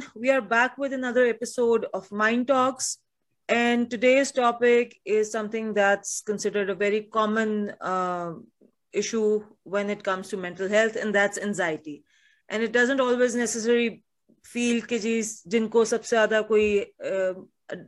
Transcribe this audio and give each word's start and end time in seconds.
everyone. 0.00 0.02
We 0.14 0.30
are 0.30 0.40
back 0.40 0.78
with 0.78 0.94
another 0.94 1.26
episode 1.26 1.84
of 1.92 2.10
Mind 2.10 2.46
Talks. 2.46 2.96
And 3.46 3.90
today's 3.90 4.32
topic 4.32 4.98
is 5.04 5.30
something 5.30 5.74
that's 5.74 6.22
considered 6.22 6.70
a 6.70 6.74
very 6.74 7.02
common 7.02 7.74
uh, 7.82 8.32
issue 8.94 9.44
when 9.64 9.90
it 9.90 10.02
comes 10.02 10.28
to 10.28 10.38
mental 10.38 10.66
health, 10.66 10.96
and 10.96 11.14
that's 11.14 11.36
anxiety. 11.36 12.04
And 12.48 12.62
it 12.62 12.72
doesn't 12.72 13.02
always 13.02 13.34
necessarily 13.34 14.02
feel 14.44 14.80
कि 14.80 14.98
जी 14.98 15.20
जिनको 15.46 15.84
सबसे 15.84 16.16
ज़्यादा 16.16 16.40
कोई 16.48 16.86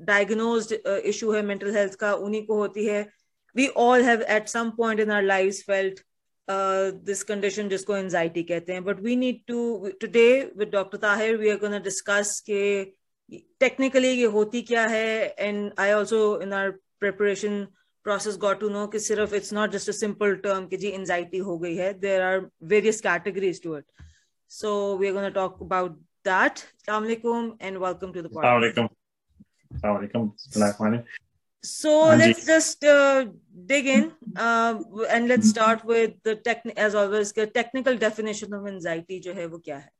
diagnosed 0.04 0.74
uh, 0.84 1.00
issue 1.02 1.32
है 1.32 1.42
mental 1.42 1.72
health 1.72 1.94
का 1.94 2.12
उन्हीं 2.14 2.46
को 2.46 2.54
होती 2.54 2.84
है. 2.86 3.06
We 3.54 3.70
all 3.70 4.02
have 4.02 4.20
at 4.20 4.50
some 4.50 4.76
point 4.76 5.00
in 5.00 5.10
our 5.10 5.22
lives 5.22 5.62
felt 5.62 5.94
uh, 5.94 6.04
this 6.47 7.23
condition 7.23 7.69
जिसको 7.69 7.95
एनजाइटी 7.97 8.43
कहते 8.43 8.73
हैं. 8.73 8.83
But 8.83 8.99
we 8.99 9.15
need 9.15 9.39
to 9.47 9.89
today 10.01 10.53
with 10.57 10.69
doctor 10.71 10.97
Tahir 10.97 11.37
we 11.37 11.49
are 11.49 11.57
gonna 11.57 11.79
discuss 11.79 12.39
के 12.49 12.63
टेक्निकली 13.59 14.09
ये 14.09 14.25
होती 14.33 14.61
क्या 14.61 14.85
है? 14.87 15.35
And 15.39 15.71
I 15.79 15.91
also 15.91 16.41
in 16.41 16.53
our 16.53 16.71
preparation 16.99 17.65
process 18.05 18.37
got 18.37 18.59
to 18.59 18.69
know 18.69 18.85
कि 18.87 18.99
सिर्फ़ 18.99 19.35
it's 19.35 19.53
not 19.53 19.71
just 19.71 19.89
a 19.89 19.93
simple 19.93 20.35
term 20.43 20.65
कि 20.67 20.77
जी 20.77 20.89
एंजाइटी 20.89 21.37
हो 21.49 21.57
गई 21.59 21.75
है. 21.75 21.93
There 21.99 22.21
are 22.21 22.49
various 22.73 23.01
categories 23.01 23.63
to 23.63 23.77
it 23.77 23.85
so 24.51 24.97
we 24.97 25.07
are 25.07 25.13
gonna 25.13 25.29
talk 25.37 25.61
about 25.63 25.91
that 26.27 26.59
अलैक 26.89 27.25
and 27.61 27.77
welcome 27.77 28.13
to 28.13 28.21
दैकम 28.21 28.87
अलैक 30.55 31.05
so 31.63 32.07
let's 32.07 32.45
just 32.45 32.83
uh, 32.83 33.25
dig 33.65 33.87
in 33.87 34.11
uh, 34.35 34.79
and 35.09 35.27
let's 35.27 35.49
start 35.49 35.83
with 35.85 36.11
the 36.23 36.35
tech 36.35 36.63
as 36.75 36.93
always 36.93 37.31
the 37.31 37.47
technical 37.47 37.97
definition 37.97 38.53
of 38.53 38.67
anxiety 38.67 39.19
jo 39.19 39.33
hai 39.33 39.45
wo 39.45 39.59
kya 39.67 39.81
hai 39.81 39.91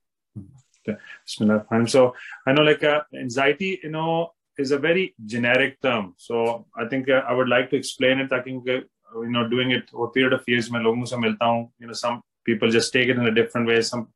okay. 0.80 1.86
so 1.88 2.14
i 2.48 2.54
know 2.54 2.64
like 2.64 2.84
uh, 2.84 3.02
anxiety 3.26 3.80
you 3.84 3.90
know 3.90 4.32
is 4.58 4.72
a 4.72 4.78
very 4.78 5.16
generic 5.26 5.82
term. 5.82 6.14
So 6.18 6.68
i 6.76 6.86
think 6.86 7.10
uh, 7.10 7.24
i 7.28 7.34
would 7.34 7.50
like 7.50 7.70
to 7.70 7.76
explain 7.76 8.20
it 8.20 8.32
i 8.32 8.42
think 8.42 8.68
uh, 8.70 8.82
you 9.22 9.32
know 9.32 9.48
doing 9.48 9.72
it 9.72 9.90
over 9.94 10.06
a 10.06 10.12
period 10.12 10.34
of 10.34 10.44
years 10.48 10.68
se 10.68 10.74
milta 10.74 11.46
hu. 11.54 11.72
You 11.80 11.88
know 11.88 11.94
some 11.94 12.22
people 12.46 12.70
just 12.70 12.94
take 12.94 13.08
it 13.08 13.18
in 13.18 13.26
a 13.26 13.32
different 13.32 13.68
way. 13.68 13.82
Some 13.82 14.08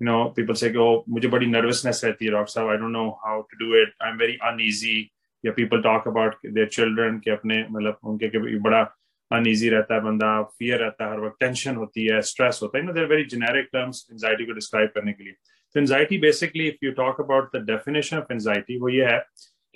you 0.00 0.06
know 0.06 0.30
people 0.30 0.54
say 0.54 0.74
oh 0.76 1.04
mujhe 1.08 1.30
badi 1.30 1.46
nervousness 1.46 2.02
rehti 2.04 2.26
hai 2.26 2.30
doctor 2.30 2.60
sahab. 2.60 2.74
I 2.74 2.76
don't 2.76 2.92
know 2.92 3.18
how 3.24 3.46
to 3.50 3.56
do 3.64 3.74
it. 3.74 3.90
I'm 4.00 4.18
very 4.18 4.38
uneasy 4.42 5.11
या 5.44 5.52
people 5.52 5.82
talk 5.82 6.08
about 6.08 6.34
their 6.46 6.66
children 6.68 7.18
के 7.24 7.30
अपने 7.30 7.64
मतलब 7.70 7.98
उनके 8.04 8.28
के 8.28 8.58
बड़ा 8.60 8.82
uneasy 9.30 9.68
रहता 9.68 9.94
है 9.94 10.00
बंदा 10.02 10.30
फियर 10.58 10.78
रहता 10.78 11.04
है, 11.04 11.10
हर 11.12 11.20
वक्त 11.20 11.36
टेंशन 11.40 11.76
होती 11.76 12.06
है 12.06 12.20
स्ट्रेस 12.22 12.58
होता 12.62 12.78
है। 12.78 12.84
ना 12.84 12.92
there 12.92 13.06
very 13.06 13.24
generic 13.26 13.68
terms 13.72 14.06
anxiety 14.12 14.44
को 14.46 14.52
डिस्क्राइब 14.52 14.90
करने 14.94 15.12
के 15.12 15.24
लिए। 15.24 15.32
तो 15.74 15.80
anxiety 15.80 16.18
basically 16.18 16.66
if 16.68 16.84
you 16.84 16.90
talk 16.92 17.20
about 17.20 17.56
the 17.56 17.64
definition 17.70 18.16
of 18.16 18.32
anxiety 18.32 18.78
वो 18.80 18.88
ये 18.88 19.04
है 19.06 19.18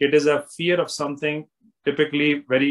कि 0.00 0.04
it 0.06 0.14
is 0.14 0.28
a 0.30 0.36
fear 0.56 0.80
of 0.80 0.88
something 0.90 1.42
typically 1.86 2.32
very 2.50 2.70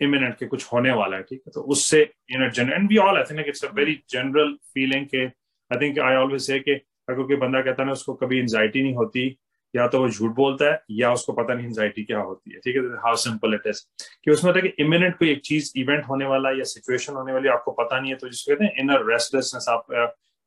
imminent 0.00 0.34
के 0.38 0.46
कुछ 0.46 0.64
होने 0.72 0.92
वाला 0.92 1.16
है, 1.16 1.22
ठीक 1.22 1.40
है? 1.46 1.50
तो 1.54 1.60
उससे 1.74 2.00
you 2.32 2.38
know 2.38 2.74
and 2.74 2.88
we 2.88 2.96
all 2.98 3.16
I 3.18 3.24
think 3.30 3.48
it's 3.48 3.64
a 3.64 3.70
very 3.74 3.98
general 4.10 4.54
feeling 4.74 5.06
के 5.06 5.24
आई 5.24 5.80
थिंक 5.80 5.98
आई 5.98 6.16
ऑलवेज 6.16 6.46
से 6.46 6.58
अगर 6.58 7.22
कोई 7.22 7.36
बंदा 7.36 7.60
कहता 7.62 7.82
है 7.82 7.86
ना, 7.86 7.92
उसको 7.92 8.14
कभी 8.14 8.38
एंजाइटी 8.38 8.82
नहीं 8.82 8.94
होती 8.94 9.28
या 9.74 9.86
तो 9.88 10.00
वो 10.00 10.08
झूठ 10.08 10.34
बोलता 10.34 10.70
है 10.72 10.80
या 10.90 11.12
उसको 11.12 11.32
पता 11.32 11.54
नहीं 11.54 11.66
एंजाइटी 11.66 12.04
क्या 12.04 12.18
होती 12.18 12.52
है 12.52 12.58
ठीक 12.58 12.76
है? 12.76 12.82
हाउ 13.04 13.16
सिंपल 13.16 13.54
इट 13.54 13.66
इज़ 13.66 13.82
कि 14.24 14.30
उसमें 14.30 14.50
होता 14.52 14.60
है 14.60 14.68
कि 14.68 14.82
इमिनेंट 14.84 15.16
कोई 15.18 15.30
एक 15.30 15.40
चीज़ 15.44 15.72
इवेंट 15.78 16.04
होने 16.08 16.26
वाला 16.26 16.50
या 16.58 16.64
सिचुएशन 16.64 17.14
होने 17.14 17.32
वाली 17.32 17.48
आपको 17.48 17.72
पता 17.80 18.00
नहीं 18.00 18.12
है 18.12 18.18
तो 18.18 18.28
जिसको 18.28 18.52
कहते 18.52 18.64
हैं 18.64 18.84
इनर 18.84 19.10
रेस्टलेसनेस 19.10 19.66
आप 19.68 19.92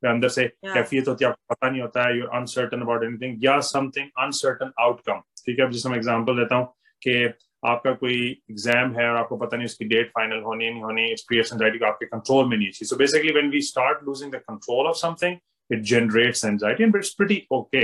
अंदर 0.04 0.28
से 0.30 0.48
कैफियत 0.48 1.08
होती 1.08 1.26
है 1.26 1.30
आपको 1.32 1.54
पता 1.54 1.70
नहीं 1.70 1.82
होता 1.82 2.08
है 2.08 2.18
यू 2.18 2.26
अनसर्टन 2.36 2.82
अबाउट 2.82 3.04
एनीथिंग 3.04 3.46
या 3.46 3.60
समथिंग 3.70 4.08
अनसर्टन 4.20 4.72
आउटकम 4.82 5.22
ठीक 5.46 5.60
है? 5.60 5.66
अब 5.66 5.72
जिसमें 5.72 5.96
एग्ज़ाम्पल 5.98 6.38
देता 6.38 6.56
हूँ 6.56 6.66
कि 7.02 7.34
आपका 7.66 7.92
कोई 7.94 8.16
एग्ज़ाम 8.52 8.92
है 8.96 9.10
और 9.10 9.18
आपको 9.18 9.38
पता 9.38 9.58
नहीं 9.58 9.66
उसकी 9.66 9.86
डेट 9.86 10.10
फाइनल 10.10 10.42
होनी 10.42 10.66
है 10.66 10.72
नहीं 10.72 10.82
होनी 10.84 11.14
क्रिएट्स 11.28 11.54
एंजाइटी 11.54 11.86
आपके 11.86 12.06
कंट्रोल 12.06 12.50
में 12.50 12.58
नहीं 12.58 12.70
so 12.84 12.96
basically 12.96 13.32
when 13.34 13.50
we 13.52 13.62
start 13.70 14.04
losing 14.04 14.32
the 14.32 14.36
control 14.50 14.88
of 14.88 14.98
something 14.98 15.38
it 15.70 15.82
generates 15.90 16.46
anxiety 16.46 16.84
and 16.84 16.96
it's 16.96 17.14
pretty 17.14 17.42
okay 17.52 17.84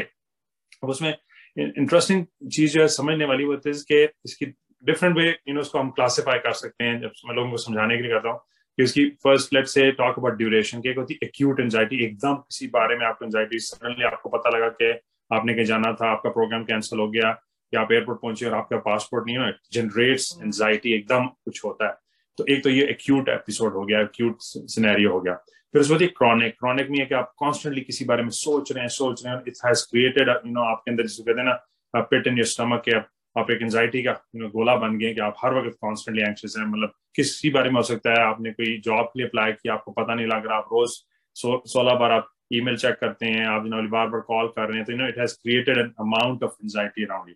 अब 0.83 0.89
उसमें 0.89 1.15
इंटरेस्टिंग 1.57 2.25
चीज़ 2.51 2.73
जो 2.73 2.81
है 2.81 2.87
समझने 2.87 3.25
वाली 3.25 3.45
वो 3.45 3.55
कि 3.65 4.03
इसकी 4.25 4.45
डिफरेंट 4.83 5.17
वे 5.17 5.27
यू 5.29 5.53
नो 5.53 5.61
उसको 5.61 5.79
हम 5.79 5.89
क्लासिफाई 5.91 6.39
कर 6.39 6.53
सकते 6.53 6.83
हैं, 6.83 6.99
जब 7.01 7.11
मैं 7.27 7.35
लोगों 7.35 7.51
को 7.51 7.57
समझाने 7.57 7.95
के 7.97 8.03
लिए 8.03 8.11
करता 8.11 8.29
हूँ 8.29 8.39
कि 8.77 8.83
उसकी 8.83 9.05
first 9.23 9.53
let's 9.67 9.91
talk 9.99 10.19
about 10.19 10.37
duration 10.37 10.81
की 10.81 10.89
एक 10.89 10.97
होती 10.97 11.13
है 11.13 11.27
एक्यूट 11.27 11.59
एंजाइटी 11.59 12.03
एकदम 12.05 12.35
किसी 12.35 12.67
बारे 12.67 12.97
में 12.97 13.05
आपको 13.07 13.25
एंजाइटी 13.25 13.59
सडनली 13.59 14.05
आपको 14.05 14.29
पता 14.29 14.49
लगा 14.57 14.69
कि 14.81 14.91
आपने 15.31 15.53
कहीं 15.53 15.65
जाना 15.65 15.91
था, 15.93 16.11
आपका 16.11 16.29
प्रोग्राम 16.29 16.63
कैंसिल 16.63 16.99
हो 16.99 17.09
गया 17.09 17.29
या 17.73 17.81
आप 17.81 17.91
एयरपोर्ट 17.91 18.21
पहुँचे 18.21 18.45
और 18.45 18.53
आपका 18.53 18.77
पासपोर्ट 18.85 19.25
नहीं 19.27 19.37
हो 19.37 19.51
जनरेट्स 19.73 20.37
एंजाइटी 20.43 20.93
एकदम 20.95 21.25
कुछ 21.25 21.63
होता 21.65 21.87
है। 21.87 21.93
तो 22.37 22.45
एक 22.49 22.63
तो 22.63 22.69
ये 22.69 22.85
एक्यूट 22.89 23.29
एपिसोड 23.29 23.73
हो 23.73 23.85
गया 23.85 24.01
एक्यूट 24.01 24.37
सिनेरियो 24.39 25.11
हो 25.11 25.19
गया। 25.21 25.33
फिर 25.73 25.81
उसके 25.81 25.93
बाद 25.93 26.09
क्रॉनिक 26.17 26.53
क्रॉनिक 26.59 26.89
में 26.89 26.97
है 26.99 27.05
कि 27.05 27.15
आप 27.15 27.33
कॉन्स्टेंटली 27.37 27.81
किसी 27.81 28.05
बारे 28.05 28.23
में 28.23 28.29
सोच 28.29 28.71
रहे 28.71 28.81
हैं, 28.81 28.89
सोच 28.89 29.25
रहे 29.25 29.33
हैं 29.33 29.41
it 29.47 29.57
has 29.65 29.83
created 29.91 30.29
you 30.29 30.51
know 30.51 30.61
आपके 30.71 30.91
अंदर 30.91 31.03
जिसको 31.03 31.23
कहते 31.23 31.41
हैं 31.41 31.47
ना 31.47 32.01
पिट 32.11 32.27
इन 32.27 32.37
योर 32.37 32.45
स्टमक 32.47 32.81
के 32.85 32.97
आप 33.35 33.49
एक 33.51 33.61
एंजाइटी 33.61 34.03
का 34.03 34.11
यू 34.35 34.41
नो 34.41 34.49
गोला 34.49 34.75
बन 34.77 34.97
गए 34.97 35.13
कि 35.13 35.21
आप 35.21 35.35
हर 35.43 35.53
वक्त 35.55 35.77
कॉन्स्टेंटली 35.81 36.23
एंक्शियस 36.23 36.55
हैं 36.57 36.65
मतलब 36.65 36.91
किसी 37.15 37.49
बारे 37.49 37.69
में 37.69 37.75
हो 37.75 37.81
सकता 37.83 38.11
है, 38.11 38.19
आपने 38.25 38.51
कोई 38.51 38.77
जॉब 38.85 39.05
के 39.05 39.19
लिए 39.19 39.27
अप्लाई 39.27 39.51
किया, 39.53 39.73
आपको 39.73 39.91
पता 39.91 40.15
नहीं 40.15 40.27
लग 40.27 40.47
रहा, 40.47 40.57
आप 40.57 40.69
रोज 40.73 41.01
सोलह 41.35 41.95
बार 41.95 42.11
आप 42.11 42.31
ईमेल 42.53 42.75
चेक 42.77 42.95
करते 43.01 43.25
हैं, 43.25 43.45
आप 43.47 43.65
यू 43.65 43.87
बार 43.89 44.07
बार 44.07 44.21
कॉल 44.27 44.47
कर 44.57 44.67
रहे 44.67 44.77
हैं 44.77 44.85
तो 44.85 44.91
you 44.91 44.97
know 44.97 45.07
it 45.07 45.19
has 45.19 45.33
created 45.33 45.77
an 45.77 45.91
amount 46.01 46.43
of 46.43 46.53
anxiety 46.63 47.03
around 47.05 47.29
you 47.29 47.35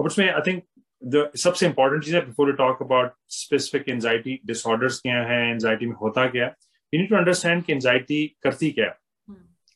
अब 0.00 0.06
उसमें 0.06 0.28
आई 0.30 0.40
थिंक 0.46 0.62
द 1.02 1.30
सबसे 1.36 1.66
इंपॉर्टेंट 1.66 2.04
चीज़ 2.04 2.16
है 2.16 2.24
before 2.26 2.48
you 2.48 2.54
talk 2.56 2.82
about 2.82 3.12
specific 3.30 3.88
anxiety 3.88 4.38
disorders 4.46 5.00
क्या 5.00 5.22
है 5.22 5.42
एंजाइटी 5.50 5.86
में 5.86 5.94
होता 6.02 6.26
क्या 6.26 6.46
है 6.46 6.54
you 6.92 7.00
need 7.00 7.10
to 7.10 7.18
understand 7.18 7.64
कि 7.66 7.74
anxiety 7.74 8.26
करती 8.42 8.70
क्या 8.70 8.86
है 8.86 8.98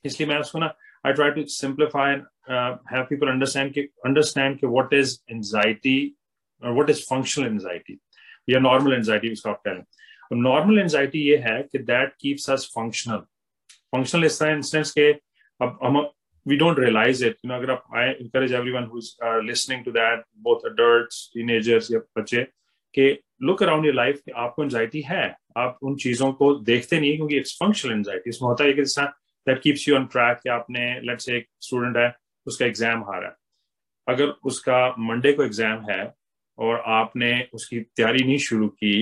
इसलिए 0.04 0.28
मैं 0.28 0.38
उसको 0.38 0.58
ना 0.58 0.74
I 1.04 1.12
try 1.12 1.30
to 1.30 1.42
simplify 1.48 2.12
and 2.12 2.24
uh, 2.48 2.76
have 2.90 3.08
people 3.08 3.28
understand 3.28 3.72
कि 3.74 3.88
understand 4.06 4.58
कि 4.60 4.66
what 4.76 4.92
is 4.92 5.14
anxiety 5.32 5.98
or 6.62 6.74
what 6.78 6.90
is 6.94 7.02
functional 7.10 7.50
anxiety 7.50 7.96
या 8.48 8.60
normal 8.60 8.96
anxiety 8.98 9.32
उसको 9.32 9.50
आप 9.50 9.62
कहें 9.66 9.82
तो 9.82 10.36
normal 10.42 10.82
anxiety 10.84 11.24
ये 11.28 11.36
है 11.48 11.62
कि 11.72 11.84
that 11.86 12.16
keeps 12.24 12.48
us 12.56 12.66
functional 12.76 13.22
functional 13.94 14.26
इस 14.26 14.38
तरह 14.40 14.56
instance 14.56 14.90
के 14.98 15.10
अब 15.60 15.78
हम 15.84 16.00
we 16.46 16.56
don't 16.56 16.78
realize 16.78 17.20
it. 17.22 17.36
You 17.42 17.50
know 17.50 17.56
अगर 17.56 17.78
I 17.94 18.04
encourage 18.20 18.52
everyone 18.52 18.88
who's 18.90 19.16
uh, 19.22 19.38
listening 19.40 19.84
to 19.84 19.92
that 19.92 20.24
both 20.46 20.64
adults 20.64 21.18
teenagers 21.34 21.90
या 21.92 21.98
बच्चे 22.18 22.44
कि 22.94 23.10
लुक 23.42 23.62
अराउंड 23.62 23.86
योर 23.86 23.94
लाइफ 23.94 24.20
आपको 24.36 24.64
एंजाइटी 24.64 25.00
है। 25.08 25.24
आप 25.58 25.78
उन 25.82 25.96
चीज़ों 26.04 26.32
को 26.32 26.54
देखते 26.64 27.00
नहीं 27.00 27.16
क्योंकि 27.16 27.36
इट्स 27.36 27.56
फंक्शनल 27.62 27.92
एंजाइटी 27.92 28.30
इसमें 28.30 28.48
होता 28.48 28.64
है 28.64 28.72
कि 28.72 28.82
जैसा 28.82 29.04
that 29.46 29.60
keeps 29.62 29.88
you 29.88 29.96
on 29.96 30.06
track 30.12 30.38
कि 30.42 30.50
आपने 30.50 30.88
लेट्स 31.06 31.28
एक 31.28 31.46
स्टूडेंट 31.60 31.96
है 31.96 32.12
उसका 32.46 32.66
एग्ज़ाम 32.66 33.02
हारा 33.10 33.28
है। 33.28 33.34
अगर 34.08 34.34
उसका 34.50 34.78
मंडे 34.98 35.32
को 35.32 35.44
एग्ज़ाम 35.44 35.84
है 35.90 36.02
और 36.58 36.82
आपने 36.98 37.30
उसकी 37.54 37.80
तैयारी 37.80 38.24
नहीं 38.24 38.38
शुरू 38.48 38.68
की 38.68 38.94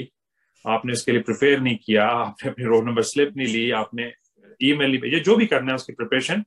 आपने 0.64 0.92
उसके 0.92 1.12
लिए 1.12 1.22
प्रिपेयर 1.22 1.60
नहीं 1.60 1.76
किया 1.84 2.06
आपने 2.06 2.50
अपनी 2.50 2.64
रोल 2.64 2.84
नंबर 2.84 3.02
स्लिप 3.10 3.36
नहीं 3.36 3.46
ली 3.46 3.70
आपने 3.80 4.12
ईमेल 4.60 4.90
नहीं 4.90 5.00
भेजा 5.00 5.18
जो 5.28 5.36
भी 5.36 5.46
करना 5.46 5.72
है 5.72 5.76
उसकी 5.76 5.92
प्रिपरेशन 5.92 6.44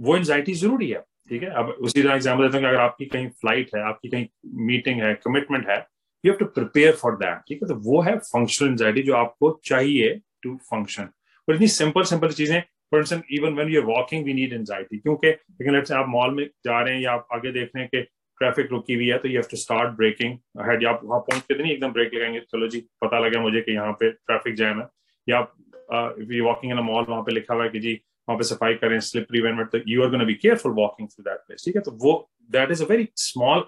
वो 0.00 0.16
एंजाइटी 0.16 0.54
ज़रूरी 0.54 0.88
है, 0.90 1.00
ठीक 1.28 1.42
है? 1.42 1.50
अब 1.50 1.68
उसी 1.68 2.02
तरह 2.02 2.14
एग्ज़ाम्पल 2.14 2.44
देता 2.44 2.58
हूँ 2.58 2.66
अगर 2.66 2.80
आपकी 2.80 3.06
कहीं 3.06 3.28
फ़्लाइट 3.28 3.70
है, 3.74 3.82
आपकी 3.82 4.08
कहीं 4.08 4.26
मीटिंग 4.66 5.02
है 5.02 5.14
कमिटमेंट 5.24 5.68
है 5.68 5.76
you 6.24 6.32
have 6.32 6.38
to 6.38 6.44
prepare 6.54 6.92
for 7.02 7.16
that 7.16 7.42
ठीक 7.48 7.62
है? 7.62 7.68
तो 7.68 7.74
वो 7.90 8.00
है 8.02 8.16
फंक्शनल 8.18 8.70
एंजाइटी 8.70 9.02
जो 9.02 9.14
आपको 9.16 9.58
चाहिए 9.64 10.20
टू 10.42 10.56
फ़ंक्शन 10.70 11.08
और 11.48 11.54
इतनी 11.54 11.68
सिंपल 11.68 12.02
सिंपल 12.12 12.32
चीज़ें 12.32 12.60
for 12.90 13.00
instance 13.00 13.22
even 13.32 13.54
when 13.54 13.68
you 13.68 13.80
are 13.80 13.86
walking 13.86 14.24
we 14.24 14.34
need 14.34 14.52
anxiety 14.52 14.98
क्योंकि 14.98 15.28
लेकिन 15.28 15.74
लेट्स 15.74 15.92
आप 15.92 16.08
मॉल 16.08 16.34
में 16.34 16.44
जा 16.64 16.80
रहे 16.80 16.94
हैं 16.94 17.02
या 17.02 17.12
आप 17.12 17.28
आगे 17.32 17.52
देख 17.52 17.70
रहे 17.76 17.82
हैं 17.82 17.88
कि 17.94 18.02
ट्रैफ़िक 18.40 18.70
रुकी 18.70 18.94
हुई 18.94 19.06
है 19.08 19.18
तो 19.18 19.28
you 19.28 19.34
have 19.34 19.48
to 19.50 19.56
start 19.56 19.90
breaking 19.96 20.36
head 20.68 20.84
आप 20.88 21.00
वहाँ 21.04 21.20
पहुँच 21.20 21.42
के 21.42 21.62
नहीं 21.62 21.72
एकदम 21.72 21.92
ब्रेक 21.92 22.14
लगाएँगे, 22.14 22.40
चलो 22.40 22.68
जी, 22.68 22.80
पता 23.04 23.18
लगा 23.18 23.40
मुझे 23.40 23.60
कि 23.60 23.72
यहाँ 23.72 23.92
पे 24.00 24.10
ट्रैफ़िक 24.10 24.54
जैम 24.56 24.80
है. 24.80 24.86
या 25.28 25.38
आप 25.38 26.16
वॉकिंग 26.42 26.72
इन 26.72 26.78
अ 26.78 26.82
मॉल 26.82 27.04
वहाँ 27.08 27.22
पे 27.22 27.32
लिखा 27.34 27.54
हुआ 27.54 27.64
है 27.64 27.70
कि 27.70 27.80
जी 27.80 27.94
वहाँ 28.30 28.38
पे 28.38 28.44
सफ़ाई 28.44 28.74
करें 28.74 28.98
स्लिपरी 29.00 29.38
इवेंट 29.38 29.70
तो 29.70 29.78
you 29.88 30.02
are 30.02 30.10
gonna 30.10 30.24
be 30.24 30.34
careful 30.34 30.72
walking 30.72 31.08
through 31.08 31.22
that 31.22 31.38
place 31.38 31.62
ठीक 31.64 31.76
है? 31.76 31.82
तो 31.82 31.90
वो 31.90 32.30
that 32.50 32.70
is 32.70 32.84
a 32.84 32.86
very 32.86 33.08
small 33.16 33.60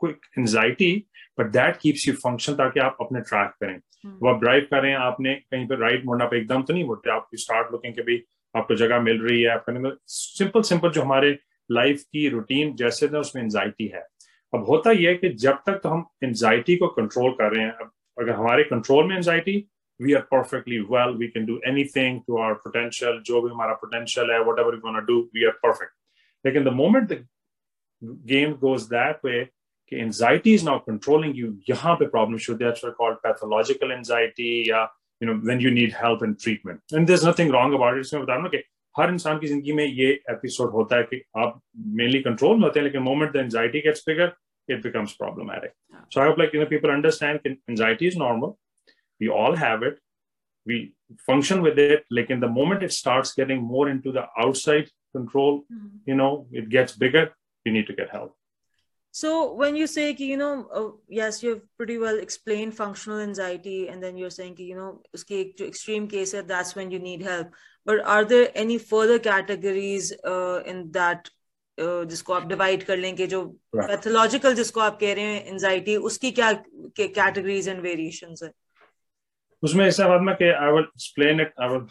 quick 0.00 0.26
anxiety 0.38 0.92
but 1.40 1.46
that 1.46 1.76
keeps 1.76 2.08
you 2.08 2.14
function 2.14 2.54
ताकि 2.54 2.80
आप 2.80 2.96
अपने 3.00 3.20
ट्रैक 3.20 3.50
करें। 3.50 3.76
hmm. 3.76 4.22
वो 4.22 4.28
आप 4.28 4.40
ड्राइव 4.40 4.66
कर 4.70 4.82
रहे 4.82 4.90
हैं 4.90 4.98
आपने 4.98 5.34
कहीं 5.34 5.66
पर 5.66 5.78
राइट 5.78 6.04
मुड़ना 6.06 6.24
पे 6.24 6.38
एकदम 6.38 6.62
तो 6.62 6.74
नहीं 6.74 6.84
मुड़ते 6.84 7.10
आप 7.10 7.28
स्टार्ट 7.34 7.72
लुकिंग 7.72 7.94
के 7.94 8.02
भी 8.02 8.24
आपको 8.56 8.74
जगह 8.74 9.00
मिल 9.00 9.20
रही 9.22 9.42
है 9.42 9.48
आपका 9.48 9.96
सिंपल 10.06 10.62
सिंपल 10.62 10.90
जो 10.90 11.02
हमारे 11.02 11.38
लाइफ 11.72 12.02
की 12.02 12.28
रूटीन 12.28 12.74
जैसे 12.74 13.08
थे 13.08 13.16
उसमें 13.16 13.42
एंजाइटी 13.42 13.86
है। 13.86 14.06
अब 14.54 14.64
होता 14.68 14.90
यह 14.90 15.08
है 15.08 15.14
कि 15.14 15.28
जब 15.28 15.58
तक 15.66 15.80
तो 15.82 15.88
हम 15.88 16.06
एंजाइटी 16.24 16.76
को 16.76 16.88
कंट्रोल 16.88 17.30
कर 17.30 17.54
रहे 17.54 17.64
हैं 17.64 17.72
अब 17.72 17.90
अगर 18.20 18.30
हमारे 18.30 18.64
कंट्रोल 18.64 19.08
में 19.08 19.16
anxiety 19.16 19.68
We 19.99 20.13
are 20.13 20.21
perfectly 20.31 20.79
well 20.93 21.15
we 21.17 21.27
can 21.27 21.45
do 21.45 21.59
anything 21.67 22.19
to 22.27 22.37
our 22.41 22.53
potential 22.67 23.21
जो 23.25 23.41
भी 23.41 23.49
हमारा 23.51 23.73
पोटेंशियल 23.83 24.31
है 24.31 24.39
whatever 24.59 24.75
you 24.75 24.99
do 25.11 25.19
we 25.35 25.45
are 25.45 25.59
perfect 25.65 25.93
लेकिन 26.45 26.63
the 26.63 26.73
moment 26.81 27.19
game 28.01 28.51
goes 28.59 28.83
that 28.89 29.25
way 29.27 29.39
कि 29.91 29.97
anxiety 30.01 30.51
is 30.57 30.63
now 30.65 30.75
controlling 30.83 31.31
you 31.39 31.47
यहाँ 31.69 31.95
पे 32.01 32.05
problem 32.11 32.37
should 32.43 32.59
that's 32.59 32.83
what 32.85 32.93
called 32.99 33.17
pathological 33.25 33.91
anxiety 33.95 34.51
या 34.69 34.83
you 35.21 35.29
know 35.29 35.35
when 35.49 35.63
you 35.65 35.71
need 35.77 35.95
help 36.01 36.21
and 36.27 36.37
treatment 36.43 36.95
and 36.99 37.09
there's 37.09 37.25
nothing 37.29 37.51
wrong 37.55 37.75
about 37.79 37.97
it 37.97 38.05
इसमें 38.07 38.21
बता 38.23 38.33
रहा 38.33 38.41
हूँ 38.43 38.49
कि 38.51 38.63
हर 38.95 39.11
इंसान 39.13 39.39
की 39.39 39.47
जिंदगी 39.47 39.73
में 39.79 39.85
ये 39.85 40.07
एपिसोड 40.35 40.71
होता 40.71 40.97
है 40.97 41.03
कि 41.09 41.21
आप 41.37 41.59
मेनली 42.01 42.21
कंट्रोल 42.29 42.55
में 42.57 42.63
होते 42.63 42.79
हैं 42.79 42.85
लेकिन 42.85 43.01
moment 43.01 43.33
the 43.33 43.43
anxiety 43.49 43.81
gets 43.87 44.03
bigger 44.07 44.31
it 44.69 44.81
becomes 44.83 45.13
problematic. 45.19 45.71
So 46.09 46.21
I 46.21 46.25
hope 46.25 46.37
like 46.37 46.51
you 46.53 46.59
know 46.59 46.65
people 46.71 46.91
understand 46.91 47.47
anxiety 47.69 48.07
is 48.07 48.17
normal. 48.17 48.51
We 49.19 49.29
all 49.29 49.55
have 49.55 49.83
it. 49.83 49.99
We 50.65 50.93
function 51.25 51.61
with 51.61 51.79
it. 51.79 52.05
Like 52.09 52.29
in 52.29 52.39
the 52.39 52.47
moment 52.47 52.83
it 52.83 52.93
starts 52.93 53.33
getting 53.33 53.61
more 53.61 53.89
into 53.89 54.11
the 54.11 54.25
outside 54.37 54.89
control, 55.15 55.63
mm-hmm. 55.71 55.97
you 56.05 56.15
know, 56.15 56.47
it 56.51 56.69
gets 56.69 56.93
bigger. 56.93 57.31
You 57.65 57.71
need 57.71 57.87
to 57.87 57.93
get 57.93 58.09
help. 58.09 58.35
So 59.11 59.53
when 59.53 59.75
you 59.75 59.87
say, 59.87 60.15
you 60.17 60.37
know, 60.37 60.67
uh, 60.71 60.91
yes, 61.07 61.41
you've 61.41 61.63
pretty 61.77 61.97
well 61.97 62.19
explained 62.19 62.75
functional 62.75 63.19
anxiety, 63.19 63.87
and 63.87 64.03
then 64.03 64.17
you're 64.17 64.29
saying, 64.29 64.57
you 64.57 64.75
know, 64.75 65.01
extreme 65.13 66.07
case, 66.07 66.35
that's 66.45 66.75
when 66.75 66.91
you 66.91 66.99
need 66.99 67.23
help. 67.23 67.47
But 67.85 68.05
are 68.05 68.23
there 68.23 68.51
any 68.53 68.77
further 68.77 69.17
categories 69.17 70.13
uh, 70.23 70.61
in 70.65 70.91
that 70.91 71.29
uh, 71.79 72.05
जिसको 72.05 72.33
आप 72.33 72.47
divide 72.47 72.83
कर 72.83 72.97
लें 72.97 73.15
कि 73.15 73.27
जो 73.27 73.43
pathological 73.75 74.55
जिसको 74.55 74.79
आप 74.79 74.99
कह 74.99 75.13
रहे 75.13 75.23
हैं 75.23 75.45
एंजाइटी 75.53 75.95
उसकी 76.09 76.31
क्या 76.39 76.51
कैटेगरीज 76.97 77.69
एंड 77.69 77.79
वेरिएशंस 77.81 78.43
है 78.43 78.51
उसमें 79.64 79.84
ऐसा 79.86 80.08
बात 80.08 80.20
में 80.20 80.34
कि 80.36 80.48
I 80.50 80.72
will 80.72 80.84
explain 80.84 81.40
it 81.40 81.52
I 81.62 81.68
will 81.68 81.82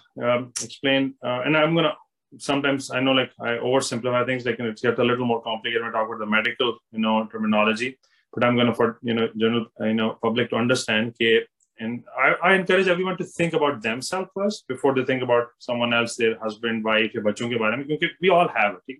explain 0.63 1.13
and 1.25 1.55
I 1.55 1.63
am 1.63 1.75
gonna 1.75 1.95
sometimes 2.39 2.89
I 2.91 2.99
know 2.99 3.11
like 3.11 3.31
I 3.39 3.51
oversimplify 3.57 4.25
things, 4.25 4.45
like 4.45 4.59
it 4.59 4.81
gets 4.81 4.99
a 4.99 5.03
little 5.03 5.25
more 5.25 5.41
complicated 5.41 5.81
when 5.81 5.89
I 5.89 5.93
talk 5.95 6.07
about 6.07 6.19
the 6.19 6.25
medical, 6.25 6.77
you 6.91 6.99
know, 6.99 7.27
terminology. 7.33 7.97
But 8.33 8.43
I'm 8.43 8.55
gonna 8.55 8.73
for 8.73 8.97
you 9.03 9.13
know 9.13 9.27
general 9.37 9.65
you 9.79 9.93
know 9.93 10.17
public 10.23 10.49
to 10.49 10.55
understand 10.55 11.11
okay, 11.11 11.45
and 11.79 12.03
I, 12.17 12.29
I 12.47 12.53
encourage 12.55 12.87
everyone 12.87 13.17
to 13.17 13.23
think 13.23 13.53
about 13.53 13.83
themselves 13.83 14.31
first 14.35 14.67
before 14.67 14.95
they 14.95 15.05
think 15.05 15.21
about 15.21 15.51
someone 15.59 15.93
else, 15.93 16.15
their 16.15 16.39
husband, 16.39 16.83
wife 16.83 17.15
या 17.15 17.21
बच्चों 17.29 17.49
के 17.49 17.59
बारे 17.65 17.77
में 17.77 17.85
क्योंकि 17.87 18.09
we 18.21 18.33
all 18.37 18.49
have 18.57 18.79
it. 18.89 18.97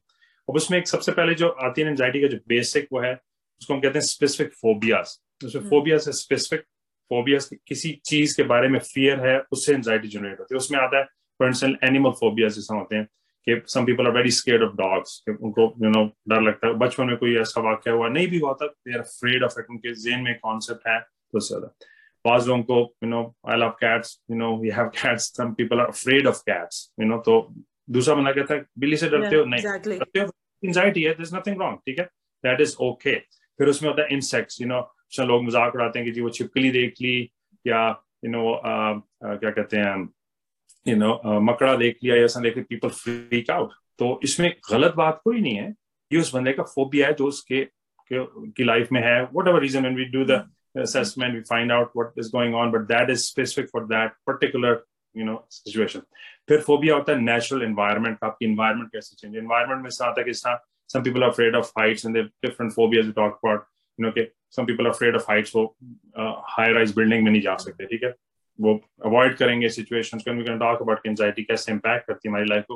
अब 0.50 0.56
उसमें 0.56 0.78
एक 0.78 0.88
सबसे 0.88 1.12
पहले 1.12 1.36
जो 1.42 1.50
आती 1.66 1.82
है 1.82 1.88
एंजाइटी 1.88 2.22
का 2.22 2.28
जो 2.28 2.38
बेसिक 2.48 2.88
वो 2.94 3.00
है 3.00 3.14
उसको 3.62 3.74
हम 3.74 3.80
कहते 3.82 4.00
हैं 4.00 4.06
स्पेसिफिक 4.06 4.54
फोबियाज 4.62 5.18
उसमें 5.46 5.70
फोबियाज 5.70 6.08
है 6.08 6.14
स्पेसिफिक 6.22 6.66
फोबियाज 7.14 7.50
किसी 7.68 7.92
चीज़ 8.06 8.36
के 8.38 8.44
बारे 8.52 8.68
में 8.68 8.80
फियर 8.92 9.28
है 9.28 9.40
उससे 9.52 9.74
एंजाइटी 9.74 10.08
जनरेट 10.10 10.40
होती 10.40 10.56
है। 10.56 10.58
उसमें 10.58 10.80
आता 10.82 11.00
है 11.00 11.06
इंस्टेंस 11.40 11.78
एनिमल 11.84 12.12
फोबियाज 12.20 12.56
जैसा 12.56 12.76
होते 12.76 12.96
हैं 12.96 13.08
कि 13.48 13.62
some 13.68 13.86
people 13.86 14.08
are 14.08 14.14
very 14.14 14.32
scared 14.32 14.64
of 14.64 14.76
dogs 14.76 15.24
उनको 15.30 15.64
यू 15.84 15.90
नो 15.90 16.04
डर 16.30 16.42
लगता 16.42 16.68
है। 16.68 16.74
बचपन 16.84 17.08
में 17.08 17.16
कोई 17.18 17.36
ऐसा 17.40 17.62
वाक्य 17.62 17.92
हुआ 17.92 18.08
नहीं 18.10 18.28
भी 18.28 18.40
हुआ 18.40 18.54
था 18.62 18.68
they 18.68 18.94
are 18.94 19.00
afraid 19.00 19.44
of 19.44 19.60
it 19.60 19.70
उनके 19.72 19.94
जेन 20.04 20.22
में 20.24 20.38
कॉन्सेप्ट 20.44 20.88
है 20.88 21.00
तो 21.00 21.40
ज़्यादा 21.48 21.68
बाज 22.26 22.48
लोगों 22.48 22.64
को 22.64 22.80
you 23.04 23.10
know 23.10 23.22
I 23.52 23.58
love 23.58 23.70
cats 23.82 24.18
you 24.32 24.38
know 24.38 24.56
we 24.58 24.70
have 24.78 24.88
cats 24.96 25.24
some 25.38 25.54
people 25.54 25.80
are 25.80 25.88
afraid 25.88 26.28
of 26.28 26.42
cats 26.50 26.82
you 27.00 27.08
know 27.08 27.18
तो 27.28 27.36
दूसरा 27.90 28.16
बंदा 28.16 28.32
कहता 28.32 28.54
है 28.54 28.66
बिल्ली 28.80 28.98
से 28.98 29.10
डरते 29.10 29.36
हो? 29.36 29.46
नहीं 29.46 29.64
डरते 29.64 30.20
हो? 30.20 30.32
एंजाइटी 30.64 31.04
है 31.04 31.16
इज़ 31.22 31.36
नथिंग 31.36 31.62
रॉन्ग 31.62 31.78
ठीक 31.88 32.00
है? 32.00 32.06
दैट 32.44 32.62
इज़ 32.62 32.76
ओके 32.82 33.16
फिर 33.60 33.68
उसमें 33.70 33.90
होता 33.90 34.04
है 34.04 34.14
इंसेक्ट्स 34.14 34.62
यू 34.62 34.68
नो 34.68 34.82
लोग 35.22 35.44
मज़ाक 35.44 35.76
उड़ाते 35.76 36.00
हैं 36.00 36.06
कि 36.08 36.12
जी 36.12 36.22
वो 36.22 36.30
छिपकली 36.30 36.72
देख 36.72 37.02
ली 37.02 37.16
या 37.66 37.88
यू 38.26 38.32
नो 38.32 38.62
क्या 38.66 39.52
कहते 39.52 39.78
हैं 39.78 40.10
यू 40.88 40.96
नो 40.98 41.12
uh, 41.26 41.42
मकड़ा 41.42 41.76
देख 41.76 41.98
लिया 42.04 42.16
या 42.16 42.28
देख 42.40 42.56
लिया 42.56 42.66
पीपल 42.70 42.90
फ्रीक 42.90 43.50
आउट 43.50 43.74
तो 44.00 44.20
इसमें 44.24 44.52
गलत 44.72 44.94
बात 44.98 45.22
कोई 45.24 45.42
नहीं 45.42 45.56
है 45.56 45.74
ये 46.12 46.20
उस 46.20 46.34
बंदे 46.36 46.54
का 46.54 46.64
फोबिया 46.64 47.08
है 47.08 47.14
जो 47.14 47.28
उसके 47.28 47.68
की 48.12 48.64
लाइफ 48.64 48.92
में 48.92 49.02
है 49.02 49.22
whatever 49.48 49.62
reason 49.62 49.96
we 49.96 50.06
do 50.06 50.26
the 50.26 50.44
assessment 50.76 51.36
we 51.36 51.44
find 51.44 51.72
out 51.72 51.92
what 51.94 52.12
is 52.18 52.30
going 52.30 52.56
on 52.56 52.72
but 52.72 52.88
that 52.88 53.10
is 53.10 53.28
specific 53.28 53.70
for 53.70 53.86
that 53.88 54.14
particular 54.26 54.84
you 55.16 55.26
know 55.26 55.44
situation 55.50 56.02
फिर 56.48 56.62
फोबिया 56.62 56.96
होता 56.96 57.12
है 57.12 57.20
नेचुरल 57.22 57.64
एनवायरनमेंट 57.64 58.18
का 58.20 58.28
आपकी 58.28 58.46
एनवायरनमेंट 58.46 58.90
कैसे 58.92 59.16
चेंज 59.20 59.36
एनवायरनमेंट 59.38 59.82
में 59.84 59.90
से 59.90 60.06
आता 60.06 60.22
है 60.22 60.26
कि 60.30 61.04
people 61.04 61.24
are 61.24 61.30
afraid 61.30 61.56
of 61.56 61.70
heights 61.78 62.06
and 62.06 62.16
they 62.16 62.22
have 62.22 62.32
different 62.46 62.74
phobias 62.74 63.06
we 63.06 63.14
talk 63.14 63.38
about 63.44 63.64
you 64.00 64.06
know 64.06 64.12
some 64.58 64.68
people 64.68 64.88
are 64.88 64.94
afraid 64.94 65.16
of 65.16 65.56
वो 65.56 65.64
high 66.52 66.70
rise 66.78 66.94
building 66.98 67.24
में 67.24 67.32
नहीं 67.32 67.42
जा 67.42 67.56
सकते, 67.58 67.86
ठीक 67.86 68.04
है? 68.04 68.14
वो 68.60 68.80
अवॉइड 69.06 69.36
करेंगे 69.38 69.70
सिचुएशन 69.70 70.20
टॉक 70.60 70.82
अबाउट 70.82 71.08
एंजाइटी 71.08 71.44
कैसे 71.44 71.72
इम्पैक्ट 71.72 72.08
करती 72.08 72.28
है 72.28 72.32
हमारी 72.32 72.50
लाइफ 72.50 72.64
को 72.68 72.76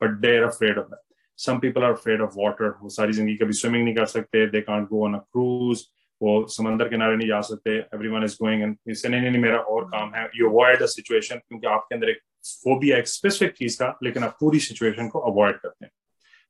but 0.00 0.10
they 0.20 0.36
are 0.36 0.42
afraid 0.42 0.78
of 0.78 0.86
that 0.86 1.00
some 1.38 1.58
people 1.58 1.84
are 1.84 1.92
afraid 1.92 2.20
of 2.22 2.34
water 2.36 2.68
वो 2.82 2.88
सारी 2.88 3.12
ज़िंदगी 3.12 3.34
कभी 3.36 3.52
स्विमिंग 3.52 3.84
नहीं 3.84 3.94
कर 3.94 4.06
सकते 4.06 4.46
they 4.50 4.60
can't 4.60 4.88
go 4.88 5.04
on 5.06 5.14
a 5.14 5.18
cruise 5.18 5.82
वो 6.20 6.46
समंदर 6.48 6.88
किनारे 6.88 7.16
नहीं 7.16 7.28
जा 7.28 7.40
सकते 7.40 7.76
एवरीवन 7.78 8.24
इज़ 8.24 8.36
गोइंग 8.42 8.62
एंड 8.62 8.76
नहीं 8.88 9.20
नहीं 9.20 9.40
मेरा 9.42 9.58
और 9.58 9.84
काम 9.90 10.14
है. 10.14 10.28
यू 10.36 10.48
अवॉइड 10.50 10.82
द 10.82 10.86
सिचुएशन 10.86 11.36
क्योंकि 11.38 11.66
आपके 11.66 11.94
अंदर 11.94 12.10
एक 12.10 12.20
फोबिया 12.44 12.98
एक 12.98 13.08
स्पेसिफिक 13.08 13.56
चीज़ 13.56 13.78
का, 13.78 13.98
लेकिन 14.02 14.24
आप 14.24 14.36
पूरी 14.40 14.58
सिचुएशन 14.60 15.08
को 15.08 15.18
अवॉइड 15.32 15.56
करते 15.56 15.84
हैं। 15.84 15.92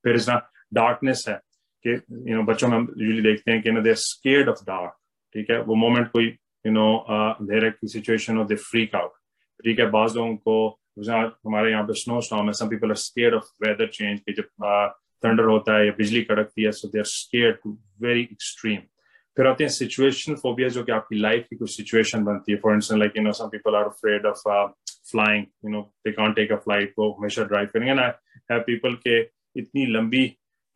फिर 0.04 0.16
इस 0.16 0.28
ना 0.28 0.36
डार्कनेस 0.74 1.24
है 1.28 1.40
कि 1.86 1.94
यू 2.30 2.36
नो 2.36 2.42
बच्चों 2.44 2.68
में 2.68 2.76
हम 2.76 2.88
यूजली 2.98 3.22
देखते 3.22 3.52
हैं 3.52 3.62
कि 3.62 3.72
ना 3.72 3.80
दे 3.80 3.94
स्केर्ड 4.04 4.48
ऑफ़ 4.48 4.64
डार्क 4.66 4.96
ठीक 5.34 5.50
है? 5.50 5.60
वो 5.62 5.74
मोमेंट 5.74 6.08
कोई 6.10 6.26
यू 6.66 6.72
नो 6.72 6.88
देर 7.42 7.68
की 7.70 7.88
सिचुएशन 7.88 8.38
और 8.38 8.46
दे 8.46 8.54
फ्रीक 8.64 8.94
आउट 8.94 9.12
ठीक 9.64 9.78
है? 9.80 9.90
बाज 9.90 10.16
लोगों 10.16 10.36
को 10.36 10.80
हमारे 10.98 11.70
यहाँ 11.70 11.84
पे 11.84 11.92
स्नो 12.00 12.20
स्टॉम 12.26 12.46
है 12.46 12.52
some 12.58 12.68
people 12.68 12.90
are 12.90 12.96
scare 13.00 13.34
of 13.34 13.48
weather 13.64 13.86
change 13.94 14.20
कि 14.20 14.32
जब 14.32 14.94
थंडर 15.24 15.44
होता 15.44 15.78
है 15.78 15.86
या 15.86 15.92
बिजली 15.98 16.22
कड़कती 16.22 16.64
है 16.64 16.70
so 16.72 16.88
they 16.88 16.98
are 16.98 17.04
scare 17.10 17.52
to 17.64 17.78
very 18.02 18.22
extreme 18.22 18.80
फिर 19.36 19.46
आते 19.46 19.64
हैं 19.64 19.70
सिचुएशन 19.70 20.34
फोबिया 20.42 20.68
जो 20.74 20.82
कि 20.84 20.92
आपकी 20.92 21.18
लाइफ 21.20 21.46
की 21.50 21.56
कुछ 21.56 21.70
सिचुएशन 21.70 22.24
बनती 22.24 22.52
है. 22.52 22.58
For 22.58 22.74
instance 22.74 22.98
like 22.98 23.16
you 23.16 23.22
know 23.22 23.32
some 23.38 23.48
people 23.52 23.74
are 23.76 23.84
afraid 23.84 24.26
of 24.26 24.42
flying 25.10 25.44
you 25.64 25.70
know 25.70 25.80
they 26.06 26.12
can't 26.12 26.36
take 26.36 26.52
a 26.52 26.56
flight 26.64 26.94
वो 26.98 27.10
हमेशा 27.18 27.44
ड्राइव 27.44 27.68
करेंगे. 27.72 27.94
ना 27.94 28.06
हैव 28.50 28.60
पीपल 28.66 28.94
के 29.06 29.20
इतनी 29.60 29.86
लंबी 29.92 30.24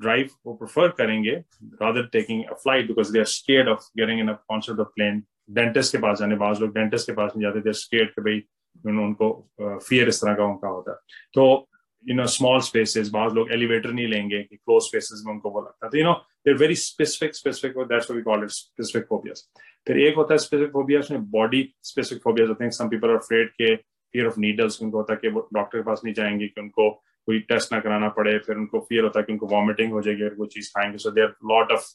ड्राइव 0.00 0.28
वो 0.46 0.54
प्रेफर 0.54 0.88
करेंगे 0.98 1.34
rather 1.82 2.06
taking 2.12 2.44
a 2.44 2.54
flight 2.54 2.86
because 2.86 3.12
they 3.12 3.18
are 3.18 3.24
scared 3.32 3.68
of 3.68 3.90
getting 3.98 4.20
in 4.20 4.28
a 4.28 4.32
concept 4.48 4.80
of 4.80 4.88
plane 4.94 5.22
dentist 5.50 5.92
के 5.92 5.98
पास 5.98 6.18
जाने, 6.18 6.36
बाज 6.36 6.60
लोग 6.60 6.74
डेंटिस्ट 6.74 7.06
के 7.06 7.12
पास 7.12 7.32
नहीं 7.36 7.46
जाते 7.46 7.60
थे 7.60 7.72
स्केट 7.78 8.10
के 8.10 8.22
भाई 8.22 8.42
यू 8.86 8.92
नो 8.92 9.02
उनको 9.02 9.28
फियर 9.60 10.08
इस 10.08 10.20
तरह 10.20 10.34
का 10.34 10.44
उनका 10.44 10.68
होता 10.68 10.92
है। 10.92 10.98
तो 11.34 11.68
यू 12.04 12.14
नो 12.16 12.26
स्मॉल 12.34 12.60
स्पेसेस 12.62 13.08
बाज 13.12 13.32
लोग 13.34 13.50
एलिवेटर 13.52 13.92
नहीं 13.92 14.06
लेंगे 14.08 14.42
कि 14.42 14.56
क्लोज 14.56 14.82
स्पेसेस 14.82 15.22
में 15.26 15.32
उनको 15.32 15.50
वो 15.50 15.60
लगता 15.60 15.86
है। 15.86 15.90
तो 15.90 15.98
you 15.98 16.04
know 16.04 16.12
there 16.46 16.56
very 16.56 16.74
specific 16.76 17.34
specific 17.36 17.78
that's 17.88 18.10
we 18.10 18.22
call 18.22 18.42
it 18.44 18.50
specific 18.50 19.06
phobias 19.08 19.48
फिर 19.86 19.98
एक 19.98 20.16
होता 20.16 20.34
है 20.34 20.38
स्पेसिफिक 20.38 20.72
फोबियास 20.72 21.10
में 21.10 21.30
बॉडी 21.30 21.62
स्पेसिफिक 21.82 22.22
फोबियास 22.22 22.48
होते 22.48 22.64
हैं। 22.64 22.70
सम 22.70 22.88
पीपल 22.88 23.10
आर 23.10 23.16
अफ्रेड 23.16 23.50
के 23.52 23.74
फियर 23.76 24.26
ऑफ़ 24.26 24.38
नीडल्स 24.40 24.82
उनको 24.82 24.96
होता 24.96 25.12
है 25.12 25.18
कि 25.22 25.28
वो 25.28 25.48
डॉक्टर 25.54 25.78
के 25.78 25.84
पास 25.84 26.00
नहीं 26.04 26.14
जाएँगे 26.14 26.46
कि 26.48 26.60
उनको 26.60 26.90
कोई 27.26 27.38
टेस्ट 27.48 27.72
ना 27.72 27.80
कराना 27.80 28.08
पड़े 28.08 28.38
फिर 28.38 28.56
उनको 28.56 28.80
फियर 28.88 29.04
होता 29.04 29.20
है 29.20 29.24
कि 29.24 29.32
उनको 29.32 29.46
वॉमिटिंग 29.46 29.92
हो 29.92 30.02
जाएगी 30.02 30.22
अगर 30.22 30.34
वो 30.34 30.46
चीज़ 30.46 30.70
खाएँगे। 30.70 30.98
So 30.98 31.10
there 31.10 31.34
lot 31.52 31.72
of 31.72 31.86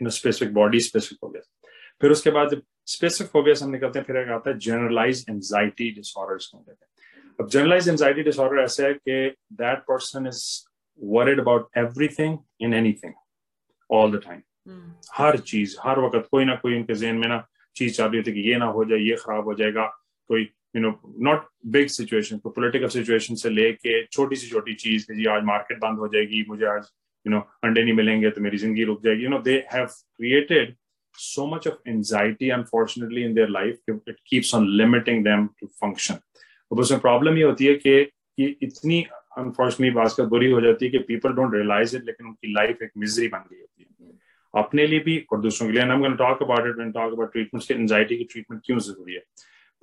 you 0.00 0.04
know 0.04 0.10
specific 0.10 0.54
body 0.54 0.80
specific 0.80 1.18
phobias 1.20 1.50
फिर 2.00 2.10
उसके 2.10 2.30
बाद 2.30 2.48
जब 2.50 2.62
स्पेसिफिक 2.86 3.32
फोबिया 3.32 3.64
हम 3.64 3.70
निकलते 3.70 3.98
हैं 3.98 4.06
फिर 4.06 4.32
आता 4.32 4.50
है 4.50 4.58
जनरलाइज 4.58 5.24
एंजाइटी 5.30 5.90
डिसऑर्डर्स 5.90 6.50
कहते 6.54 6.70
हैं। 6.70 7.34
अब 7.40 7.48
जनरलाइज 7.48 7.88
एंजाइटी 7.88 8.22
डिसऑर्डर 8.22 8.62
ऐसा 8.62 8.86
है 8.86 8.94
कि 8.94 9.34
that 9.52 9.78
person 9.78 10.26
is 10.26 10.42
worried 11.00 11.40
about 11.40 11.68
everything 11.78 12.38
in 12.60 12.74
anything 12.74 13.12
all 13.90 14.16
the 14.16 14.20
time 14.26 14.40
हर 15.14 15.36
चीज़ 15.38 15.76
हर 15.80 16.00
वक्त 16.00 16.28
कोई 16.30 16.44
ना 16.44 16.54
कोई 16.56 16.76
उनके 16.76 16.94
जेन 16.94 17.16
में 17.16 17.28
ना 17.28 17.46
चीज़ 17.76 17.96
चाह 17.96 18.06
रही 18.06 18.16
होती 18.16 18.30
है 18.30 18.36
कि 18.36 18.48
ये 18.50 18.56
ना 18.56 18.66
हो 18.66 18.84
जाए 18.84 18.98
ये 18.98 19.16
खराब 19.16 19.44
हो 19.44 19.54
जाएगा 19.54 19.86
कोई 20.30 20.44
you 20.76 20.82
know 20.82 21.00
not 21.30 21.46
big 21.72 21.88
situation 21.96 22.38
कोई 22.38 22.52
पोलिटिकल 22.56 22.88
सिचुएशन 22.98 23.34
से 23.34 23.50
लेके 23.50 24.04
छोटी 24.06 24.36
सी 24.36 24.48
छोटी 24.50 24.74
चीज़ 24.74 25.12
जी, 25.12 25.24
आज 25.26 25.42
मार्केट 25.44 25.78
बंद 25.80 25.98
हो 25.98 26.08
जाएगी, 26.08 26.44
मुझे 26.48 26.66
आज 26.66 26.88
यू 27.26 27.32
नो 27.32 27.40
अंडे 27.64 27.82
नहीं 27.82 27.94
मिलेंगे 27.94 28.30
तो 28.30 28.40
मेरी 28.40 28.56
ज़िंदगी 28.58 28.84
रुक 28.84 29.04
जाएगी। 29.04 29.24
You 29.24 29.30
know 29.30 29.38
they 29.42 29.62
have 29.74 29.86
created 29.86 30.74
so 31.14 31.42
much 31.48 31.66
of 31.70 31.74
anxiety, 31.90 32.46
unfortunately, 32.54 33.22
in 33.24 33.34
their 33.34 33.50
life 33.56 33.92
it 34.12 34.16
keeps 34.30 34.48
on 34.56 34.64
limiting 34.78 35.20
them 35.26 35.44
to 35.60 35.68
function. 35.82 36.16
अब 36.70 36.78
उसमें 36.80 37.00
प्रॉब्लम 37.00 37.36
ये 37.38 37.44
होती 37.44 37.66
है 37.66 37.74
कि 37.74 37.90
ये 38.38 38.46
इतनी 38.62 39.00
अनफॉर्चुनेटली 39.38 39.90
बात 39.94 40.20
बुरी 40.32 40.50
हो 40.50 40.60
जाती 40.60 40.84
है 40.84 40.90
कि 40.90 40.98
पीपल 41.10 41.32
डोंट 41.36 41.54
रियलाइज़ 41.54 41.96
इट 41.96 42.04
लेकिन 42.06 42.26
उनकी 42.26 42.52
लाइफ 42.52 42.82
एक 42.82 42.90
मिजरी 42.98 43.28
बन 43.28 43.44
गई 43.50 43.60
होती 43.60 43.82
है। 43.82 44.12
अपने 44.54 44.86
लिए 44.86 45.00
भी, 45.00 45.16
और 45.32 45.40
दूसरों 45.40 45.68
के 45.68 45.72
लिए 45.72 46.14
talk 46.16 46.42
about 46.42 46.66
it 46.68 46.92
talk 46.94 47.12
about 47.12 47.32
treatments 47.32 47.68
के 47.68 47.74
एंजाइटी 47.74 48.16
की 48.16 48.24
ट्रीटमेंट 48.32 48.62
क्यों 48.66 48.78
ज़रूरी 48.88 49.14
है? 49.14 49.22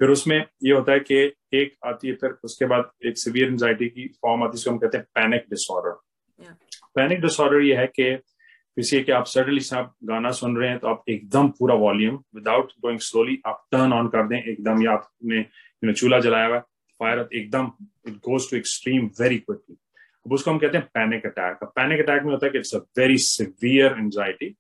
फिर 0.02 0.10
उसमें 0.10 0.38
ये 0.38 0.74
होता 0.74 0.92
है 0.92 1.00
कि 1.00 1.16
एक 1.54 1.74
आती 1.86 2.08
है 2.08 2.14
फिर 2.22 2.30
उसके 2.44 2.66
बाद 2.66 2.90
एक 3.06 3.18
सिवियर 3.18 3.48
एंजाइटी 3.48 3.90
की 3.90 4.08
फॉर्म 4.22 4.44
आती 4.44 4.48
है 4.48 4.56
जिसको 4.56 4.72
हम 4.72 4.78
कहते 4.78 4.98
हैं 4.98 5.06
पैनिक 5.16 5.44
डिसऑर्डर 5.50 6.48
पैनिक 6.96 7.22
डिसऑर्डर 7.22 7.62
ये 7.62 7.76
है 7.76 7.86
कि 7.88 8.16
किसी 8.78 9.02
कि 9.04 9.12
आप 9.12 9.26
सडनली 9.26 9.60
से 9.60 9.76
आप 9.76 9.94
गाना 10.04 10.32
सुन 10.32 10.58
रहे 10.58 10.70
हैं 10.70 10.80
तो 10.80 10.88
आप 10.88 11.04
एकदम 11.10 11.50
पूरा 11.60 11.76
वॉल्यूम 11.76 12.16
विदाउट 12.36 12.72
गोइंग 12.82 13.00
स्लोली 13.00 13.38
आप 13.48 13.66
टर्न 13.72 13.94
ऑन 13.94 14.08
कर 14.08 14.28
दें 14.28 14.38
एकदम 14.38 14.84
या 14.84 14.92
आपने 14.92 15.94
चूल्हा 15.94 16.20
जलाया 16.20 16.48
हुआ 16.48 16.60
फायर 17.00 17.28
एकदम 17.34 17.72
it 18.08 18.16
goes 18.30 18.50
to 18.52 18.58
extreme 18.58 19.10
very 19.22 19.38
quickly 19.38 19.78
अब 20.26 20.34
उसको 20.34 20.52
हम 20.52 20.58
कहते 20.60 20.78
हैं 20.78 20.88
पैनिक 20.94 21.26
अटैक 21.26 21.64
पैनिक 21.76 22.00
अटैक 22.00 22.24
में 22.24 22.32
होता 22.32 22.46
है 22.46 22.52
कि 22.52 22.58
it's 22.58 22.76
a 22.76 22.80
very 22.98 23.18
severe 23.28 23.96
anxiety 24.00 24.56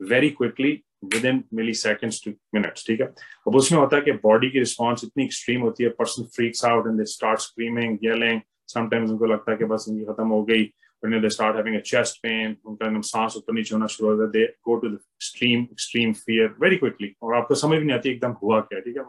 very 0.00 0.30
quickly 0.30 0.72
within 1.26 1.42
milliseconds 1.74 2.22
to 2.24 2.30
minutes 2.54 2.86
ठीक 2.86 3.00
है? 3.00 3.06
अब 3.46 3.56
उसमें 3.56 3.80
होता 3.80 3.96
है 3.96 4.02
कि 4.02 4.12
बॉडी 4.24 4.50
की 4.50 4.58
रिस्पॉन्स 4.58 5.04
इतनी 5.04 5.24
एक्सट्रीम 5.24 5.60
होती 5.60 5.84
है 5.84 5.90
person 5.98 6.22
freaks 6.36 6.64
out 6.64 6.86
and 6.86 6.98
they 6.98 7.04
start 7.12 7.40
screaming 7.40 7.98
yelling 8.04 8.40
sometimes 8.68 9.10
उनको 9.10 9.26
लगता 9.26 9.52
है 9.52 9.58
कि 9.58 9.64
बस 9.64 9.86
इनकी 9.88 10.04
खत्म 10.04 10.28
हो 10.28 10.42
गई 10.44 10.72
when 11.04 11.20
they 11.22 11.28
start 11.28 11.56
having 11.56 11.74
a 11.76 11.80
chest 11.88 12.14
pain 12.24 13.02
सांस 13.06 13.34
ऊपर 13.36 13.52
नीचे 13.52 13.74
होना 13.74 13.86
शुरू 13.86 14.10
होता 14.10 14.24
है, 14.24 14.30
they 14.32 14.44
go 14.68 14.76
to 14.82 14.88
the 14.92 14.98
extreme 15.16 15.64
extreme 15.74 16.14
fear 16.20 16.46
very 16.62 16.78
quickly. 16.82 17.08
और 17.22 17.34
आपको 17.36 17.54
समझ 17.54 17.78
भी 17.78 17.84
नहीं 17.84 17.96
आती 17.96 18.10
एकदम 18.10 18.30
हुआ 18.42 18.60
क्या, 18.60 18.80
ठीक 18.80 18.96
है? 18.96 19.04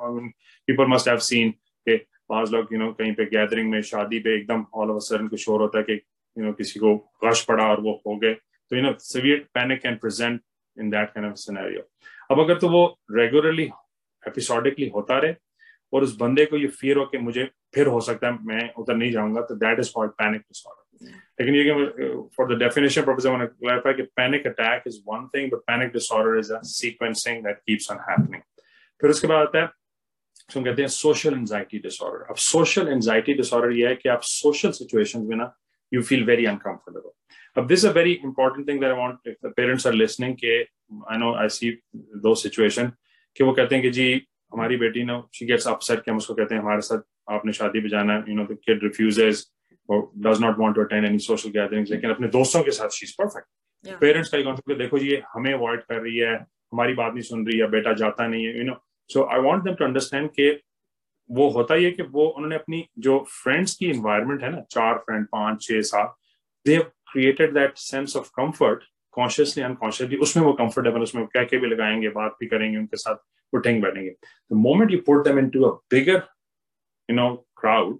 People 0.69 0.91
must 0.93 1.07
have 1.07 1.21
seen 1.27 1.51
कि 1.87 1.97
पाँच 2.29 2.51
लोग 2.51 2.73
यू 2.73 2.79
नो 2.79 2.91
कहीं 2.93 3.13
पे 3.13 3.25
गैदरिंग 3.25 3.69
में, 3.71 3.81
शादी 3.81 4.19
पे 4.19 4.35
एकदम 4.35 4.65
ऑल 4.73 4.91
ऑफ़ 4.91 5.03
सडन 5.03 5.27
कुछ 5.27 5.39
शोर 5.45 5.61
होता 5.61 5.77
है 5.77 5.83
कि 5.83 5.93
यू 6.37 6.45
नो 6.45 6.51
किसी 6.53 6.79
को 6.79 6.95
गश 7.25 7.43
पड़ा 7.43 7.65
और 7.65 7.81
वो 7.81 8.01
हो 8.07 8.15
गए। 8.17 8.33
तो 8.33 8.75
you 8.75 8.81
know 8.81 8.93
severe 8.99 9.45
panic 9.53 9.81
can 9.81 9.95
present 9.95 10.41
in 10.79 10.89
that 10.89 11.09
kind 11.09 11.29
of 11.29 11.35
scenario 11.35 11.89
अब 12.31 12.39
अगर 12.39 12.59
तो 12.59 12.69
वो 12.69 12.99
रेगुलरली 13.11 13.69
एपिसोडिकली 14.27 14.87
होता 14.89 15.17
रहे, 15.19 15.35
और 15.93 16.03
उस 16.03 16.15
बंदे 16.17 16.45
को 16.45 16.57
ये 16.57 16.67
फियर 16.67 16.97
हो 16.97 17.05
कि 17.05 17.17
मुझे 17.17 17.49
फिर 17.75 17.87
हो 17.87 17.99
सकता 18.01 18.27
है, 18.27 18.37
मैं 18.41 18.73
उधर 18.73 18.95
नहीं 18.95 19.11
जाऊँगा 19.11 19.41
तो 19.41 19.55
that 19.55 19.79
is 19.79 19.91
called 19.95 20.11
panic 20.11 20.41
disorder 20.41 20.83
लेकिन 21.39 21.55
ये 21.55 22.27
for 22.37 22.55
the 22.55 22.59
definition 22.59 23.01
purpose 23.01 23.25
I 23.25 23.31
want 23.31 23.49
to 23.49 23.55
clarify 23.55 23.93
कि 23.93 24.03
panic 24.15 24.47
attack 24.47 24.83
is 24.87 24.99
one 25.07 25.27
thing 25.27 25.51
but 25.51 25.57
panic 25.57 25.91
disorder 25.93 26.39
is 26.39 26.53
a 26.53 26.59
sequencing 26.61 27.43
that 27.43 27.57
keeps 27.57 27.91
on 27.91 27.97
happening 28.09 28.41
फिर 29.01 29.09
उसके 29.09 29.27
बाद 29.27 29.47
आता 29.47 29.61
है 29.61 29.67
तो 30.53 30.63
कहते 30.63 30.81
हैं 30.81 30.89
सोशल 30.89 31.33
एंजाइटी 31.33 31.79
डिसऑर्डर 31.79 32.25
अब 32.29 32.35
सोशल 32.35 32.87
एंजाइटी 32.87 33.33
डिसऑर्डर 33.33 33.71
ये 33.71 33.87
है 33.87 33.95
कि 33.95 34.09
आप 34.09 34.21
सोशल 34.21 34.71
सिचुएशंस 34.71 35.27
में 35.27 35.35
ना 35.37 35.55
यू 35.93 36.01
फील 36.03 36.23
वेरी 36.25 36.45
अनकंफर्टेबल 36.45 37.09
अब 37.55 37.67
this 37.67 37.85
a 37.85 37.91
very 37.91 38.13
important 38.25 38.67
thing 38.67 38.83
I 38.83 38.91
want 38.93 39.27
if 39.27 39.47
the 39.47 39.51
parents 39.57 39.87
are 39.87 39.93
listening 39.93 40.35
के 40.35 40.59
आई 41.11 41.17
नो 41.17 41.33
आई 41.35 41.49
सी 41.49 41.71
दो 42.23 42.35
सिचुएशन 42.35 42.91
कि 43.37 43.43
वो 43.43 43.51
कहते 43.53 43.75
हैं 43.75 43.83
कि 43.83 43.91
जी 43.91 44.07
हमारी 44.53 44.77
बेटी 44.77 45.03
ना 45.03 45.21
शी 45.35 45.45
गेट्स 45.45 45.67
अपसेट 45.67 46.01
कि 46.01 46.11
हम 46.11 46.17
उसको 46.17 46.33
कहते 46.33 46.55
हैं 46.55 46.61
हमारे 46.61 46.81
साथ 46.81 47.03
आपने 47.29 47.53
शादी 47.53 47.79
पे 47.81 47.89
जाना 47.89 48.13
है 48.13 48.23
you 48.29 48.35
know 48.35 48.45
the 48.45 48.57
kid 48.65 48.83
refuses 48.83 49.45
और 49.89 50.09
does 50.27 50.41
not 50.41 50.59
want 50.59 50.75
to 50.75 50.83
attend 50.83 51.05
any 51.05 51.19
social 51.19 51.49
gatherings 51.51 51.91
लेकिन 51.91 52.11
अपने 52.11 52.27
दोस्तों 52.35 52.63
के 52.63 52.71
साथ 52.71 52.97
शी 52.97 53.05
इज़ 53.05 53.13
परफेक्ट 53.17 53.99
पेरेंट्स 54.01 54.29
का 54.29 54.41
कॉन्सेप्ट 54.43 54.77
देखो 54.77 54.99
जी 54.99 55.17
हमें 55.33 55.53
अवॉइड 55.53 55.81
कर 55.83 56.01
रही 56.01 56.17
है 56.17 56.33
हमारी 56.35 56.93
बात 56.93 57.13
नहीं 57.13 57.23
सुन 57.23 57.45
रही 57.47 57.57
है 57.59 57.67
बेटा 57.69 57.93
जाता 57.95 58.27
नहीं 58.27 58.45
है 58.45 58.57
you 58.57 58.63
know 58.63 58.77
so 59.09 59.23
I 59.33 59.39
want 59.41 59.63
them 59.63 59.75
to 59.75 59.85
understand 59.85 60.29
के 60.31 60.49
वो 61.29 61.49
होता 61.49 61.75
ही 61.75 61.83
है 61.85 61.91
कि 61.91 62.03
वो 62.11 62.27
उन्होंने 62.27 62.55
अपनी 62.55 62.85
जो 62.99 63.17
फ्रेंड्स 63.29 63.75
की 63.75 63.89
इन्वायरमेंट 63.89 64.43
है 64.43 64.51
ना 64.51 64.61
चार 64.71 64.97
फ्रेंड 64.99 65.25
पाँच 65.27 65.61
छह 65.61 65.81
सात 65.89 66.15
they 66.65 66.77
created 67.15 67.53
that 67.53 67.77
sense 67.77 68.15
of 68.17 68.29
comfort 68.35 68.83
consciously 69.13 69.63
unconsciously 69.63 70.17
उसमें 70.25 70.43
वो 70.43 70.51
कंफर्टेबल 70.53 71.01
उसमें 71.01 71.25
कह 71.33 71.43
के 71.43 71.57
भी 71.57 71.67
लगाएँगे 71.67 72.09
बात 72.15 72.35
भी 72.39 72.47
करेंगे 72.47 72.77
उनके 72.77 72.97
साथ 72.97 73.15
उठेंगे 73.53 73.81
बैठेंगे। 73.81 74.09
The 74.09 74.57
moment 74.59 74.91
you 74.91 74.97
put 75.05 75.23
them 75.27 75.39
into 75.39 75.63
a 75.63 75.71
bigger 75.93 76.21
you 77.09 77.15
know 77.15 77.29
crowd 77.59 77.97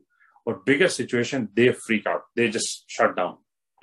और 0.48 0.62
bigger 0.65 0.88
situation 0.89 1.48
they 1.55 1.69
freak 1.86 2.07
out 2.07 2.24
they 2.38 2.48
just 2.48 2.91
shut 2.93 3.15
down 3.15 3.34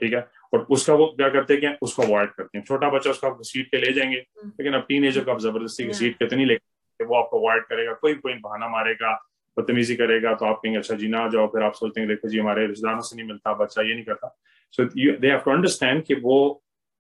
ठीक 0.01 0.13
है? 0.13 0.21
और 0.55 0.67
उसका 0.71 0.95
वो 0.95 1.07
क्या 1.17 1.29
करते 1.31 1.55
हैं 1.65 1.77
उसको 1.83 2.03
अवॉइड 2.03 2.31
करते 2.31 2.59
हैं। 2.59 2.65
छोटा 2.65 2.89
बच्चा 2.91 3.11
उसको 3.11 3.27
आप 3.27 3.39
सीट 3.45 3.71
पे 3.73 3.79
ले 3.81 3.93
जाएँगे 3.93 4.17
हम्म। 4.17 4.49
लेकिन 4.61 4.75
अब 4.75 4.85
टीन 4.89 5.05
एजर 5.05 5.25
को 5.25 5.31
आप 5.31 5.41
ज़बरदस्ती 5.41 5.87
की 5.87 5.93
सीट 5.95 6.19
पे 6.19 6.27
तो 6.27 6.37
नहीं 6.37 6.47
लेके 6.47 7.05
वो 7.05 7.17
आपको 7.17 7.39
अवॉइड 7.41 7.65
करेगा 7.67 7.93
कोई 8.01 8.15
कोई 8.15 8.35
बहाना 8.41 8.69
मारेगा 8.69 9.13
बदतमीजी 9.57 9.95
करेगा 9.97 10.35
तो 10.35 10.47
आप 10.47 10.61
कहेंगे 10.63 10.79
अच्छा 10.79 10.95
जी 10.95 11.09
ना 11.09 11.27
जाओ। 11.29 11.47
फिर 11.47 11.63
आप 11.63 11.75
सोचते 11.75 12.01
हैं 12.01 12.09
देखो 12.09 12.29
जी 12.29 12.39
हमारे 12.39 12.67
रिश्तेदारों 12.67 13.01
से 13.01 13.17
नहीं 13.17 13.27
मिलता 13.27 13.55
बच्चा 13.55 13.83
ये 13.83 13.95
नहीं 13.95 14.05
करता। 14.05 14.37
So 14.75 14.85
they 14.85 15.29
have 15.29 15.39
to 15.45 15.51
understand 15.51 16.03
कि 16.05 16.15
वो 16.23 16.39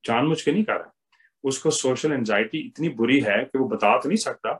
जानबूझ 0.04 0.40
के 0.42 0.52
नहीं 0.52 0.64
कर 0.64 0.76
रहा 0.76 0.92
उसको 1.44 1.70
सोशल 1.70 2.12
एंजाइटी 2.12 2.58
इतनी 2.58 2.88
बुरी 2.98 3.18
है 3.20 3.38
कि 3.44 3.58
वो 3.58 3.66
बता 3.68 3.96
तो 4.00 4.08
नहीं 4.08 4.16
सकता, 4.18 4.52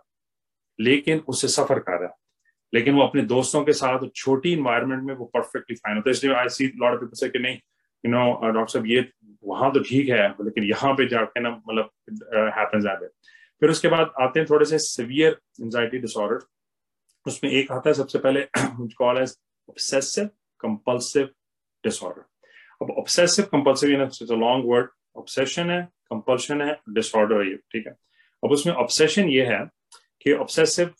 लेकिन 0.79 1.19
उससे 1.29 1.49
सफ़र 1.49 1.79
कर 1.79 1.99
रहा 2.01 2.09
है। 2.09 2.15
लेकिन 2.73 2.95
वो 2.95 3.03
अपने 3.03 3.23
दोस्तों 3.25 3.63
के 3.65 3.73
साथ 3.73 4.09
छोटी 4.15 4.53
इन्वायरमेंट 4.53 5.03
में 5.03 5.15
वो 5.15 5.25
परफेक्टली 5.35 5.77
फाइन 5.77 5.97
होता 5.97 6.11
है। 6.11 6.13
इसलिए 6.13 6.35
आई 6.35 6.49
सी 6.49 6.67
लॉट 6.77 7.01
पीपल 7.01 7.21
से 7.21 7.29
कि 7.29 7.39
नहीं 7.39 7.57
यू 8.05 8.13
नो 8.13 8.53
डॉक्टर 8.53 8.73
साहब, 8.73 8.87
ये 8.87 9.09
वहाँ 9.45 9.71
तो 9.73 9.81
ठीक 9.81 10.09
है, 10.09 10.29
लेकिन 10.45 10.65
यहाँ 10.65 10.93
पे 10.95 11.07
जाके 11.09 11.41
ना 11.41 11.51
मतलब 11.51 11.91
हैपेंस 12.59 12.85
एट 12.87 13.09
फिर 13.63 13.71
उसके 13.71 13.89
बाद 13.89 14.13
आते 14.21 14.41
हैं 14.41 14.47
थोड़े 14.51 14.65
से 14.67 14.79
सिवियर 14.81 15.39
एंजाइटी 15.61 15.99
डिसऑर्डर 15.99 16.47
उसमें 17.27 17.51
एक 17.51 17.73
आता 17.73 17.91
है 17.91 17.95
सबसे 17.95 18.19
पहले 18.19 18.47
call 18.99 19.19
as 19.19 19.37
obsessive 19.69 20.27
compulsive 20.61 21.31
disorder 21.85 22.23
अब 22.83 22.91
obsessive 22.99 23.45
compulsive 23.53 24.03
it's 24.03 24.23
a 24.23 24.35
long 24.37 24.71
word 24.71 24.89
obsession 25.17 25.71
है 25.71 25.83
कंपल्शन 26.11 26.63
है 26.63 26.77
डिसऑर्डर 26.95 27.43
है 27.45 27.55
ठीक 27.73 27.87
है? 27.87 27.93
अब 28.43 28.53
उसमें 28.53 28.75
ऑब्सेशन 28.75 29.29
ये 29.31 29.45
है 29.47 29.65
कि 30.23 30.33
ऑब्सेसिव 30.33 30.95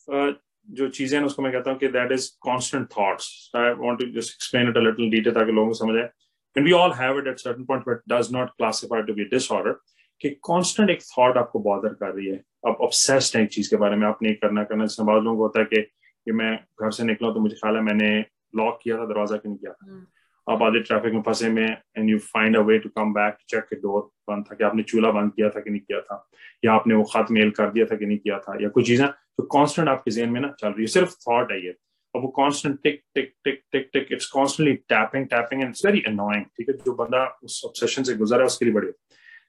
जो 0.69 0.89
चीज़ें 0.91 1.19
हैं 1.19 1.25
उसको 1.27 1.43
मैं 1.43 1.53
कहता 1.53 1.71
हूँ 1.71 1.79
कि 1.79 1.89
that 1.95 2.13
is 2.13 2.29
constant 2.43 2.87
thoughts 2.91 3.31
I 3.57 3.73
want 3.79 3.99
to 3.99 4.07
just 4.13 4.35
explain 4.35 4.69
it 4.69 4.77
a 4.77 4.81
little 4.81 5.11
detail 5.11 5.35
ताकि 5.35 5.53
लोगों 5.53 5.69
को 5.69 5.75
समझ 5.75 5.97
आए। 5.97 6.09
And 6.57 6.67
we 6.67 6.73
all 6.73 6.93
have 6.93 7.19
it 7.19 7.27
at 7.29 7.39
certain 7.39 7.65
point 7.65 7.85
but 7.89 8.03
does 8.13 8.33
not 8.33 8.51
classify 8.51 9.03
to 9.03 9.15
be 9.15 9.25
disorder 9.35 9.73
कि 10.21 10.31
कांस्टेंट 10.49 10.91
एक 10.91 11.03
थॉट 11.03 11.37
आपको 11.37 11.59
बॉदर 11.61 11.95
कर 11.95 12.15
रही 12.15 12.27
है। 12.27 12.41
आप 12.69 12.81
ऑब्सेस्ड 12.81 13.37
हैं 13.37 13.45
एक 13.45 13.51
चीज़ 13.53 13.71
के 13.71 13.77
बारे 13.77 13.97
में 13.97 14.07
आपने 14.09 14.33
करना 14.35 14.65
करना। 14.65 14.87
जिसमें 14.87 15.07
बहुत 15.07 15.23
लोगों 15.23 15.37
को 15.37 15.43
होता 15.43 15.61
है 15.61 15.67
कि, 15.67 15.81
कि 15.81 16.33
मैं 16.33 16.55
घर 16.83 16.91
से 16.91 17.05
निकला 17.05 17.33
तो 17.33 17.41
मुझे 17.41 17.57
ख्याल 17.57 17.77
है 17.77 17.83
मैंने 17.83 18.19
लॉक 18.57 18.79
किया 18.83 18.97
था 18.99 19.07
दरवाज़ा 19.07 19.37
क्यों 19.37 19.55
किया 19.57 19.73
था। 19.73 19.87
hmm. 19.87 20.05
आप 20.51 20.63
आधे 20.63 20.81
ट्रैफ़िक 20.81 21.13
में 21.15 21.23
फंसे 21.23 21.49
में 21.51 21.67
and 21.99 22.11
you 22.11 22.19
find 22.19 22.57
a 22.57 22.61
way 22.61 22.79
to 22.79 22.89
come 22.89 23.13
back 23.15 23.37
check 23.49 23.75
door 23.83 24.01
बंद 24.31 24.45
था 24.51 24.55
कि 24.55 24.65
आपने 24.65 24.83
चूल्हा 24.83 25.11
बंद 25.13 25.33
किया 25.37 25.49
था 25.49 25.61
कि 25.61 25.71
नहीं 25.71 25.81
किया 25.81 26.01
था? 26.01 26.29
या 26.65 26.73
आपने 26.73 26.95
वो 26.95 27.05
खत 27.15 27.27
मेल 27.31 27.51
कर 27.51 27.71
दिया 27.71 27.87
था 27.87 27.97
कि 27.97 28.07
नहीं 28.07 28.19
किया 28.19 28.39
था? 28.39 28.57
या 28.63 28.69
कुछ 28.69 28.87
चीज़ें 28.87 29.07
तो 29.09 29.43
कॉन्स्टेंट 29.53 29.89
आपके 29.89 30.11
जेन 30.11 30.31
में 30.31 30.41
ना 30.41 30.55
चल 30.61 30.69
रही 30.69 30.83
है, 30.83 30.87
सिर्फ़ 30.87 31.15
थॉट 31.29 31.53
है 31.53 31.65
ये। 31.65 31.75
और 32.15 32.23
वो 32.23 32.29
constant 32.29 32.79
tick 32.83 33.01
tick 33.15 33.33
tick 33.45 33.61
tick 33.73 33.89
tick 33.93 34.09
it's 34.13 34.27
constantly 34.31 34.75
tapping 34.95 35.27
tapping 35.27 35.63
and 35.63 35.69
it's 35.71 35.87
very 35.87 36.03
annoying 36.09 36.45
ठीक 36.57 36.69
है? 36.69 36.75
जो 36.87 36.95
बंदा 36.95 37.25
उस 37.45 37.63
ऑब्सेशन 37.67 38.03
से 38.03 38.15
गुजरा 38.15 38.39
है, 38.39 38.47
उसके 38.47 38.65
लिए 38.65 38.75
बड़े 38.75 38.93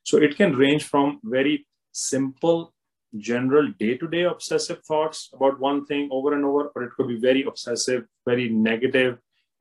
so 0.05 0.19
it 0.23 0.33
can 0.38 0.55
range 0.59 0.83
from 0.83 1.19
very 1.35 1.65
simple 1.93 2.65
general 3.13 3.67
day-to-day 3.81 4.21
obsessive 4.27 4.77
thoughts 4.85 5.19
about 5.35 5.59
one 5.63 5.79
thing 5.89 6.05
over 6.12 6.29
and 6.35 6.45
over 6.45 6.62
or 6.75 6.83
it 6.83 6.93
could 6.93 7.09
be 7.09 7.17
very 7.25 7.43
obsessive, 7.50 8.00
very 8.29 8.45
negative, 8.62 9.12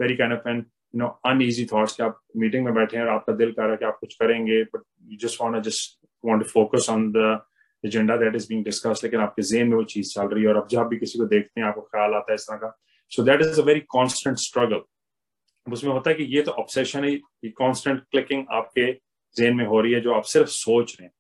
very 0.01 0.17
kind 0.21 0.37
of 0.37 0.47
an 0.53 0.63
you 0.95 0.99
know 1.01 1.07
uneasy 1.27 1.65
thoughts 1.73 1.97
कि 1.97 2.03
आप 2.03 2.21
meeting 2.37 2.65
में 2.65 2.75
बैठे 2.75 2.97
हैं 2.97 3.05
और 3.05 3.11
आपका 3.11 3.33
दिल 3.33 3.53
कर 3.53 3.63
रहा 3.63 3.71
है 3.71 3.77
कि 3.77 3.85
आप 3.85 3.99
कुछ 4.01 4.15
करेंगे 4.15 4.63
but 4.65 4.83
you 5.11 5.17
just 5.23 5.41
want 5.43 5.63
just 5.65 5.99
want 6.25 6.43
to 6.43 6.49
focus 6.49 6.87
on 6.91 7.11
the 7.13 7.41
agenda 7.85 8.17
that 8.17 8.35
is 8.37 8.47
being 8.49 8.65
discuss 8.65 9.01
लेकिन 9.05 9.21
आपके 9.21 9.43
जेन 9.43 9.69
में 9.69 9.77
वो 9.77 9.83
चीज़ 9.93 10.13
चल 10.15 10.29
रही 10.29 10.45
है 10.45 10.49
और 10.49 10.57
अब 10.57 10.69
जब 10.71 10.89
भी 10.89 10.99
किसी 10.99 11.19
को 11.19 11.25
देखते 11.27 11.61
हैं, 11.61 11.67
आपको 11.69 11.81
ख्याल 11.81 12.15
आता 12.15 12.33
है 12.33 12.35
इस 12.35 12.47
तरह 12.49 12.57
का। 12.57 12.77
So 13.13 13.23
that 13.23 13.41
is 13.41 13.61
a 13.61 13.65
very 13.65 13.81
constant 13.89 14.37
struggle 14.39 14.83
उसमें 15.67 15.93
होता 15.93 16.11
है 16.11 16.17
कि 16.17 16.25
ये 16.37 16.43
तो 16.43 16.53
ऑब्सेशन 16.61 17.05
है 17.05 17.51
कॉन्स्टेंट 17.59 18.01
क्लिकिंग 18.11 18.45
आपके 18.51 18.93
जेन 19.37 19.57
में 19.57 19.65
हो 19.67 19.81
रही 19.81 19.93
है, 19.93 20.01
जो 20.01 20.13
आप 20.15 20.23
सिर्फ़ 20.25 20.49
सोच 20.49 20.97
रहे 21.01 21.07
हैं। 21.07 21.13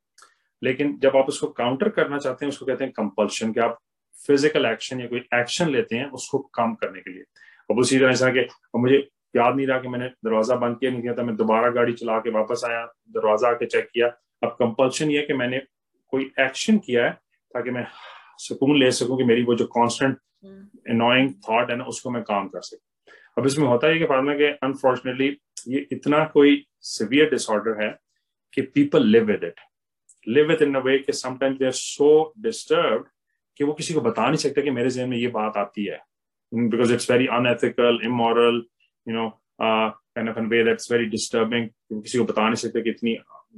लेकिन 0.62 0.98
जब 1.02 1.16
आप 1.16 1.28
उसको 1.28 1.46
काउंटर 1.58 1.88
करना 1.88 2.18
चाहते 2.18 2.44
हैं, 2.44 2.52
उसको 2.52 2.66
कहते 2.66 2.84
हैं 2.84 2.92
कंपल्शन 2.92 3.52
कि 3.52 3.60
आप 3.60 3.78
फ़िज़िकल 4.26 4.66
एक्शन 4.66 5.00
या 5.00 5.06
कोई 5.06 5.20
एक्शन 5.34 5.70
लेते 5.70 5.96
हैं, 5.96 6.10
उसको 6.10 6.38
कम 6.54 6.74
करने 6.74 7.00
के 7.00 7.10
लिए। 7.10 7.22
अब 7.70 7.78
उसी 7.78 7.98
तरह 7.98 8.14
से 8.14 8.30
कि 8.32 8.46
मुझे 8.78 8.98
याद 9.34 9.56
नहीं 9.56 9.66
रहा 9.66 9.78
कि 9.80 9.88
मैंने 9.88 10.06
दरवाज़ा 10.24 10.56
बंद 10.56 10.76
किया 10.78 10.90
नहीं 10.90 11.02
किया 11.02 11.14
था। 11.14 11.22
मैं 11.22 11.36
दोबारा 11.36 11.68
गाड़ी 11.70 11.92
चला 11.94 12.18
के 12.18 12.30
वापस 12.30 12.62
आया 12.66 12.84
दरवाज़ा 13.10 13.48
आके 13.48 13.66
चेक 13.66 13.88
किया। 13.94 14.06
अब 14.42 14.56
कंपल्शन 14.58 15.10
ये 15.10 15.22
कि 15.22 15.34
मैंने 15.34 15.58
कोई 16.12 16.30
एक्शन 16.40 16.78
किया 16.78 17.04
है 17.04 17.10
ताकि 17.54 17.70
मैं 17.70 17.86
सुकून 18.38 18.78
ले 18.78 18.90
सकूँ 18.92 19.18
कि 19.18 19.24
मेरी 19.24 19.42
वो 19.44 19.54
जो 19.54 19.66
कांस्टेंट 19.68 20.16
अनोइंग 20.90 21.32
थॉट 21.48 21.70
है 21.70 21.76
ना 21.76 21.84
उसको 21.84 22.10
मैं 22.10 22.22
काम 22.22 22.48
कर 22.48 22.60
सकूँ। 22.60 23.14
अब 23.38 23.46
इसमें 23.46 23.66
होता 23.66 23.86
है 23.86 23.98
कि 23.98 24.04
फार्मा 24.04 24.32
के 24.34 24.50
अनफॉर्चुनेटली 24.66 25.36
ये 25.68 25.86
इतना 25.92 26.24
कोई 26.32 26.64
सिवियर 26.86 27.30
डिसऑर्डर 27.30 27.82
है 27.82 27.90
कि 28.54 28.62
people 28.74 29.06
live 29.06 29.24
with 29.26 29.44
it 29.44 29.60
live 30.26 30.48
with 30.48 30.62
in 30.62 30.74
a 30.74 30.80
way 30.80 30.98
कि 30.98 31.12
sometimes 31.12 31.58
they 31.58 31.66
are 31.66 31.72
so 31.72 32.10
disturb 32.38 33.06
कि 33.56 33.64
वो 33.64 33.72
किसी 33.72 33.94
को 33.94 34.00
बता 34.00 34.26
नहीं 34.26 34.36
सकते 34.38 34.62
कि 34.62 34.70
मेरे 34.70 34.90
जहन 34.90 35.08
में 35.08 35.16
ये 35.16 35.28
बात 35.30 35.56
आती 35.56 35.84
है। 35.84 36.00
Because 36.52 36.92
it's 36.94 37.10
very 37.10 37.26
unethical 37.32 37.98
immoral 38.04 38.62
you 39.08 39.14
know 39.14 39.26
an 40.18 40.46
way 40.46 40.64
that's 40.64 40.92
very 40.92 41.04
disturbing 41.04 41.68
किसी 42.02 42.18
को 42.18 42.24
बता 42.24 42.42
नहीं 42.42 42.54
सकते 42.54 42.82
कि 42.82 42.90
इतनी 42.90 43.12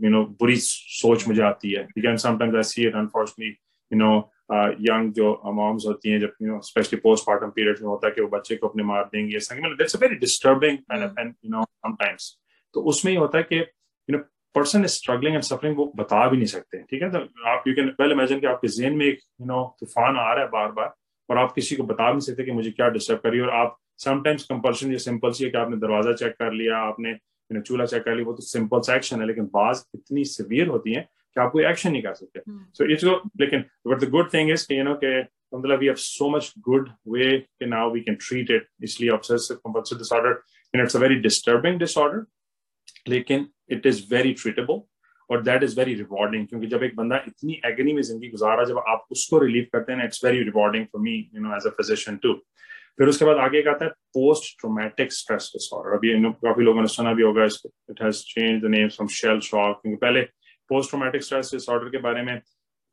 यू 0.05 0.11
नो 0.11 0.25
बुरी 0.25 0.57
सोच 0.57 1.29
मुझे 1.29 1.43
आती 1.43 1.73
है। 1.73 2.17
Sometimes 2.17 2.57
I 2.57 2.63
see 2.63 2.87
it 2.87 2.95
unfortunately 2.95 3.57
you 3.93 3.99
know 3.99 4.31
young 4.81 5.13
जो 5.13 5.43
uh, 5.45 5.49
अमाउंट 5.49 5.81
होती 5.87 6.11
हैं 6.11 6.21
जब 6.21 6.33
you 6.43 6.49
know 6.49 6.61
specially 6.61 7.01
postmortem 7.01 7.51
period 7.51 7.77
में 7.81 7.89
होता 7.89 8.07
है 8.07 8.13
कि 8.15 8.21
वो 8.21 8.29
बच्चे 8.29 8.57
को 8.57 8.69
अपने 8.69 8.83
मार 8.83 9.05
देंगे 9.05 9.39
that's 9.39 9.97
a 9.97 9.99
very 9.99 10.15
disturbing 10.15 10.79
you 11.45 11.51
know 11.51 11.65
sometimes 11.65 12.39
तो 12.75 12.81
उसमें 12.81 13.13
ही 13.13 13.19
होता 13.19 13.39
है 13.39 13.45
कि 13.45 13.57
you 13.59 14.17
know 14.17 14.19
person 14.55 14.81
is 14.81 14.91
struggling 14.91 15.35
and 15.35 15.43
suffering 15.43 15.77
वो 15.77 15.93
बता 15.97 16.29
भी 16.29 16.37
नहीं 16.37 16.47
सकते 16.47 16.79
ठीक 16.79 17.03
है? 17.03 17.11
तो 17.11 17.19
आप 17.47 17.65
यू 17.69 17.75
कैन 17.75 17.89
वेल 18.01 18.13
इमेजिन 18.13 18.41
कि 18.41 18.47
आपके 18.47 18.69
जेन 18.69 18.97
में 18.97 19.07
एक 19.07 19.19
यू 19.41 19.47
नो 19.47 19.77
तूफ़ान 19.81 20.17
आ 20.17 20.33
रहा 20.33 20.45
है 20.45 20.51
बार 20.51 20.73
बार 20.73 20.95
और 21.31 21.39
आप 21.39 21.53
किसी 21.53 21.77
को 21.77 21.83
बता 21.83 22.07
भी 22.07 22.13
नहीं 22.13 22.21
सकते 22.21 22.45
कि 22.45 22.51
मुझे 22.51 22.71
क्या 22.71 22.89
डिस्टर्ब 22.89 23.19
करिए 23.19 23.41
और 23.41 23.51
आप 23.51 23.77
समटाइम्स 23.99 24.45
कंपल्शन 24.45 24.91
ये 24.93 24.99
सिंपल 24.99 25.33
सी 25.33 25.45
है 25.45 25.51
कि 25.51 25.59
आपने 25.59 25.77
दरवाज़ा 25.77 26.13
चेक 26.13 26.33
कर 26.39 26.53
लिया 26.53 26.79
आपने 26.79 27.17
चूल्हा 27.51 27.87
चेक 27.87 28.03
कर 28.05 28.15
लिया 28.15 28.27
वो 28.27 28.33
तो 28.33 28.43
सिंपल 28.43 28.81
सा 28.81 28.95
एक्शन 28.97 29.21
है 29.21 29.27
लेकिन 29.27 29.45
बाज 29.55 29.85
इतनी 29.95 30.25
सिवियर 30.25 30.69
होती 30.69 30.95
है 30.95 31.01
कि 31.03 31.41
आप 31.41 31.51
कोई 31.53 31.65
एक्शन 31.65 31.93
नहीं 31.93 32.03
कर 32.03 32.15
सकते। 32.15 32.41
सो 32.49 32.91
इट्स 32.93 33.05
लेकिन 33.41 33.65
but 33.87 34.05
the 34.05 34.09
good 34.11 34.33
thing 34.35 34.51
is 34.51 34.67
you 34.73 34.85
know 34.85 34.95
के 35.05 35.21
मतलब 35.23 35.79
we 35.79 35.87
have 35.87 35.95
so 35.99 36.29
much 36.31 36.53
good 36.69 36.89
way 37.09 37.39
कि 37.39 37.67
now 37.67 37.93
we 37.93 38.01
can 38.01 38.15
treat 38.21 38.51
it 38.51 38.67
इसलिए 38.85 39.11
obsessive 39.11 39.57
compulsive 39.57 39.99
disorder 39.99 40.41
no 40.75 40.83
it's 40.83 40.97
a 40.97 41.01
very 41.01 41.17
disturbing 41.29 41.79
disorder 41.79 42.25
लेकिन 43.09 43.47
इट 43.71 43.87
इज़ 43.87 44.03
वेरी 44.15 44.33
ट्रीटेबल 44.33 44.81
और 45.31 45.43
that 45.43 45.63
is 45.63 45.79
very 45.79 45.95
rewarding 45.95 46.47
क्योंकि 46.47 46.67
जब 46.67 46.83
एक 46.83 46.97
बंदा 46.97 47.17
इतनी 47.27 47.61
एगनी 47.67 47.93
में 47.93 48.03
ज़िंदगी 48.03 48.29
गुजारा 48.29 48.65
जब 48.65 48.79
आप 48.89 49.07
उसको 49.11 49.39
रिलीव 49.39 49.67
करते 49.73 49.93
हैं 49.93 50.05
it's 50.05 50.25
very 50.25 50.43
rewarding 50.43 50.87
for 50.87 51.03
me 51.03 51.17
you 51.35 51.43
know 51.43 51.57
as 51.57 51.67
a 51.67 51.71
physician 51.77 52.17
too 52.17 52.33
फिर 52.99 53.09
उसके 53.09 53.25
बाद 53.25 53.37
आगे 53.37 53.63
आता 53.71 53.85
है 53.85 53.91
पोस्ट 54.15 54.59
ट्रोमेटिक 54.61 55.13
स्ट्रेस 55.13 55.51
डिसऑर्डर 55.55 55.97
अभी 55.97 56.13
काफ़ी 56.33 56.65
लोगों 56.65 56.81
ने 56.81 56.87
सुना 56.87 57.13
भी 57.13 57.23
होगा 57.23 57.45
इसको 57.45 57.71
it 57.91 58.03
has 58.03 58.23
change 58.25 58.63
the 58.63 58.67
name 58.67 58.89
from 58.89 59.09
shell 59.09 59.41
shock 59.41 59.81
क्योंकि 59.83 59.97
पहले 59.97 60.23
पोस्ट 60.71 60.91
ट्रोमेटिक 60.91 61.23
स्ट्रेस 61.23 61.51
डिसऑर्डर 61.53 61.89
के 61.89 61.99
बारे 61.99 62.23
में 62.23 62.39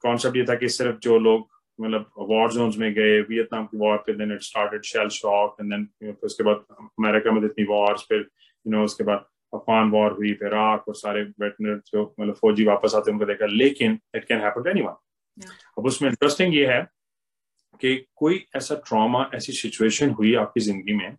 कॉन्सेप्ट 0.03 0.38
ये 0.38 0.43
था 0.43 0.55
कि 0.55 0.70
सिर्फ़ 0.70 0.98
जो 1.00 1.17
लोग 1.20 1.48
मतलब 1.79 2.10
वॉर 2.29 2.51
जोन्स 2.51 2.77
में 2.77 2.93
गए 2.93 3.20
वियतनाम 3.22 3.65
की 3.65 3.77
वॉर 3.77 3.98
फिर 3.98 4.15
then 4.15 4.31
it 4.31 4.41
started 4.41 4.81
shell 4.84 5.10
shock 5.10 5.55
and 5.62 5.70
then 5.72 5.86
फिर 6.00 6.15
उसके 6.24 6.43
बाद 6.43 6.63
अमेरिका 6.79 7.31
में 7.31 7.41
इतनी 7.46 7.65
वॉर्स 7.65 8.01
फिर 8.01 8.20
यू 8.20 8.72
नो 8.72 8.84
उसके 8.84 9.03
बाद 9.03 9.25
अफगान 9.53 9.89
वॉर 9.91 10.12
हुई 10.12 10.34
फिर 10.34 10.48
इराक 10.48 10.88
और 10.88 10.96
सारे 10.96 11.22
वेटनर 11.39 11.77
जो 11.88 12.03
मतलब 12.20 12.34
फौजी 12.34 12.65
वापस 12.65 12.96
आते 12.96 13.12
उनको 13.12 13.25
देखा। 13.25 13.46
लेकिन 13.46 14.00
it 14.15 14.25
can 14.25 14.41
happen 14.41 14.63
to 14.63 14.70
anyone 14.70 15.46
अब 15.77 15.86
उसमें 15.86 16.10
इंटरेस्टिंग 16.10 16.55
ये 16.55 16.65
है 16.65 16.81
कि 17.81 17.95
कोई 18.15 18.45
ऐसा 18.55 18.75
ट्रॉमा 18.88 19.29
ऐसी 19.35 19.53
सिचुएशन 19.53 20.09
हुई 20.09 20.33
आपकी 20.35 20.61
ज़िंदगी 20.61 20.93
में 20.93 21.15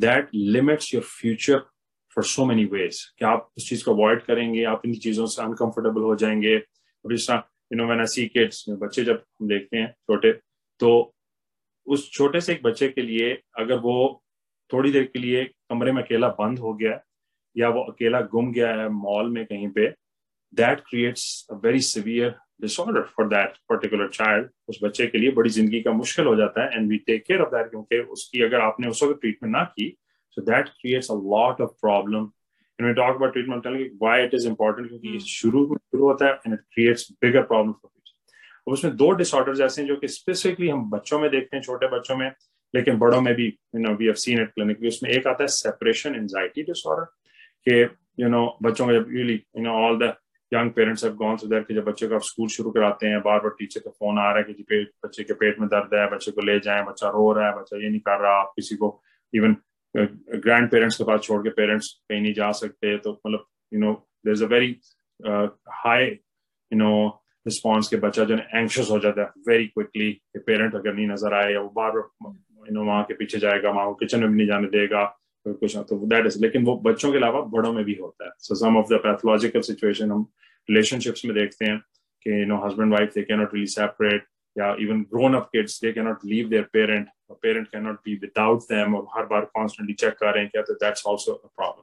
that 0.00 0.28
limits 0.34 0.94
your 0.94 1.02
future 1.02 1.58
for 2.16 2.24
so 2.24 2.44
many 2.44 2.64
ways 2.64 3.02
कि 3.18 3.24
आप 3.24 3.50
उस 3.56 3.68
चीज़ 3.68 3.84
को 3.84 3.94
अवॉइड 3.94 4.22
करेंगे, 4.22 4.64
आप 4.64 4.82
इन 4.86 4.94
चीज़ों 4.94 5.26
से 5.26 5.42
अनकंफर्टेबल 5.42 6.02
हो 6.02 6.14
जाएँगे। 6.16 6.58
जिस 7.04 7.28
तरह 7.28 7.42
you 7.72 7.76
know 7.76 7.86
when 7.86 8.04
see 8.06 8.26
kids 8.26 8.64
बच्चे 8.68 9.04
जब 9.04 9.22
हम 9.40 9.48
देखते 9.48 9.76
हैं 9.76 9.90
छोटे 9.92 10.32
तो 10.80 11.14
उस 11.86 12.10
छोटे 12.12 12.40
से 12.40 12.52
एक 12.52 12.62
बच्चे 12.62 12.88
के 12.88 13.02
लिए 13.02 13.32
अगर 13.58 13.78
वो 13.78 14.22
थोड़ी 14.72 14.92
देर 14.92 15.04
के 15.04 15.18
लिए 15.18 15.44
कमरे 15.44 15.92
में 15.92 16.02
अकेला 16.02 16.28
बंद 16.28 16.58
हो 16.58 16.74
गया 16.74 17.00
या 17.56 17.68
वो 17.68 17.82
अकेला 17.82 18.20
गुम 18.20 18.52
गया 18.52 18.70
है 18.74 18.88
मॉल 18.88 19.30
में 19.30 19.44
कहीं 19.46 19.68
पे 19.68 19.86
that 20.54 20.80
creates 20.80 21.46
a 21.50 21.54
very 21.54 21.80
severe 21.80 22.34
disorder 22.62 23.02
for 23.16 23.26
that 23.28 23.56
particular 23.68 24.08
child 24.10 24.48
उस 24.68 24.78
बच्चे 24.84 25.06
के 25.06 25.18
लिए 25.18 25.30
बड़ी 25.32 25.50
ज़िंदगी 25.50 25.80
का 25.82 25.92
मुश्किल 25.92 26.26
हो 26.26 26.34
जाता 26.36 26.64
है 26.64 26.76
and 26.76 26.88
we 26.90 26.96
take 27.06 27.24
care 27.26 27.40
of 27.40 27.54
that 27.54 27.70
क्योंकि 27.70 27.98
उसकी 28.12 28.42
अगर 28.42 28.60
आपने 28.60 28.88
उस 28.88 29.02
वक्त 29.02 29.20
ट्रीटमेंट 29.20 29.52
ना 29.52 29.62
की 29.76 29.88
so 30.36 30.42
that 30.42 30.68
creates 30.70 31.10
a 31.10 31.14
lot 31.30 31.60
of 31.60 31.70
problem 31.80 32.30
and 32.78 32.88
we 32.88 32.94
talk 32.94 33.16
about 33.16 33.32
treatment 33.32 33.66
why 34.02 34.24
it 34.24 34.34
is 34.34 34.48
important 34.48 34.88
क्योंकि 34.88 35.08
hmm. 35.08 35.26
शुरू 35.28 35.66
में 35.68 35.76
शुरू 35.76 36.04
होता 36.04 36.26
है 36.26 36.32
and 36.32 36.54
it 36.54 36.60
creates 36.74 37.10
bigger 37.22 37.42
problem 37.42 37.72
for 37.72 37.90
future 37.90 38.72
उसमें 38.72 38.96
दो 38.96 39.10
डिसऑर्डर्स 39.14 39.60
ऐसे 39.60 39.82
हैं 39.82 39.88
जो 39.88 39.96
कि 39.96 40.08
स्पेसिफिकली 40.10 40.68
हम 40.68 40.88
बच्चों 40.90 41.18
में 41.18 41.30
देखते 41.30 41.56
हैं 41.56 41.62
छोटे 41.62 41.88
बच्चों 41.96 42.16
में 42.16 42.30
लेकिन 42.74 42.98
बड़ों 42.98 43.20
में 43.20 43.34
भी 43.34 43.46
you 43.46 43.80
know 43.80 43.94
we 43.96 44.04
have 44.04 44.14
seen 44.20 44.42
it 44.42 44.50
clinically 44.50 44.88
उसमें 44.88 45.10
एक 45.10 45.26
आता 45.26 45.44
है 45.44 45.48
सेपरेशन 45.54 46.14
एंजाइटी 46.14 46.62
डिसऑर्डर 46.62 47.04
के 47.66 47.80
यू 48.22 48.28
नो 48.28 48.46
बच्चों 48.62 48.86
का 48.86 48.92
जब 48.92 49.08
really 49.10 49.34
you 49.34 49.62
know 49.62 49.72
all 49.80 49.98
the 49.98 50.14
young 50.52 50.70
parents 50.72 51.04
have 51.04 51.14
gone 51.16 51.36
that 51.44 51.66
कि 51.66 51.74
जब 51.74 51.84
बच्चे 51.84 52.08
का 52.08 52.18
स्कूल 52.28 52.48
शुरू 52.56 52.70
कराते 52.70 53.06
हैं 53.06 53.20
बार 53.22 53.38
बार 53.40 53.54
टीचर 53.58 53.80
का 53.80 53.90
फ़ोन 53.90 54.18
आ 54.18 54.30
रहा 54.30 54.38
है 54.38 54.42
कि 54.44 54.62
पेट, 54.62 54.90
बच्चे 55.04 55.24
के 55.24 55.34
पेट 55.34 55.60
में 55.60 55.68
दर्द 55.68 55.94
है, 55.94 56.06
बच्चे 56.10 56.30
को 56.32 56.42
ले 56.42 56.58
जाएँ, 56.60 56.84
बच्चा 56.84 57.08
रो 57.10 57.32
रहा 57.32 57.48
है, 57.48 57.54
बच्चा 57.56 57.82
ये 57.82 57.88
नहीं 57.88 58.00
कर 58.00 58.20
रहा, 58.22 58.32
आप 58.40 58.52
किसी 58.56 58.76
को 58.76 59.00
इवन 59.32 59.56
ग्रैंड 59.94 60.70
पेरेंट्स 60.70 60.96
के 60.96 61.04
पास 61.04 61.20
छोड़ 61.20 61.40
के 61.42 61.50
पेरेंट्स 61.56 61.88
कहीं 62.08 62.20
नहीं 62.20 62.34
जा 62.34 62.50
सकते 62.58 62.96
तो 62.98 63.12
मतलब 63.26 63.46
you 63.72 63.80
know 63.80 63.92
there 64.26 64.32
is 64.32 64.44
a 64.44 64.46
very 64.48 64.76
high 65.78 66.04
you 66.04 66.78
know 66.78 66.92
response 67.46 67.88
के 67.88 67.96
बच्चा 68.04 68.24
जो 68.24 68.36
है 68.36 68.60
एंक्शस 68.60 68.88
हो 68.90 68.98
जाता 68.98 69.22
है 69.22 69.42
वेरी 69.48 69.66
क्विकली 69.66 70.10
पेरेंट 70.36 70.74
अगर 70.74 70.94
नहीं 70.94 71.06
नज़र 71.08 71.34
आए 71.34 71.52
या 71.52 71.60
वो 71.60 71.68
बार 71.76 71.96
यू 71.96 72.74
नो 72.74 72.84
वहाँ 72.84 73.02
के 73.04 73.14
पीछे 73.14 73.38
जाएगा, 73.38 73.70
वहाँ 73.70 73.94
किचन 74.00 74.20
में 74.20 74.30
भी 74.30 74.36
नहीं 74.36 74.46
जाने 74.46 74.68
देगा 74.68 75.04
कुछ 75.46 75.76
तो 75.88 75.96
दैट 76.06 76.26
इज़ 76.26 76.40
लेकिन 76.42 76.64
वो 76.64 76.76
बच्चों 76.84 77.10
के 77.12 77.18
अलावा 77.18 77.40
बड़ों 77.52 77.72
में 77.72 77.84
भी 77.84 77.94
होता 78.00 78.24
है। 78.24 78.30
So 78.38 78.54
some 78.54 78.76
of 78.78 78.92
the 78.92 78.98
pathological 79.04 79.60
situation 79.60 80.10
हम 80.10 80.26
रिलेशनशिप्स 80.70 81.24
में 81.24 81.34
देखते 81.34 81.64
हैं 81.64 81.78
कि 82.22 82.40
you 82.40 82.46
know 82.46 82.66
husband 82.66 82.92
wife 82.92 83.14
they 83.14 83.22
can 83.22 83.38
not 83.38 83.54
really 83.54 83.66
separate 83.66 84.26
या 84.58 84.76
even 84.80 85.02
grown 85.02 85.34
up 85.34 85.48
kids 85.52 85.80
they 85.80 85.92
can 85.92 86.04
not 86.04 86.18
leave 86.24 86.48
their 86.48 86.62
parent 86.62 87.08
parent 87.32 87.68
can 87.68 87.82
not 87.82 87.96
be 88.04 88.14
without 88.14 88.62
them 88.62 88.94
और 88.94 89.06
हर 89.16 89.26
बार 89.26 89.44
constantly 89.44 89.94
check 89.94 90.14
कर 90.14 90.32
रहे 90.32 90.42
हैं 90.42 90.50
क्या 90.50 90.62
तो 90.62 90.74
दैट्स 90.74 91.02
आल्सो 91.08 91.32
अ 91.32 91.46
प्रॉब्लम 91.46 91.82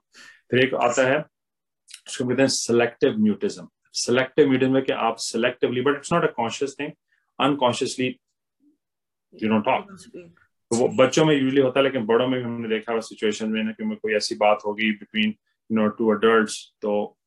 फिर 0.51 0.59
एक 0.59 0.73
आता 0.73 1.07
है, 1.07 1.25
उसको 2.07 2.27
कहते 2.27 2.41
हैं 2.41 2.49
सेलेक्टिव 2.49 3.17
म्यूटिज्म 3.17 3.67
सेलेक्टिव 3.93 4.47
म्यूटिज्म 4.47 4.73
में 4.73 4.83
कि 4.83 4.91
आप 4.91 5.15
selectively 5.15 5.81
but 5.81 5.95
it's 5.95 6.13
not 6.13 6.23
a 6.23 6.31
conscious 6.31 6.75
thing 6.79 6.91
unconsciously 7.39 8.19
you 9.43 9.49
don't 9.49 9.65
talk 9.65 9.91
तो 10.71 10.75
वो 10.77 10.87
बच्चों 10.87 11.25
में 11.25 11.35
यूजली 11.35 11.61
होता 11.61 11.79
है, 11.79 11.83
लेकिन 11.83 12.05
बड़ों 12.05 12.27
में 12.27 12.39
भी 12.39 12.45
हमने 12.45 12.69
देखा 12.69 12.91
हुआ 12.91 13.01
सिचुएशन 13.01 13.49
में 13.49 13.63
ना 13.63 13.71
कि 13.71 13.95
कोई 13.95 14.13
ऐसी 14.13 14.35
बात 14.35 14.59
होगी 14.65 14.91
between 14.91 15.29
you 15.71 15.77
know 15.77 15.87
two 15.87 16.09
adults 16.09 16.73
तो 16.81 17.17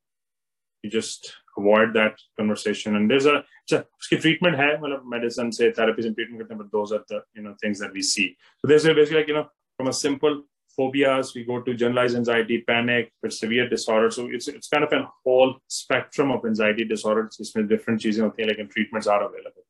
you 0.85 1.01
just 1.01 1.42
avoid 1.59 1.93
that 1.93 2.21
conversation 2.39 2.97
and 2.97 3.13
there 3.13 3.35
a 3.35 3.83
उसकी 3.99 4.17
ट्रीटमेंट 4.17 4.57
है 4.57 4.71
मतलब 4.81 5.03
मेडिसिन 5.15 5.51
से 5.59 5.71
थेरेपी 5.81 6.03
से 6.03 6.11
ट्रीटमेंट 6.11 6.41
करते 6.41 6.55
हैं 6.55 6.63
but 6.63 6.71
those 6.79 6.93
are 6.93 7.05
the 7.13 7.23
you 7.37 7.43
know 7.43 7.55
things 7.65 7.81
that 7.83 7.93
we 7.95 8.03
see 8.15 8.25
so 8.47 8.69
there 8.69 8.81
is 8.81 8.89
basically 8.89 9.19
like 9.19 9.29
you 9.31 9.37
know 9.37 9.43
from 9.43 9.89
a 9.89 9.99
simple 10.07 10.43
phobias 10.79 11.35
we 11.35 11.45
go 11.45 11.61
to 11.61 11.75
generalized 11.75 12.17
anxiety 12.17 12.59
panic 12.69 13.13
severe 13.29 13.69
disorder 13.69 14.11
so 14.11 14.29
it's 14.31 14.49
it's 14.49 14.69
kind 14.69 14.85
of 14.85 14.93
a 14.93 15.03
whole 15.25 15.53
spectrum 15.69 16.31
of 16.31 16.45
anxiety 16.45 16.85
disorders 16.85 17.41
इसमें 17.41 17.67
different 17.69 18.01
चीज़ें 18.03 18.23
होती 18.25 18.43
हैं 18.43 18.49
लेकिन 18.49 18.69
treatments 18.77 19.13
are 19.17 19.23
available 19.29 19.69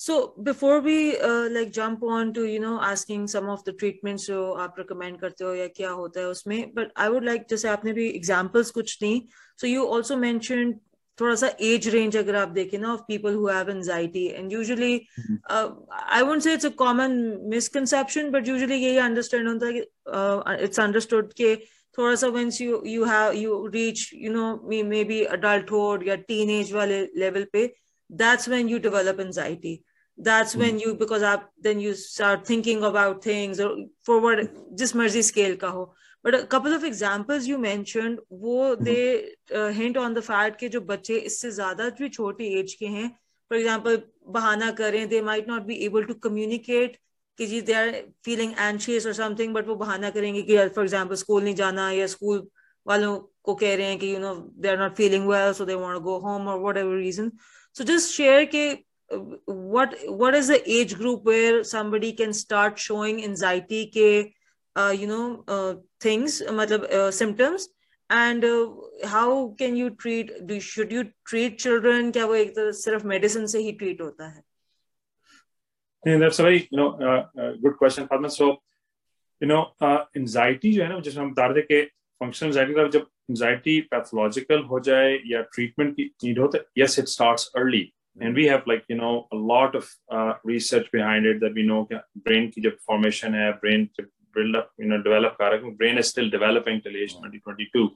So 0.00 0.34
before 0.46 0.80
we 0.80 1.16
uh, 1.18 1.48
like 1.50 1.70
jump 1.72 2.02
on 2.02 2.32
to 2.34 2.46
you 2.46 2.60
know 2.62 2.78
asking 2.86 3.26
some 3.34 3.46
of 3.48 3.60
the 3.64 3.74
treatments 3.82 4.26
जो 4.26 4.40
आप 4.64 4.74
recommend 4.78 5.20
करते 5.20 5.44
हो 5.44 5.54
या 5.54 5.66
क्या 5.76 5.90
होता 5.90 6.20
है 6.20 6.26
उसमें 6.28 6.74
but 6.74 6.90
I 6.96 7.08
would 7.08 7.28
like 7.28 7.48
जैसे 7.50 7.68
आपने 7.68 7.92
भी 7.92 8.10
examples 8.20 8.70
कुछ 8.70 8.98
दी 9.02 9.12
so 9.62 9.70
you 9.74 9.86
also 9.96 10.16
mentioned 10.16 10.80
थोड़ा 11.20 11.34
सा 11.34 11.50
एज 11.62 11.88
रेंज 11.88 12.16
अगर 12.16 12.36
आप 12.36 12.48
देखें 12.48 12.78
ना 12.78 12.92
of 12.92 13.00
people 13.08 13.34
who 13.34 13.46
have 13.48 13.70
anxiety 13.70 14.26
and 14.26 14.52
usually 14.52 14.94
I 15.50 16.22
won't 16.22 16.42
say 16.42 16.54
it's 16.54 16.66
a 16.66 16.70
common 16.78 17.12
misconception 17.50 18.30
but 18.30 18.48
usually 18.48 18.74
यही 18.74 18.96
अंडरस्टैंड 18.96 19.48
होता 19.48 19.66
है 19.66 19.72
कि 19.72 20.64
इट्स 20.64 20.80
अंडरस्टूड 20.80 21.32
के 21.32 21.54
थोड़ा 21.98 22.14
सा 22.14 22.26
once 22.26 22.60
you 22.60 22.82
you 22.86 23.04
have 23.04 23.32
you 23.32 23.66
reach 23.74 24.08
you 24.14 24.32
know 24.32 24.52
maybe 25.04 25.22
adulthood 25.38 26.06
या 26.08 26.14
टीनेज 26.30 26.72
वाले 26.72 27.00
लेवल 27.16 27.46
पे 27.52 27.66
that's 28.10 28.48
when 28.48 28.68
you 28.68 28.78
develop 28.78 29.20
anxiety. 29.26 29.76
that's 30.17 30.55
mm. 30.55 30.59
when 30.59 30.79
you 30.79 30.93
because 30.95 31.23
up 31.23 31.49
then 31.61 31.79
you 31.79 31.93
start 31.93 32.45
thinking 32.45 32.83
about 32.83 33.23
things 33.23 33.59
or 33.59 33.71
for 34.03 34.19
what 34.19 34.39
just 34.77 34.95
mercy 34.95 35.21
scale 35.21 35.55
ka 35.55 35.71
ho 35.71 35.85
but 36.23 36.35
a 36.35 36.45
couple 36.45 36.73
of 36.73 36.83
examples 36.83 37.47
you 37.47 37.57
mentioned 37.57 38.19
wo 38.29 38.75
mm. 38.75 38.83
they 38.83 39.03
uh, 39.55 39.69
hint 39.81 39.97
on 39.97 40.13
the 40.13 40.25
fact 40.29 40.59
ke 40.63 40.71
jo 40.77 40.81
bacche 40.93 41.13
isse 41.31 41.45
zyada 41.59 41.91
bhi 41.99 42.11
choti 42.19 42.53
age 42.61 42.77
ke 42.81 42.95
hain 42.95 43.13
for 43.51 43.59
example 43.61 44.01
bahana 44.39 44.73
kare 44.81 45.05
they 45.13 45.21
might 45.29 45.53
not 45.53 45.69
be 45.73 45.83
able 45.89 46.11
to 46.13 46.19
communicate 46.27 46.99
कि 47.39 47.45
जी 47.47 47.59
they 47.67 47.73
are 47.73 47.89
feeling 48.25 48.53
anxious 48.59 49.05
और 49.07 49.13
something 49.13 49.53
but 49.53 49.67
वो 49.67 49.75
बहाना 49.81 50.09
करेंगे 50.15 50.41
कि 50.43 50.57
for 50.75 50.83
example 50.83 51.15
school 51.15 51.43
नहीं 51.43 51.55
जाना 51.55 51.89
या 51.91 52.07
school 52.13 52.41
वालों 52.87 53.13
को 53.43 53.53
कह 53.61 53.75
रहे 53.75 53.85
हैं 53.87 53.99
कि 53.99 54.13
you 54.13 54.19
know 54.19 54.33
they 54.63 54.69
are 54.69 54.77
not 54.79 54.95
feeling 54.95 55.27
well 55.27 55.53
so 55.59 55.65
they 55.65 55.75
want 55.83 55.93
to 55.93 55.99
go 56.07 56.17
home 56.25 56.47
और 56.47 56.59
whatever 56.59 56.97
reason 57.03 57.31
so 57.75 57.85
just 57.85 58.13
share 58.13 58.45
ke, 58.45 58.83
what 59.45 59.95
what 60.07 60.35
is 60.35 60.47
the 60.47 60.61
age 60.69 60.95
group 60.95 61.23
where 61.23 61.63
somebody 61.63 62.13
can 62.13 62.33
start 62.33 62.77
showing 62.77 63.23
anxiety 63.23 63.85
ke 63.95 64.33
uh, 64.75 64.93
you 64.95 65.07
know 65.07 65.43
uh, 65.47 65.75
things 65.99 66.41
matlab, 66.59 66.83
uh, 66.91 67.11
symptoms 67.11 67.69
and 68.09 68.45
uh, 68.45 68.69
how 69.05 69.55
can 69.57 69.75
you 69.75 69.89
treat 69.89 70.31
do 70.45 70.59
should 70.59 70.91
you 70.91 71.05
treat 71.25 71.57
children 71.57 72.11
क्या 72.11 72.25
वो 72.25 72.35
एक 72.35 72.55
तरह 72.55 72.71
सिर्फ 72.83 73.05
medicine 73.05 73.47
से 73.47 73.59
ही 73.59 73.77
treat 73.81 74.01
होता 74.01 74.29
है 74.29 74.43
Yeah, 76.03 76.17
that's 76.17 76.39
a 76.39 76.43
very 76.43 76.59
you 76.71 76.77
know 76.77 76.91
uh, 77.05 77.25
uh, 77.37 77.53
good 77.61 77.73
question, 77.77 78.07
Padma. 78.07 78.29
So, 78.29 78.45
you 79.41 79.47
know, 79.47 79.73
uh, 79.81 80.05
anxiety 80.15 80.71
जो 80.73 80.83
है 80.83 80.89
ना 80.89 80.99
जिसमें 80.99 81.23
हम 81.23 81.31
बता 81.31 81.45
रहे 81.45 81.61
थे 81.61 81.65
कि 81.71 81.89
फंक्शनल 82.23 82.49
एंजाइटी 82.49 82.73
का 82.73 82.87
जब 82.87 83.07
एंजाइटी 83.31 83.79
पैथोलॉजिकल 83.91 84.61
हो 84.69 84.79
जाए 84.87 85.11
या 85.27 85.41
ट्रीटमेंट 85.55 85.95
की 85.95 86.03
नीड 86.23 86.39
हो 86.39 86.47
तो 86.53 86.59
yes 86.77 86.99
it 86.99 87.07
starts 87.07 87.51
early 87.57 87.81
and 88.21 88.35
we 88.35 88.45
have 88.45 88.63
like 88.67 88.83
you 88.91 88.97
know 88.97 89.15
a 89.33 89.37
lot 89.51 89.75
of 89.75 89.89
research 90.47 90.89
behind 90.93 91.27
it 91.27 91.39
that 91.41 91.53
we 91.53 91.63
know 91.63 91.81
brain 91.93 92.49
की 92.49 92.61
जब 92.61 92.77
फॉर्मेशन 92.87 93.35
है 93.35 93.51
brain 93.63 93.87
build 94.01 94.55
up 94.57 94.69
you 94.81 94.87
know 94.89 94.97
develop 95.03 95.35
कर 95.39 95.51
रहा 95.51 95.65
है 95.65 95.75
brain 95.77 95.97
is 95.99 96.05
still 96.05 96.29
developing 96.31 96.81
till 96.81 96.95
age 97.03 97.15
2022 97.15 97.87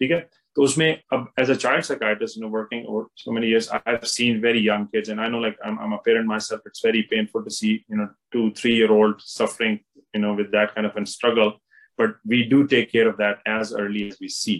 ठीक 0.00 0.10
है 0.10 0.18
तो 0.56 0.62
उसमें 0.62 0.88
अब 1.12 1.32
as 1.40 1.50
a 1.50 1.54
child 1.54 1.84
psychiatrist 1.84 2.38
you 2.38 2.42
know 2.44 2.48
working 2.56 2.86
over 2.88 3.04
so 3.16 3.32
many 3.32 3.46
years 3.46 3.68
I 3.72 3.90
have 3.90 4.06
seen 4.12 4.40
very 4.40 4.66
young 4.68 4.86
kids 4.94 5.10
and 5.10 5.20
I 5.20 5.28
know 5.30 5.40
like 5.40 5.60
I 5.66 5.70
am 5.70 5.92
a 5.94 6.00
parent 6.04 6.26
myself 6.46 6.62
it's 6.66 6.84
very 6.86 7.02
painful 7.10 7.42
to 7.44 7.50
see 7.58 7.72
you 7.72 7.96
know 7.96 8.06
2 8.36 8.42
3 8.58 8.72
year 8.72 8.90
old 8.96 9.22
suffering 9.30 9.78
you 10.14 10.20
know 10.24 10.32
with 10.40 10.50
that 10.52 10.74
kind 10.74 10.88
of 10.88 10.98
a 11.00 11.04
struggle 11.12 11.52
but 11.98 12.16
we 12.32 12.42
do 12.52 12.60
take 12.66 12.90
care 12.92 13.08
of 13.08 13.16
that 13.22 13.40
as 13.54 13.72
early 13.82 14.04
as 14.10 14.20
we 14.24 14.30
see 14.40 14.58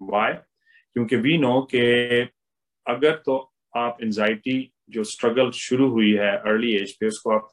why 0.00 0.32
क्योंकि 0.96 1.16
we 1.24 1.36
know 1.38 1.60
के 1.74 1.86
अगर 2.86 3.16
तो 3.26 3.36
आप 3.75 3.97
anxiety 4.03 4.57
जो 4.89 5.03
struggle 5.03 5.51
शुरू 5.55 5.87
हुई 5.89 6.11
है 6.13 6.31
early 6.49 6.75
as 6.75 6.91
पे 6.99 7.07
उसको 7.07 7.31
आप 7.31 7.51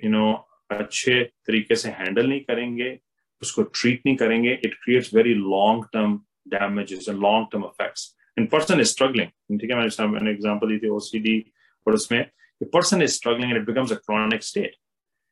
यू 0.00 0.10
नो 0.10 0.32
अच्छे 0.70 1.22
तरीके 1.46 1.76
से 1.76 1.90
हैंडल 1.98 2.28
नहीं 2.28 2.40
करेंगे 2.40 2.98
उसको 3.42 3.62
ट्रीट 3.62 4.00
नहीं 4.06 4.16
करेंगे 4.16 4.52
it 4.64 4.74
creates 4.84 5.14
very 5.14 5.34
long 5.34 5.84
term 5.92 6.16
damages 6.48 7.08
and 7.08 7.18
long 7.20 7.46
term 7.52 7.64
effects 7.64 8.14
and 8.36 8.48
person 8.50 8.80
is 8.80 8.88
struggling 8.88 9.60
ठीक 9.60 9.70
है 9.70 9.76
मैंने 9.76 10.30
एग्जांपल 10.30 10.68
दी 10.68 10.78
थी 10.78 10.88
ओसीडी 10.96 11.38
और 11.86 11.94
उसमें 11.94 12.24
person 12.60 13.02
is 13.02 13.12
struggling 13.12 13.50
and 13.50 13.60
it 13.60 13.66
becomes 13.66 13.92
a 13.92 13.96
chronic 14.06 14.42
state 14.42 14.74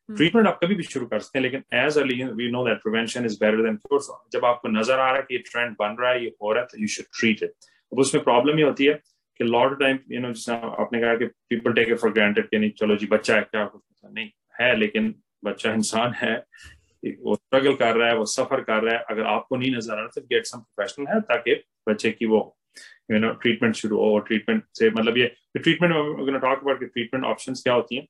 treatment 0.09 0.47
आप 0.49 0.59
कभी 0.63 0.75
भी 0.75 0.83
शुरू 0.83 1.07
कर 1.07 1.21
सकते 1.21 1.39
हैं 1.39 1.43
लेकिन 1.43 1.63
as 1.75 1.99
early 1.99 2.23
we 2.35 2.51
know 2.51 2.65
that 2.65 2.79
prevention 2.79 3.25
is 3.25 3.39
better 3.41 3.63
than 3.63 3.77
cure 3.85 4.01
जब 4.33 4.45
आपको 4.45 4.69
नज़र 4.71 4.93
आ 4.95 5.07
रहा 5.07 5.17
है 5.17 5.23
कि 5.23 5.35
ये 5.35 5.41
ट्रेंड 5.43 5.77
बन 5.79 5.97
रहा 6.01 6.11
है 6.11 6.23
ये 6.25 6.35
हो 6.43 6.53
रहा 6.53 6.63
है 6.63 6.69
तो 6.73 6.81
यू 6.81 6.89
शुड 6.95 7.07
ट्रीट 7.19 7.43
इट 7.43 7.53
अब 7.93 7.99
उसमें 7.99 8.23
प्रॉब्लम 8.25 8.59
ये 8.59 8.65
होती 8.65 8.85
है 8.85 9.01
कि 9.41 9.45
lot 9.45 9.73
of 9.73 9.79
time 9.81 9.99
you 10.13 10.21
know 10.21 10.33
जिस 10.33 10.49
आपने 10.51 11.01
कहा 11.01 11.15
कि 11.17 11.27
people 11.27 11.73
take 11.73 11.89
it 11.89 11.99
for 11.99 12.13
granted 12.13 12.49
कि 12.49 12.59
नहीं, 12.59 12.71
चलो 12.71 12.97
जी, 12.97 13.07
बच्चा 13.07 13.35
है, 13.35 13.43
क्या 13.43 13.71
नहीं, 14.05 14.31
है, 14.61 14.75
लेकिन 14.77 15.15
बच्चा 15.45 15.73
इंसान 15.73 16.13
है, 16.15 16.35
वो 17.05 17.35
स्ट्रगल 17.35 17.75
कर 17.77 17.97
रहा 17.97 18.09
है, 18.09 18.17
वो 18.17 18.25
सफ़र 18.25 18.61
कर 18.61 18.83
रहा 18.83 18.95
है। 18.95 19.05
अगर 19.11 19.23
आपको 19.29 19.57
नहीं 19.57 19.71
नज़र 19.77 19.93
आ 19.93 19.97
रहा 19.97 20.07
तो 20.15 20.21
गेट 20.23 20.47
सम 20.47 20.59
प्रोफेशनल 20.59 21.07
है 21.07 21.21
ताकि 21.21 21.55
बच्चे 21.89 22.11
की 22.11 22.27
वो 22.27 22.41
यू 23.11 23.19
नो 23.19 23.33
ट्रीटमेंट 23.33 23.75
शुरू 23.75 23.99
हो 23.99 24.19
ट्रीटमेंट 24.29 24.63
से 24.75 24.91
मतलब 24.91 25.19
ये 25.19 25.27
treatment 25.57 26.41
talk 26.43 26.59
about 26.59 26.85
treatment 26.85 27.25
options 27.25 27.63
क्या 27.63 27.75
होती 27.75 27.97
हैं। 27.97 28.07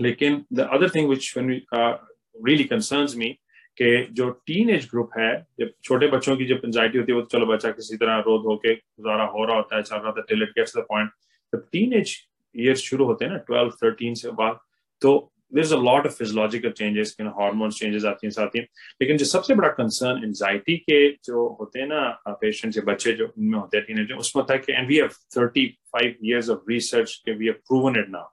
लेकिन 0.00 0.44
the 0.52 0.68
other 0.72 0.90
thing 0.90 1.08
which 1.08 1.32
really 1.38 2.64
concerns 2.64 3.16
me 3.16 3.28
कि 3.78 4.06
जो 4.12 4.30
टीन 4.30 4.70
एज 4.70 4.84
ग्रुप 4.84 5.10
है, 5.18 5.46
जब 5.60 5.70
छोटे 5.84 6.06
बच्चों 6.06 6.36
की 6.36 6.44
जब 6.46 6.60
एंजाइटी 6.64 6.98
होती 6.98 7.12
है, 7.12 7.16
वो 7.16 7.22
तो 7.22 7.38
चलो 7.38 7.46
बच्चा 7.46 7.70
किसी 7.70 7.96
तरह 7.96 8.18
रोध 8.18 8.44
होके 8.44 8.74
गुजारा 8.74 9.24
हो 9.24 9.44
रहा 9.44 9.56
होता 9.56 9.76
है 9.76 9.82
चल 9.82 9.96
रहा 9.96 10.12
था 10.12 10.20
till 10.20 10.42
it 10.42 10.50
gets 10.50 10.76
the 10.76 10.80
point 10.80 11.10
जब 11.54 11.68
टीन 11.72 11.92
एज 11.92 12.16
ईयर्स 12.56 12.80
शुरू 12.80 13.04
होते 13.04 13.24
हैं 13.24 13.32
ना 13.32 13.38
ट्वेल्व 13.38 13.70
थर्टीन 13.84 14.14
से 14.14 14.30
बाद 14.30 14.58
तो 15.00 15.32
a 15.54 15.58
lot 15.58 16.06
of 16.06 16.14
physiological 16.14 16.72
changes, 16.72 17.10
you 17.20 17.24
know, 17.24 17.32
hormones 17.40 17.76
changes 17.82 18.04
आती 18.04 18.26
हैं, 18.26 18.30
साथ 18.30 18.46
ही। 18.46 18.60
लेकिन 19.00 19.16
जो 19.16 19.24
सबसे 19.24 19.54
बड़ा 19.54 19.68
कंसर्न 19.68 20.24
एंजाइटी 20.24 20.76
के 20.76 21.10
जो 21.10 21.56
होते 21.60 21.80
हैं 21.80 21.86
ना 21.86 22.22
पेशेंट 22.28 22.76
या 22.76 22.82
बच्चे 22.92 23.12
जो 23.12 23.26
उनमें 23.26 23.58
होते 23.58 23.76
हैं 23.76 23.86
टीनेजर 23.86 24.14
उसमें 24.14 24.42
होता 24.42 24.54
है 24.54 24.60
कि 24.60 24.72
and 24.72 24.88
we 24.88 24.96
have 24.96 25.08
35 25.36 26.16
years 26.30 26.50
of 26.54 26.72
research 26.72 27.14
के 27.28 27.36
we 27.38 27.52
have 27.52 27.60
proven 27.70 28.00
it 28.02 28.10
now 28.16 28.26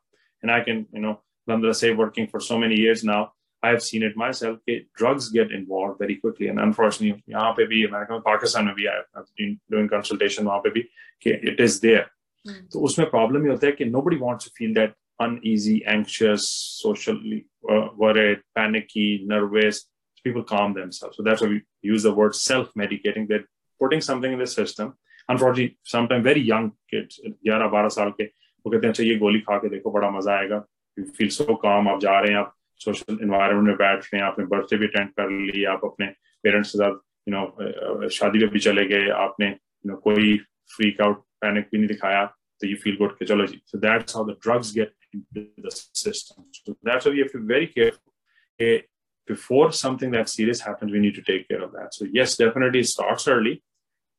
and 0.44 0.52
I 0.56 0.60
can, 0.68 0.82
you 0.96 1.04
know 1.06 1.14
alhamdulillah 1.48 1.80
say 1.84 1.94
working 2.02 2.28
for 2.34 2.44
so 2.50 2.58
many 2.66 2.82
years 2.82 3.04
now 3.14 3.22
I 3.63 3.71
have 3.71 3.83
seen 3.83 4.03
it 4.03 4.17
myself 4.17 4.59
कि 4.69 4.87
drugs 4.97 5.31
get 5.31 5.51
involved 5.51 5.99
very 5.99 6.17
quickly 6.17 6.49
and 6.49 6.61
unfortunately 6.61 7.23
यहाँ 7.29 7.53
पे 7.53 7.67
भी 7.67 7.85
America 7.87 8.15
में 8.15 8.23
पाकिस्तान 8.27 8.65
में 8.65 8.75
भी 8.75 8.87
I've 8.89 9.33
been 9.41 9.59
doing 9.73 9.89
consultation 9.89 10.47
वहाँ 10.47 10.61
पे 10.65 10.71
भी 10.71 10.83
कि 11.23 11.41
it 11.53 11.61
is 11.61 11.81
there 11.81 12.07
hmm. 12.45 12.63
तो 12.73 12.81
उसमें 12.89 13.09
प्रॉब्लम 13.11 13.47
ये 13.47 13.51
होता 13.51 13.67
है 13.67 13.73
कि 13.73 13.91
nobody 13.91 14.21
wants 14.27 14.45
to 14.45 14.51
feel 14.59 14.75
that 14.75 14.95
uneasy, 15.19 15.85
anxious, 15.85 16.49
socially 16.81 17.47
uh, 17.69 17.89
worried, 17.97 18.41
panicky, 18.55 19.23
nervous. 19.25 19.87
People 20.25 20.43
calm 20.45 20.75
themselves. 20.75 21.17
So 21.17 21.23
that's 21.23 21.41
why 21.41 21.49
we 21.49 21.63
use 21.83 22.03
the 22.03 22.13
word 22.13 22.35
self-medicating. 22.35 23.29
They're 23.29 23.49
putting 23.81 24.01
something 24.01 24.33
in 24.33 24.39
the 24.39 24.47
system. 24.47 24.95
Unfortunately, 25.29 25.79
sometimes 25.85 26.25
very 26.25 26.41
young 26.41 26.73
kids, 26.91 27.21
11 27.45 27.69
12 27.71 27.91
साल 27.91 28.11
के 28.21 28.25
वो 28.65 28.71
कहते 28.71 28.87
हैं 28.87 28.93
अच्छा 28.93 29.05
ये 29.05 29.15
गोली 29.19 29.41
खा 29.41 29.57
के 29.59 29.69
देखो 29.69 29.91
बड़ा 29.93 30.11
मजा 30.11 30.33
आएगा 30.39 30.65
यू 30.99 31.05
फील 31.17 31.29
सो 31.37 31.55
काम 31.65 31.89
आप 31.89 32.01
जा 32.01 32.19
रहे 32.21 32.31
हैं 32.33 32.39
आप 32.39 32.55
सोशल 32.85 33.19
इन्वायरमेंट 33.23 33.67
में 33.67 33.77
बैठ 33.77 34.05
रहे 34.05 34.21
हैं 34.21 34.27
आपने 34.27 34.45
बर्थडे 34.55 34.77
भी 34.79 34.87
अटेंड 34.87 35.09
कर 35.21 35.31
ली 35.31 35.65
आप 35.77 35.85
अपने 35.85 36.07
पेरेंट्स 36.43 36.71
के 36.73 36.79
साथ 36.79 37.01
यू 37.29 37.35
नो 37.35 38.09
शादी 38.19 38.39
पे 38.39 38.47
भी 38.53 38.61
चले 38.69 38.85
गए 38.93 39.09
आपने 39.25 39.49
यू 39.49 39.93
नो 39.93 39.97
कोई 40.09 40.37
फ्रीक 40.77 41.01
आउट 41.09 41.25
पैनिक 41.41 41.69
भी 41.73 41.79
नहीं 41.79 41.89
दिखाया 41.89 42.25
तो 42.61 42.67
यू 42.67 42.77
फील 42.85 42.97
गुड 42.97 43.17
के 43.19 43.25
चलो 43.33 43.47
जी 43.47 43.61
so 43.67 43.79
that's 43.79 44.17
how 44.17 44.31
the 44.31 44.37
drugs 44.47 44.75
get 44.75 44.93
into 45.15 45.51
the 45.57 45.71
system. 45.93 46.45
So 46.53 46.77
that's 46.83 47.07
why 47.07 47.13
we 47.13 47.21
have 47.21 47.33
to 47.33 47.39
be 47.39 47.47
very 47.47 47.67
careful. 47.67 48.13
Okay, 48.61 48.85
before 49.29 49.73
something 49.73 50.11
that 50.13 50.29
serious 50.29 50.61
happens, 50.61 50.93
we 50.93 50.99
need 50.99 51.15
to 51.15 51.23
take 51.23 51.49
care 51.49 51.63
of 51.63 51.73
that. 51.73 51.95
So 51.95 52.07
yes, 52.11 52.37
definitely 52.37 52.81
it 52.81 52.89
starts 52.89 53.29
early. 53.29 53.63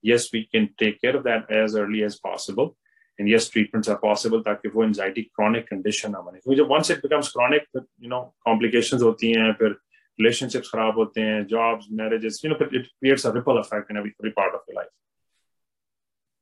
Yes, 0.04 0.32
we 0.32 0.48
can 0.52 0.70
take 0.78 1.02
care 1.02 1.15
of 1.15 1.24
that 1.26 1.52
as 1.52 1.76
early 1.76 2.04
as 2.04 2.18
possible. 2.20 2.78
And 3.20 3.28
yes, 3.28 3.50
treatments 3.50 3.89
are 3.89 3.98
possible 3.98 4.42
ताकि 4.44 4.70
वो 4.74 4.84
anxiety 4.86 5.30
chronic 5.38 5.68
condition 5.70 6.12
ना 6.12 6.20
बने 6.28 6.39
क्योंकि 6.44 6.68
once 6.70 6.89
it 6.89 7.02
becomes 7.02 7.30
chronic, 7.32 7.65
you 7.76 8.10
know, 8.12 8.22
complications 8.48 9.02
होती 9.04 9.32
हैं 9.32 9.52
फिर 9.60 9.76
relationships 10.22 10.70
खराब 10.74 10.98
होते 10.98 11.22
हैं, 11.22 11.48
jobs, 11.48 11.89
marriages, 11.92 12.39
you 12.44 12.50
know, 12.50 12.58
it 12.62 12.88
creates 13.00 13.26
a 13.26 13.34
ripple 13.34 13.58
effect 13.58 13.92
in 13.92 13.98
every, 13.98 14.13
every 14.20 14.32
part 14.32 14.56
of 14.56 14.62
your 14.68 14.78
life. 14.78 14.94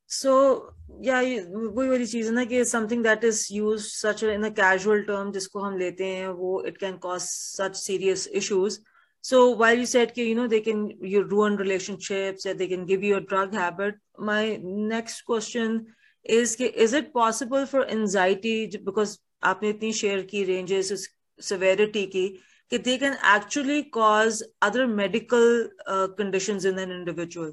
So 0.06 0.72
yeah, 1.00 1.20
वही 1.20 1.88
वाली 1.88 2.06
चीज 2.06 2.26
है 2.26 2.32
ना 2.32 2.44
कि 2.44 2.64
something 2.64 3.02
that 3.02 3.24
is 3.24 3.50
used 3.50 3.90
such 4.04 4.22
a, 4.22 4.30
in 4.32 4.44
a 4.44 4.50
casual 4.50 5.04
term 5.04 5.32
जिसको 5.32 5.60
हम 5.60 5.76
लेते 5.78 6.04
हैं 6.04 6.28
वो 6.38 6.62
it 6.66 6.78
can 6.78 6.98
cause 6.98 7.28
such 7.58 7.74
serious 7.74 8.26
issues. 8.32 8.80
So 9.20 9.50
while 9.50 9.76
you 9.76 9.86
said 9.86 10.14
कि 10.14 10.26
you 10.28 10.34
know 10.34 10.46
they 10.46 10.60
can 10.60 10.88
you 11.02 11.24
ruin 11.24 11.56
relationships 11.56 12.46
or 12.46 12.54
they 12.54 12.68
can 12.68 12.86
give 12.86 13.02
you 13.02 13.16
a 13.16 13.20
drug 13.20 13.52
habit, 13.52 13.96
my 14.18 14.58
next 14.62 15.22
question 15.22 15.86
Is 16.25 16.55
is 16.55 16.93
it 16.93 17.13
possible 17.13 17.65
for 17.65 17.85
anxiety 17.89 18.55
because 18.85 19.19
आपने 19.43 19.69
इतनी 19.69 19.91
share 19.93 20.21
की 20.31 20.45
ranges 20.45 20.91
severity 21.39 22.05
की 22.07 22.27
कि 22.71 22.83
they 22.83 22.97
can 22.97 23.17
actually 23.21 23.83
cause 23.89 24.41
other 24.61 24.87
medical 24.87 25.67
uh, 25.87 26.07
conditions 26.17 26.65
in 26.65 26.79
an 26.79 26.91
individual. 26.91 27.51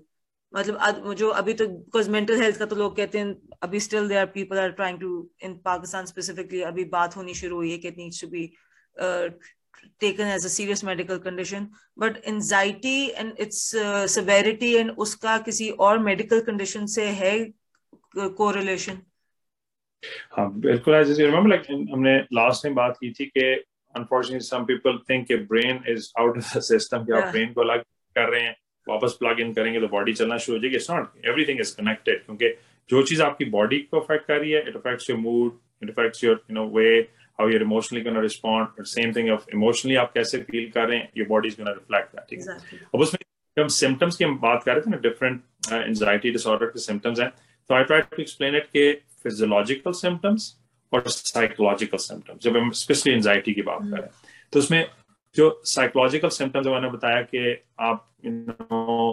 मतलब 0.53 1.15
जो 1.19 1.29
अभी 1.29 1.53
तो 1.55 1.67
because 1.67 2.09
mental 2.11 2.41
health 2.41 2.59
का 2.59 2.67
तो 2.67 2.77
लोग 2.77 2.97
कहते 2.97 3.19
हैं 3.19 3.35
अभी 3.63 3.81
still 3.81 4.09
they 4.09 4.17
are 4.17 4.27
people 4.27 4.59
are 4.59 4.71
trying 4.71 4.99
to 5.01 5.11
in 5.45 5.55
Pakistan 5.65 6.07
specifically 6.07 6.61
अभी 6.71 6.85
बात 6.95 7.17
होनी 7.17 7.35
शुरू 7.35 7.57
हुई 7.57 7.71
है 7.71 7.79
कि 7.79 7.91
needs 7.99 8.21
to 8.21 8.29
be 8.29 8.51
taken 9.99 10.31
as 10.33 10.45
a 10.45 10.51
serious 10.51 10.83
medical 10.87 11.19
condition 11.19 11.69
but 11.97 12.17
anxiety 12.27 13.15
and 13.15 13.39
its 13.45 13.61
uh, 13.75 14.07
severity 14.07 14.73
and 14.81 14.91
उसका 15.05 15.37
किसी 15.47 15.69
और 15.87 15.99
medical 16.09 16.43
condition 16.49 16.87
से 16.95 17.07
है 17.21 17.33
correlation? 18.39 18.97
हाँ 20.37 20.51
बिल्कुल 20.61 20.95
as 21.03 21.11
you 21.19 21.27
remember 21.27 21.51
like 21.53 21.71
हमने 21.93 22.15
last 22.39 22.65
time 22.65 22.77
बात 22.77 22.97
की 23.01 23.11
थी 23.11 23.25
कि 23.37 23.45
unfortunately 23.95 24.47
some 24.49 24.67
people 24.71 24.99
think 25.11 25.31
a 25.31 25.39
brain 25.53 25.81
is 25.95 26.09
out 26.23 26.37
of 26.41 26.49
the 26.53 26.63
system 26.71 27.07
कि 27.07 27.13
आप 27.13 27.33
brain 27.35 27.55
को 27.55 27.61
अलग 27.61 27.83
कर 28.17 28.31
रहे 28.31 28.43
हैं 28.43 28.57
वापस 28.89 29.17
प्लग 29.21 29.41
इन 29.41 29.53
करेंगे 29.55 29.81
तो 29.81 29.89
बॉडी 29.89 30.13
चलना 30.13 30.37
शुरू 30.39 30.59
हो 30.59 30.63
जाएगी। 30.63 30.77
It's 30.77 30.91
not 30.91 31.27
everything 31.27 31.61
is 31.61 31.75
connected 31.77 32.25
क्योंकि 32.25 32.49
जो 32.91 33.03
चीज़ 33.03 33.23
आपकी 33.23 33.45
बॉडी 33.45 33.79
को 33.79 34.01
अफेक्ट 34.01 34.27
कर 34.27 34.39
रही 34.39 34.51
है 34.51 34.69
it 34.69 34.77
affects 34.77 35.11
your 35.11 35.19
mood 35.19 35.59
it 35.83 35.91
affects 35.91 36.25
your 36.25 36.43
you 36.51 36.55
know 36.55 36.67
way 36.77 36.87
how 37.41 37.49
you're 37.49 37.63
emotionally 37.63 38.03
gonna 38.05 38.21
respond 38.21 38.85
same 38.87 39.13
thing 39.17 39.31
of 39.31 39.45
emotionally 39.55 39.95
आप 39.97 40.13
कैसे 40.13 40.39
फील 40.51 40.71
कर 40.71 40.89
रहे 40.89 40.99
हैं 40.99 41.11
your 41.17 41.29
body 41.29 41.49
is 41.49 41.57
gonna 41.57 41.71
reflect 41.71 42.17
that 42.17 42.25
ठीक 42.31 42.41
है? 42.41 42.57
अब 42.95 43.01
उसमें 43.01 43.19
जब 43.59 43.69
सिम्टम्स 43.77 44.17
की 44.17 44.25
हम 44.25 44.39
बात 44.39 44.63
कर 44.65 44.73
रहे 44.73 44.81
थे 44.81 44.91
ना 44.91 44.97
डिफरेंट 44.97 45.43
एंजाइटी 45.73 46.31
डिसऑर्डर 46.31 46.67
के 46.67 46.81
सिम्टम्स 46.81 47.21
हैं 47.21 47.33
तो 47.71 47.75
I 47.75 47.85
try 47.85 48.01
to 48.03 48.23
explain 48.23 48.55
it 48.57 48.65
के 48.67 48.93
फिजियोलॉजिकल 49.23 49.93
सिम्टम्स 49.95 50.45
और 50.93 51.03
साइकोलॉजिकल 51.09 51.99
सिम्टम्स 51.99 52.43
जब 52.45 52.57
हम 52.57 52.71
स्पेशली 52.77 53.13
एंजाइटी 53.13 53.53
की 53.55 53.63
बात 53.63 53.83
करें। 53.91 54.09
तो 54.53 54.59
उसमें 54.59 54.85
जो 55.37 55.51
साइकोलॉजिकल 55.73 56.29
सिम्टम्स 56.37 56.67
मैंने 56.67 56.91
बताया 56.91 57.21
कि 57.23 57.57
आप 57.81 58.07
यू 58.25 58.33
नो 58.33 59.13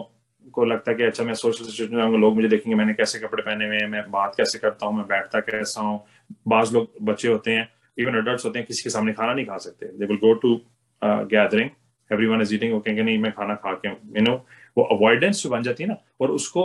को 0.54 0.64
लगता 0.64 0.90
है 0.90 0.96
कि 0.96 1.02
अच्छा 1.04 1.24
मैं 1.24 1.34
सोशल 1.34 1.64
सिचुएशन 1.64 1.96
में 2.10 2.18
लोग 2.18 2.34
मुझे 2.34 2.48
देखेंगे 2.48 2.76
मैंने 2.76 2.94
कैसे 2.94 3.18
कपड़े 3.18 3.42
पहने 3.42 3.66
हुए 3.66 3.76
हैं 3.76 3.88
मैं 3.88 4.02
बात 4.10 4.34
कैसे 4.36 4.58
करता 4.58 4.86
हूँ 4.86 4.96
मैं 4.96 5.06
बैठता 5.06 5.40
कैसा 5.40 5.80
हूँ। 5.80 6.00
बाज 6.48 6.72
लोग 6.74 6.92
बच्चे 7.10 7.28
होते 7.28 7.50
हैं 7.52 7.68
इवन 7.98 8.16
अडल्ट 8.18 8.44
होते 8.44 8.58
हैं 8.58 8.66
किसी 8.66 8.82
के 8.82 8.90
सामने 8.90 9.12
खाना 9.12 9.34
नहीं 9.34 9.46
खा 9.46 9.56
सकते। 9.58 9.86
They 9.98 10.06
will 10.06 10.18
go 10.24 10.32
to 10.44 10.54
gathering 11.02 11.70
everyone 12.26 12.42
is 12.42 12.54
eating 12.54 12.72
वो 12.72 12.80
कहेंगे 12.80 13.02
नहीं 13.02 13.18
मैं 13.18 13.32
खाना 13.32 13.54
खा 13.64 13.72
के 13.84 13.88
यू 13.88 14.22
नो 14.22 14.36
वो 14.78 14.84
अवॉइडेंस 14.96 15.46
बन 15.46 15.62
जाती 15.62 15.84
है 15.84 15.88
ना। 15.88 15.96
और 16.20 16.30
उसको 16.30 16.64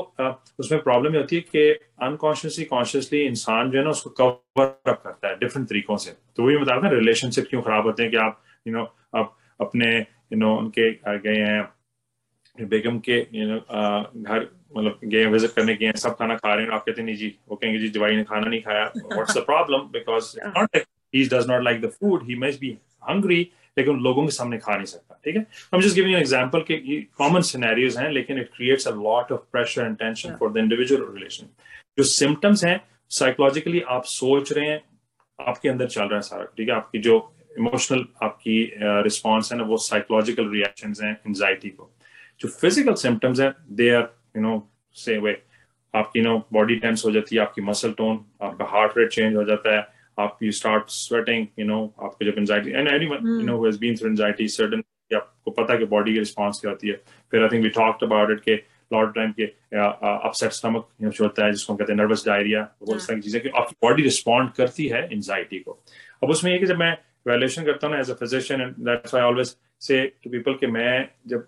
उसमें 0.59 0.81
प्रॉब्लम 0.83 1.13
ये 1.13 1.19
होती 1.19 1.35
है 1.35 1.41
कि 1.43 1.69
अनकॉन्शियसली 2.07 2.65
कॉन्शियसली 2.65 3.21
इंसान 3.25 3.71
जो 3.71 3.77
है 3.79 3.83
ना 3.83 3.89
उसको 3.91 4.09
कवर 4.21 4.91
अप 4.91 5.01
करता 5.03 5.27
है 5.27 5.35
डिफरेंट 5.39 5.67
तरीकों 5.69 5.97
से। 5.97 6.11
तो 6.35 6.43
वही 6.45 6.57
बता 6.57 6.75
रहे 6.75 6.95
रिलेशनशिप 6.95 7.47
क्यों 7.49 7.61
खराब 7.61 7.85
होते 7.85 8.03
हैं 8.03 8.11
कि 8.11 8.17
आप 8.17 8.41
यू 8.67 8.73
नो 8.73 8.83
आप 9.15 9.37
अपने 9.61 9.95
यू 9.99 10.37
नो 10.39 10.55
उनके 10.57 10.91
गए 11.19 11.37
हैं 11.37 12.67
बेगम 12.69 12.97
के 12.99 13.17
यू 13.33 13.47
नो 13.47 13.57
घर 13.57 14.47
मतलब 14.77 14.99
गए 15.03 15.25
विज़िट 15.25 15.51
करने 15.51 15.75
गए 15.75 15.85
हैं 15.85 15.95
सब 15.97 16.15
खाना 16.15 16.35
खा 16.35 16.53
रहे 16.53 16.65
हैं 16.65 16.71
आप 16.71 16.83
कहते 16.85 17.01
हैं 17.01 17.05
नहीं 17.05 17.15
जी 17.15 17.33
वो 17.49 17.55
कहेंगे 17.55 17.79
जी 17.79 17.89
जवाई 17.89 18.15
ने 18.15 18.23
खाना 18.23 18.47
नहीं 18.47 18.61
खाया 18.61 18.83
what's 18.95 19.37
the 19.37 19.41
problem 19.45 19.89
because 19.91 20.33
not 20.47 20.77
he 21.13 21.23
does 21.33 21.47
not 21.49 21.63
like 21.63 21.81
the 21.81 21.89
food 21.91 22.23
he 22.23 22.35
must 22.39 22.59
be 22.59 22.77
hungry 23.09 23.41
लेकिन 23.77 23.99
लोगों 24.03 24.23
के 24.25 24.31
सामने 24.31 24.57
खा 24.57 24.75
नहीं 24.75 24.85
सकता 24.85 25.19
ठीक 25.25 25.35
है? 25.35 25.45
हम 25.73 25.81
जस्ट 25.81 25.95
गिविंग 25.95 26.15
एग्जांपल 26.15 26.61
के 26.71 26.77
कॉमन 27.17 27.41
सिनेरियोज 27.41 27.97
हैं 27.97 28.09
लेकिन 28.11 28.39
it 28.39 28.49
creates 28.55 28.87
a 28.87 28.91
lot 28.95 29.31
of 29.31 29.41
pressure 29.51 29.85
and 29.85 29.97
tension 29.97 30.35
for 30.39 30.51
the 30.53 30.57
individual 30.57 31.05
relation 31.13 31.47
जो 31.97 32.03
सिम्टम्स 32.03 32.63
हैं 32.65 32.79
साइकोलॉजिकली 33.11 33.81
आप 33.95 34.03
सोच 34.07 34.51
रहे 34.53 34.69
हैं 34.69 34.81
आपके 35.39 35.69
अंदर 35.69 35.87
चल 35.87 36.03
रहा 36.03 36.15
है 36.15 36.21
सारा 36.21 36.43
ठीक 36.57 36.69
है? 36.69 36.75
आपकी 36.75 36.99
जो 36.99 37.15
इमोशनल 37.59 38.05
आपकी 38.23 38.57
रिस्पॉन्स 38.79 39.45
uh, 39.45 39.51
है 39.51 39.57
ना 39.57 39.63
वो 39.63 39.77
साइकोलॉजिकल 39.77 40.49
रिएक्शन 40.49 40.93
है 41.03 41.11
एंजाइटी 41.27 41.69
को। 41.69 41.89
जो 42.39 42.49
फ़िज़िकल 42.49 42.93
सिम्टम्स 43.01 43.39
है 43.39 43.53
दे 43.71 43.89
आर 43.95 44.07
यू 44.37 44.41
नो 44.41 44.53
से 44.95 45.17
वे 45.17 45.41
आपकी 45.93 46.21
नो 46.21 46.37
बॉडी 46.53 46.75
टेंस 46.75 47.03
हो 47.05 47.11
जाती 47.11 47.35
है 47.35 47.41
आपकी 47.41 47.61
मसल 47.61 47.91
टोन 47.97 48.25
आपका 48.41 48.65
हार्ट 48.69 48.97
रेट 48.97 49.09
चेंज 49.11 49.35
हो 49.35 49.43
जाता 49.43 49.75
है 49.75 49.81
आप 50.19 50.37
you 50.43 50.51
start 50.51 50.89
sweating 50.89 51.47
you 51.59 51.65
know 51.65 51.83
आपको 52.03 52.25
जब 52.25 52.37
anxiety 52.37 52.71
and 52.71 52.87
anyone 52.87 53.27
you 53.39 53.45
know 53.47 53.57
who 53.57 53.65
has 53.65 53.79
been 53.79 53.95
through 53.95 54.09
anxiety 54.09 54.47
certain 54.55 54.83
आपको 55.15 55.51
पता 55.51 55.73
है 55.73 55.79
कि 55.79 55.85
बॉडी 55.85 56.13
की 56.13 56.19
रिस्पांस 56.19 56.59
क्या 56.61 56.71
होती 56.71 56.87
है। 56.89 56.95
फिर 57.31 57.43
I 57.43 57.49
think 57.49 57.63
we 57.63 57.69
talked 57.69 58.03
about 58.03 58.31
it 58.31 58.39
के 58.43 58.55
लॉट 58.93 59.13
टाइम 59.15 59.31
के 59.39 59.45
अपसेट 59.75 60.51
स्टमक 60.51 60.87
जो 61.01 61.23
होता 61.23 61.45
है 61.45 61.51
जिसको 61.51 61.73
हम 61.73 61.77
कहते 61.77 61.91
हैं 61.93 61.99
नर्वस 61.99 62.25
डायरिया 62.25 62.61
वो 62.81 62.95
इस 62.95 63.07
तरह 63.07 63.15
की 63.15 63.21
चीज़ें 63.21 63.41
कि 63.41 63.49
आपकी 63.61 63.75
बॉडी 63.83 64.03
रिस्पॉन्ड 64.03 64.51
करती 64.57 64.87
है 64.87 65.03
एंजाइटी 65.13 65.59
को। 65.59 65.79
अब 66.23 66.29
उसमें 66.29 66.51
ये 66.51 66.57
कि 66.59 66.65
जब 66.65 66.77
मैं 66.79 66.91
वैल्यूएशन 67.27 67.63
करता 67.65 67.87
हूँ 67.87 67.97
as 67.99 68.11
a 68.11 68.13
physician 68.19 68.61
and 68.61 68.75
that's 68.89 69.15
I 69.15 69.21
always 69.21 69.55
say 69.87 70.01
to 70.23 70.29
people 70.29 70.53
कि 70.59 70.67
मैं 70.67 71.07
जब 71.27 71.47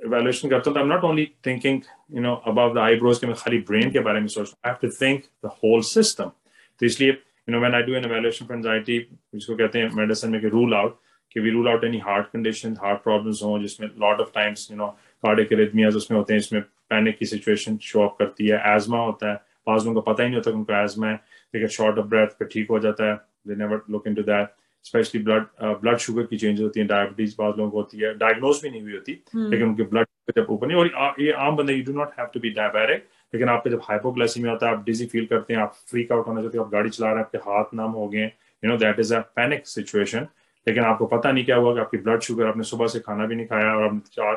evaluation 0.00 0.50
करता 0.50 0.70
हूँ 0.70 0.78
तो 0.78 0.84
I'm 0.84 0.92
not 0.92 1.04
only 1.08 1.24
thinking 1.46 1.76
you 2.14 2.22
know 2.22 2.36
above 2.52 2.72
the 2.76 2.80
eyebrows 2.84 3.18
कि 3.18 3.26
मैं 3.26 3.34
खाली 3.38 3.62
brain 3.70 3.92
के 3.92 4.00
बारे 4.06 4.20
में 4.20 4.26
सोच 4.28 4.54
I 4.66 4.70
have 4.70 4.80
to 4.84 4.90
think 5.00 5.28
the 5.46 5.52
whole 5.58 5.84
system 5.90 6.32
तो 6.80 6.86
इसलिए 6.86 7.12
you 7.48 7.54
know 7.54 7.60
when 7.60 7.74
I 7.74 7.82
do 7.82 7.94
an 7.94 8.04
evaluation 8.04 8.46
for 8.46 8.56
anxiety 8.56 8.98
जिसको 9.34 9.54
कहते 9.56 9.78
हैं 9.78 9.90
मेडिसिन 9.94 10.30
में 10.30 10.40
रूल 10.50 10.74
आउट 10.74 10.98
कि 11.32 11.40
we 11.40 11.50
rule 11.50 11.68
out 11.68 11.84
any 11.84 11.98
heart 11.98 12.26
condition 12.32 12.76
heart 12.82 13.02
problems 13.02 13.42
हो 13.42 13.58
जिसमें 13.58 13.88
lot 14.00 14.20
of 14.20 14.30
times 14.34 14.70
you 14.70 14.76
know 14.76 14.86
cardiac 15.24 15.52
arrhythmias 15.52 15.96
उसमें 15.96 16.18
होते 16.18 16.34
हैं 16.34 16.40
इसमें 16.40 16.62
पैनिक 16.90 17.18
की 17.18 17.26
सिचुएशन 17.26 17.76
शो 17.82 18.02
अप 18.06 18.16
करती 18.18 18.46
है 18.46 18.58
एजमा 18.74 18.98
होता 18.98 19.30
है। 19.30 19.34
बाज 19.68 19.84
लोगों 19.86 20.00
को 20.00 20.12
पता 20.12 20.22
ही 20.22 20.28
नहीं 20.28 20.36
होता 20.36 20.50
उनका 20.50 20.82
एजमा 20.82 21.08
है 21.08 21.14
लेकिन 21.54 21.68
शॉर्ट 21.76 21.98
ऑफ़ 21.98 22.06
ब्रेथ 22.06 22.34
पर 22.40 22.46
ठीक 22.52 22.70
हो 22.70 22.78
जाता 22.78 23.10
है 23.10 23.14
they 23.48 23.54
never 23.56 23.80
look 23.90 24.08
in 24.08 24.14
that 24.14 24.48
specially 24.84 25.22
blood 25.22 25.44
blood 25.82 25.96
sugar 26.04 26.22
की 26.26 26.36
चेंज 26.36 26.60
होती 26.60 26.80
है 26.80 26.86
डायबिटीज़ 26.86 27.34
बाद 27.38 27.58
लोगों 27.58 27.70
को 27.70 27.76
होती 27.76 27.98
है। 27.98 28.12
डायग्नोज 28.18 28.60
भी 28.62 28.70
नहीं 28.70 28.82
हुई 28.82 28.92
होती 28.92 29.18
हम्म। 29.34 29.50
लेकिन 29.50 29.66
उनके 29.68 29.82
ब्लड 29.82 30.06
जब 30.36 30.46
ऊपर 30.50 30.66
नहीं 30.66 30.78
और 30.78 31.14
ये 31.20 31.32
आम 31.46 31.56
बंदे 31.56 31.74
you 31.74 31.84
do 31.84 31.92
not 31.98 32.18
have 32.18 32.28
to 32.34 32.40
be 32.40 32.50
diabetic 32.50 33.06
लेकिन 33.32 33.48
आपके 33.48 33.70
जब 33.70 33.80
हाइपोग्लाइसीमिया 33.84 34.52
होता 34.52 34.68
है, 34.68 34.74
आप 34.74 34.84
डिजी 34.84 35.06
फील 35.06 35.26
करते 35.26 35.54
हैं, 35.54 35.60
आप 35.60 35.74
फ्रीक 35.90 36.12
आउट 36.12 36.26
होना 36.26 36.40
चाहते 36.40 36.58
हैं, 36.58 36.64
आप 36.64 36.72
गाड़ी 36.72 36.90
चला 36.90 37.08
रहे 37.08 37.18
हैं, 37.18 37.24
आपके 37.24 37.38
हाथ 37.50 37.74
नम 37.74 37.90
हो 38.00 38.08
गए 38.08 38.24
you 38.24 38.70
know 38.70 38.76
that 38.78 39.00
is 39.00 39.14
a 39.14 39.20
panic 39.36 39.66
situation 39.66 40.26
लेकिन 40.66 40.84
आपको 40.84 41.06
पता 41.06 41.30
नहीं 41.32 41.44
क्या 41.44 41.56
हुआ 41.56 41.74
कि 41.74 41.80
आपकी 41.80 41.98
ब्लड 41.98 42.20
शुगर 42.22 42.46
आपने 42.46 42.64
सुबह 42.64 42.86
से 42.86 42.98
खाना 43.00 43.26
भी 43.26 43.36
नहीं 43.36 43.46
खाया 43.46 43.74
और 43.74 43.84
आपने 43.84 44.00
चार 44.12 44.34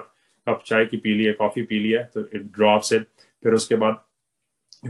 कप 0.48 0.62
चाय 0.66 0.86
की 0.86 0.98
पी 0.98 1.14
ली 1.14 1.24
है 1.26 1.34
कॉफ़ी 1.34 1.64
पी 1.64 1.80
ली 1.80 1.92
है 1.92 2.04
तो 2.14 2.22
इट 2.34 2.42
ड्रॉप्स 2.56 2.94
इट 2.94 3.08
फिर 3.44 3.54
उसके 3.54 3.76
बाद 3.84 4.02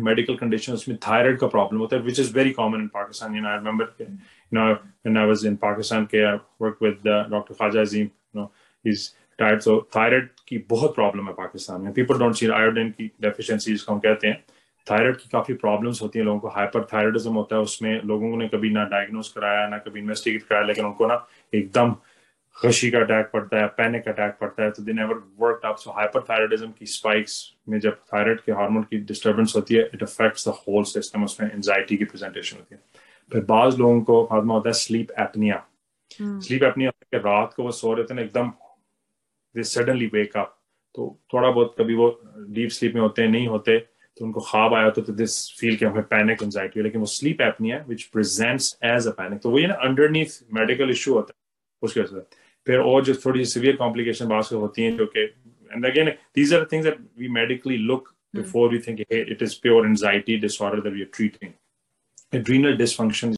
मेडिकल 0.04 0.36
कंडीशन 0.36 0.74
उसमें 0.74 0.98
थायराइड 1.08 1.38
का 1.39 1.48
प्रॉब्लम 1.48 1.80
होता 1.80 1.96
है 1.96 2.02
which 2.04 2.20
is 2.20 2.34
very 2.36 2.52
common 2.52 2.82
in 2.82 2.88
Pakistan 2.94 3.36
you 3.36 3.41
know 3.41 3.50
I 3.50 3.58
remember 3.58 3.94
you 4.02 4.08
know 4.54 4.65
when 4.72 5.18
I 5.18 5.28
was 5.28 5.46
in 5.46 5.56
Pakistan 5.62 6.06
के 6.13 6.24
I 6.24 6.38
work 6.62 6.78
with 6.84 7.08
doctor 7.08 7.54
Khwaja 7.54 7.82
Azeem 7.82 8.06
you 8.06 8.41
know 8.41 8.52
is 8.86 9.10
tired 9.39 9.62
so 9.62 9.80
thyroid 9.95 10.30
की 10.48 10.58
बहुत 10.69 10.95
problem 10.95 11.28
है 11.28 11.34
पाकिस्तान 11.34 11.82
में। 11.82 11.93
People 11.93 12.19
don't 12.19 12.36
see 12.36 12.48
iodine 12.50 12.89
की 12.89 13.12
deficiency 13.21 13.71
जिसको 13.71 13.93
हम 13.93 14.00
कहते 14.00 14.28
हैं। 14.28 14.43
थायराइड 14.88 15.15
की 15.17 15.30
काफ़ी 15.32 15.54
प्रॉब्लम्स 15.54 16.02
होती 16.02 16.19
हैं 16.19 16.26
लोगों 16.26 16.39
को। 16.39 16.48
हाइपर 16.48 16.84
थायराइडिज्म 16.93 17.34
होता 17.34 17.56
है 17.56 17.62
उसमें 17.62 18.02
लोगों 18.04 18.36
ने 18.38 18.48
कभी 18.48 18.69
ना 18.69 18.84
डायग्नोस 18.86 19.32
कराया 19.38 19.67
ना 19.67 19.78
कभी 19.78 20.00
इन्वेस्टिगेट 20.00 20.43
कराया 20.43 20.65
लेकिन 20.65 20.86
उनको 20.86 21.08
ना 21.08 21.26
एकदम 21.54 21.95
खशी 22.56 22.89
का 22.91 23.00
अटैक 23.00 23.30
पड़ता 23.34 23.60
है 23.60 23.67
पैनिक 23.78 24.08
अटैक 24.08 24.38
पड़ता 24.41 24.63
है 24.63 24.71
तो 24.71 24.84
they 24.84 24.93
never 24.93 25.15
work 25.39 25.65
up 25.65 25.78
so 25.78 25.91
hyperthyroidism 25.91 26.67
की 26.80 26.86
स्पाइक्स 26.86 27.34
में 27.69 27.80
जब 27.80 27.98
थायराइड 28.13 28.39
के 28.41 28.52
हार्मोन 28.52 28.84
की 28.84 28.98
डिस्टर्बेंस 29.06 29.54
होती 29.56 29.76
है 29.76 29.82
it 29.93 30.04
affects 30.04 30.48
the 30.48 30.54
whole 30.60 30.84
system 30.84 31.24
उसमें 31.24 31.50
एंजाइटी 31.52 31.98
की 31.98 32.06
प्रेजेंटेशन 32.06 32.58
होती 32.58 32.76
है। 32.76 32.82
फिर 33.32 33.43
बाज 33.43 33.80
लोगों 33.80 34.02
को 34.02 34.24
हादमा 34.24 34.54
होता 34.54 34.69
है 34.69 34.74
स्लीप 34.74 35.12
एपनिया 35.19 35.63
स्लीप 36.21 36.63
एपनिया 36.63 36.91
कि 36.91 37.17
रात 37.17 37.54
को 37.54 37.63
वो 37.63 37.71
सो 37.71 37.93
रहे 37.93 38.06
थे 38.06 38.13
ना 38.13 38.21
एकदम 38.21 38.52
दे 39.56 39.63
सडनली 39.63 40.06
वेक 40.13 40.38
अप 40.38 40.58
तो 40.96 41.08
थोड़ा 41.34 41.50
बहुत 41.52 41.76
कभी 41.80 41.96
वो 41.96 42.08
डीप 42.50 42.70
स्लीप 42.70 42.94
में 42.96 43.02
होते 43.02 43.22
हैं 43.22 43.30
नहीं 43.30 43.48
होते 43.48 43.78
तो 44.18 44.26
उनको 44.26 44.39
ख्वाब 44.39 44.74
आया 44.74 44.86
होता 44.86 45.02
तो 45.02 45.13
दिस 45.13 45.38
फील 45.60 45.76
कि 45.76 45.86
हमें 45.86 46.04
पैनिक 46.04 46.44
एंजाइटी 46.44 46.82
लेकिन 46.82 47.00
वो 47.00 47.08
sleep 47.13 47.41
apnea 47.41 47.84
which 47.88 48.04
presents 48.13 48.78
as 48.84 49.08
a 49.08 49.12
panic 49.12 49.41
तो 49.41 49.50
वो 49.50 49.60
ये 49.60 49.68
ना 49.68 49.74
अंडरनीथ 49.88 50.39
मेडिकल 50.54 50.89
इशू 50.89 51.13
होता 51.13 51.34
है 51.34 51.44
उसके 51.82 52.02
वजह 52.02 52.20
से। 52.20 52.44
फिर 52.68 52.80
और 52.80 53.04
जो 53.06 53.13
थोड़ी 53.26 53.46
सी 53.46 53.52
सिवियर 53.52 53.76
कॉम्प्लिकेशन 53.76 54.28
बाद 54.28 54.54
होती 54.54 54.84
हैं 54.84 54.96
जो 54.98 55.06
कि 55.06 55.24
and 55.72 55.86
again 55.86 56.10
these 56.36 56.54
are 56.54 56.68
things 56.72 56.86
that 56.86 57.00
we 57.18 57.28
medically 57.30 57.78
look 57.78 58.13
before 58.36 58.70
we 58.72 58.80
think 58.88 59.00
it 59.02 59.41
is 59.41 59.60
pure 59.62 59.88
anxiety 59.88 60.38
disorder 60.38 60.82
that 60.82 60.94
we 60.94 61.02
are 61.02 61.10
treating 61.15 61.52
adrenal 62.39 62.78
dysfunction 62.78 63.36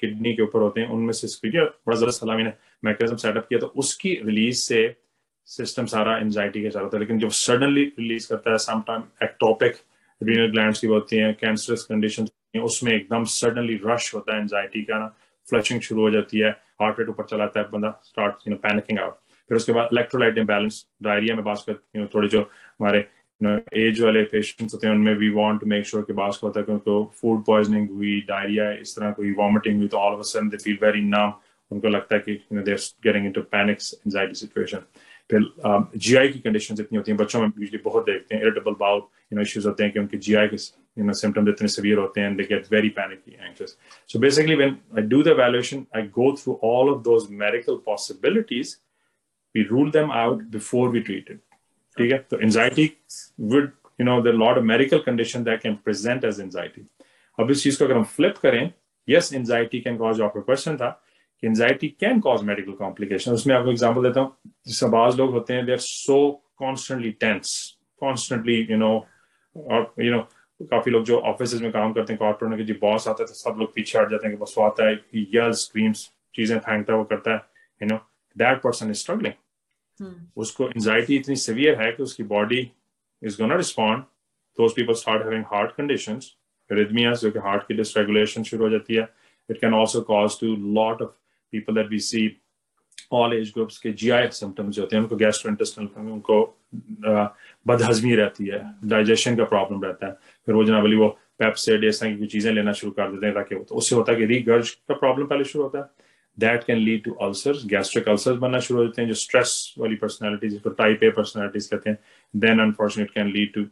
kidney 0.00 0.32
के 0.34 0.42
ऊपर 0.42 0.60
होते 0.60 0.80
हैं, 0.80 0.88
उनमें 0.88 1.12
से 1.12 1.50
बड़ा 1.86 1.96
जरा 1.96 2.10
सलामी 2.12 2.42
ने 2.42 2.52
मैकेनिज्म 2.84 3.16
सेटअप 3.18 3.46
किया 3.48 3.60
तो 3.60 3.66
उसकी 3.76 4.14
रिलीज़ 4.24 4.58
से 4.58 4.82
सिस्टम 5.48 5.86
सारा 5.86 6.16
एंजाइटी 6.18 6.62
के 6.62 6.70
चलता 6.70 6.96
है। 6.96 7.00
लेकिन 7.00 7.18
जब 7.18 7.28
सडनली 7.36 7.84
रिलीज़ 7.98 8.28
करता 8.28 8.50
है 8.50 8.58
some 8.60 8.80
time 8.86 9.02
ectopic 9.22 9.76
renal 10.20 10.50
glands 10.50 10.80
की 10.80 10.86
होती 10.86 11.16
हैं 11.16 11.32
कैंसरस 11.34 11.82
कंडीशन 11.84 12.28
उसमें 12.62 12.92
एकदम 12.92 13.24
सडनली 13.30 13.80
रश 13.86 14.14
होता 14.14 14.34
है 14.34 14.40
एंजाइटी 14.40 14.82
का 14.82 14.98
ना। 14.98 15.06
फ्लशिंग 15.46 15.80
शुरू 15.80 16.00
हो 16.00 16.10
जाती 16.10 16.38
है 16.38 16.50
हार्ट 16.82 16.98
रेट 16.98 17.08
ऊपर 17.08 17.24
चला 17.24 17.44
है, 17.56 17.62
बंदा 17.64 17.90
start 18.04 18.46
you 18.46 18.50
know 18.50 18.56
panicking 18.58 18.98
out 18.98 19.14
फिर 19.50 19.56
उसके 19.56 19.72
बाद 19.72 19.88
इलेक्ट्रोलाइट 19.92 20.38
इम्बैलेंस 20.38 20.84
डायरिया 21.02 21.34
में 21.34 21.44
बात 21.44 21.62
करती 21.66 21.98
हूँ, 21.98 22.08
थोड़ी 22.14 22.28
जो 22.28 22.40
हमारे 22.40 23.00
एज 23.42 24.00
वाले 24.02 24.22
पेशेंट्स 24.32 24.74
होते 24.74 24.86
हैं 24.86 24.94
उनमें 24.94 25.14
we 25.18 25.28
want 25.34 25.60
to 25.60 25.66
make 25.66 25.86
sure 25.86 26.02
कि 26.04 26.12
बास 26.12 26.40
होता 26.42 26.60
है 26.60 26.66
कि 26.66 26.72
उनको 26.72 27.04
फ़ूड 27.20 27.44
पॉइजनिंग 27.44 27.88
हुई 27.90 28.20
डायरिया 28.28 28.70
इस 28.72 28.96
तरह 28.96 29.10
कोई 29.20 29.32
वॉमिटिंग 29.38 29.78
हुई 29.78 29.88
तो 29.88 29.98
all 29.98 30.12
of 30.12 30.20
a 30.20 30.28
sudden 30.32 30.48
they 30.48 30.56
feel 30.64 30.78
very 30.82 31.02
numb 31.04 31.32
उनको 31.70 31.88
लगता 31.88 32.14
है 32.14 32.20
कि 32.20 32.32
you 32.32 32.58
know 32.58 32.64
they 32.64 32.72
are 32.72 32.88
getting 33.04 33.26
into 33.26 33.42
panic 33.56 33.78
anxiety 34.06 34.34
situation 34.34 34.84
फिर 35.30 35.42
जीआई 35.96 36.26
um, 36.26 36.32
की 36.32 36.38
कंडीशन 36.40 36.74
इतनी 36.80 36.96
होती 36.98 37.10
हैं 37.10 37.18
बच्चों 37.18 37.40
में 37.40 37.48
यूजली 37.48 37.78
बहुत 37.84 38.04
देखते 38.06 38.34
हैं 38.34 38.42
irritable 38.42 38.74
bowel 38.80 39.00
you 39.32 39.36
know 39.36 39.42
issues 39.42 39.66
होते 39.68 39.84
हैं 39.84 39.92
कि 39.92 39.98
उनके 39.98 40.18
जीआई 40.18 40.48
के 40.48 40.56
you 40.96 41.04
know 41.04 41.16
symptoms 41.22 41.50
itne 41.52 41.70
severe 41.72 41.98
hote 42.00 42.16
and 42.22 42.38
they 42.38 42.46
get 42.46 42.66
very 42.68 42.90
panicky 42.90 43.36
anxious. 43.48 43.76
So 44.06 44.18
basically 44.18 44.56
when 44.56 44.78
i 44.94 45.04
do 45.12 45.22
the 45.22 45.32
evaluation 45.32 45.86
i 45.94 46.02
go 46.20 46.30
through 46.36 46.56
all 46.70 46.92
of 46.94 47.04
those 47.04 47.28
medical 47.44 47.78
possibilities 47.90 48.78
we 49.54 49.66
rule 49.68 49.90
them 49.90 50.10
out 50.12 50.50
before 50.50 50.88
we 50.90 51.02
treat 51.02 51.28
it. 51.28 51.40
Okay 52.00 52.24
so 52.30 52.40
anxiety 52.40 52.96
would, 53.38 53.72
you 53.98 54.04
know, 54.04 54.22
there 54.22 54.32
are 54.32 54.36
a 54.36 54.38
lot 54.38 54.58
of 54.58 54.64
medical 54.64 55.00
conditions 55.00 55.44
that 55.44 55.62
can 55.62 55.76
present 55.76 56.24
as 56.24 56.40
अब 57.38 57.50
इस 57.50 57.62
चीज़ 57.62 57.78
को 57.78 57.84
अगर 57.84 57.96
हम 57.96 58.04
flip 58.04 58.36
करें 58.36 58.70
yes 59.08 59.32
anxiety 59.34 59.80
can 59.80 59.96
cause 59.96 60.20
आपका 60.20 60.40
question 60.40 60.76
था 60.76 60.88
कि 61.40 61.46
anxiety 61.46 61.88
can 61.88 62.20
cause 62.20 62.42
medical 62.42 62.72
complication 62.72 63.32
उसमें 63.32 63.54
आपको 63.56 63.70
एग्जांपल 63.70 64.02
देता 64.02 64.20
हूँ 64.20 64.36
जिससे 64.66 64.86
बाज 64.86 65.16
लोग 65.18 65.30
होते 65.30 65.54
हैं 65.54 65.66
they 65.66 65.72
are 65.72 65.78
so 65.78 66.42
constantly 66.56 67.10
tense 67.10 67.78
constantly 68.00 68.66
you 68.70 68.76
know 68.76 69.06
और 69.56 69.94
यू 70.00 70.12
नो 70.12 70.20
काफ़ी 70.62 70.92
लोग 70.92 71.04
जो 71.04 71.18
ऑफ़िस 71.18 71.54
में 71.54 71.72
काम 71.72 71.92
करते 71.92 72.12
हैं 72.12 72.18
कॉर्पोरेट 72.18 72.58
में 72.58 72.66
जी 72.66 72.72
बॉस 72.72 73.08
आता 73.08 73.22
है 73.22 73.26
तो 73.26 73.34
सब 73.34 73.56
लोग 73.58 73.74
पीछे 73.74 73.98
हट 73.98 74.10
जाते 74.10 74.28
हैं 74.28 74.36
कि 74.36 74.42
बस 74.42 74.54
वो 74.58 74.64
आता 74.64 74.88
है 74.88 75.00
यल 75.16 75.50
स्क्रीम्स 75.50 76.10
चीज़ें 76.34 76.58
फेंकता 76.58 76.92
है, 76.92 76.98
वो 76.98 77.04
करता 77.04 77.30
है 77.30 77.40
you 77.82 77.88
know 77.88 77.96
that 78.38 78.58
person 78.58 78.90
is 78.90 78.96
struggling 78.96 79.34
उसको 80.36 80.68
एंजाइटी 80.68 81.16
इतनी 81.16 81.36
सिवियर 81.36 81.80
है 81.82 81.90
कि 81.92 82.02
उसकी 82.02 82.22
body 82.32 82.60
is 83.22 83.36
gonna 83.42 83.56
respond 83.56 84.02
those 84.58 84.72
people 84.76 84.94
start 84.94 85.22
having 85.22 85.44
heart 85.52 85.72
conditions 85.76 86.34
arrhythmias 86.70 87.20
जो 87.20 87.30
कि 87.30 87.38
हार्ट 87.38 87.62
की 87.68 87.74
डिसरेगुलेशन 87.74 88.42
शुरू 88.42 88.64
हो 88.64 88.70
जाती 88.70 88.94
है. 88.94 89.08
It 89.48 89.60
can 89.60 89.74
also 89.74 90.00
cause 90.12 90.40
to 90.40 90.54
lot 90.74 91.02
of 91.02 91.10
people 91.52 91.74
that 91.74 91.88
we 91.90 91.98
see 91.98 92.28
all 93.12 93.32
age 93.34 93.50
groups 93.54 93.78
के 93.78 93.92
जीआई 93.92 94.28
सिम्टम्स 94.32 94.74
जो 94.74 94.82
होते 94.82 94.96
हैं, 94.96 95.02
उनको 95.02 95.16
गैस्ट्रोइंटेस्टिनल 95.16 96.10
उनको 96.12 96.42
बदहजमी 97.66 98.14
रहती 98.14 98.46
है. 98.46 98.60
डाइजेशन 98.84 99.36
का 99.36 99.44
प्रॉब्लम 99.44 99.82
रहता 99.84 100.06
है. 100.06 100.12
फिर 100.46 100.54
वो 100.54 100.64
जनाबली 100.64 100.96
वो 100.96 101.08
पेप्सेड 101.38 101.90
तरह 101.90 102.16
की 102.16 102.26
चीज़ें 102.26 102.52
लेना 102.52 102.72
शुरू 102.72 102.92
कर 102.92 103.10
देते 103.12 103.26
हैं 103.26 103.34
ताकि 103.34 103.54
तो 103.54 103.74
उससे 103.74 103.94
होता 103.96 104.12
है 104.12 104.18
कि 104.18 104.24
रीगर्ज 104.26 104.70
का 104.70 104.94
प्रॉब्लम 104.94 105.26
पहले 105.26 105.44
शुरू 105.44 105.64
होता 105.64 105.78
है. 105.78 105.84
That 106.40 106.64
can 106.64 106.78
lead 106.78 107.04
to 107.04 107.12
ulcers 107.22 107.64
gastric 107.66 108.08
ulcers 108.08 108.38
बनना 108.38 108.60
शुरू 108.60 108.80
हो 108.80 108.86
जाते 108.86 109.02
हैं, 109.02 109.08
जो 109.08 109.14
स्ट्रेस 109.14 109.74
वाली 109.78 109.96
पर्सनैलिटी 109.96 110.48
जिसको 110.48 110.70
टाइप 110.70 111.04
ए 111.04 111.10
पर्सनैलिटीज 111.10 111.66
कहते 111.66 111.90
हैं 111.90 111.98
then 112.34 112.60
unfortunate 112.60 113.10
can 113.10 113.32
lead 113.32 113.52
to 113.54 113.64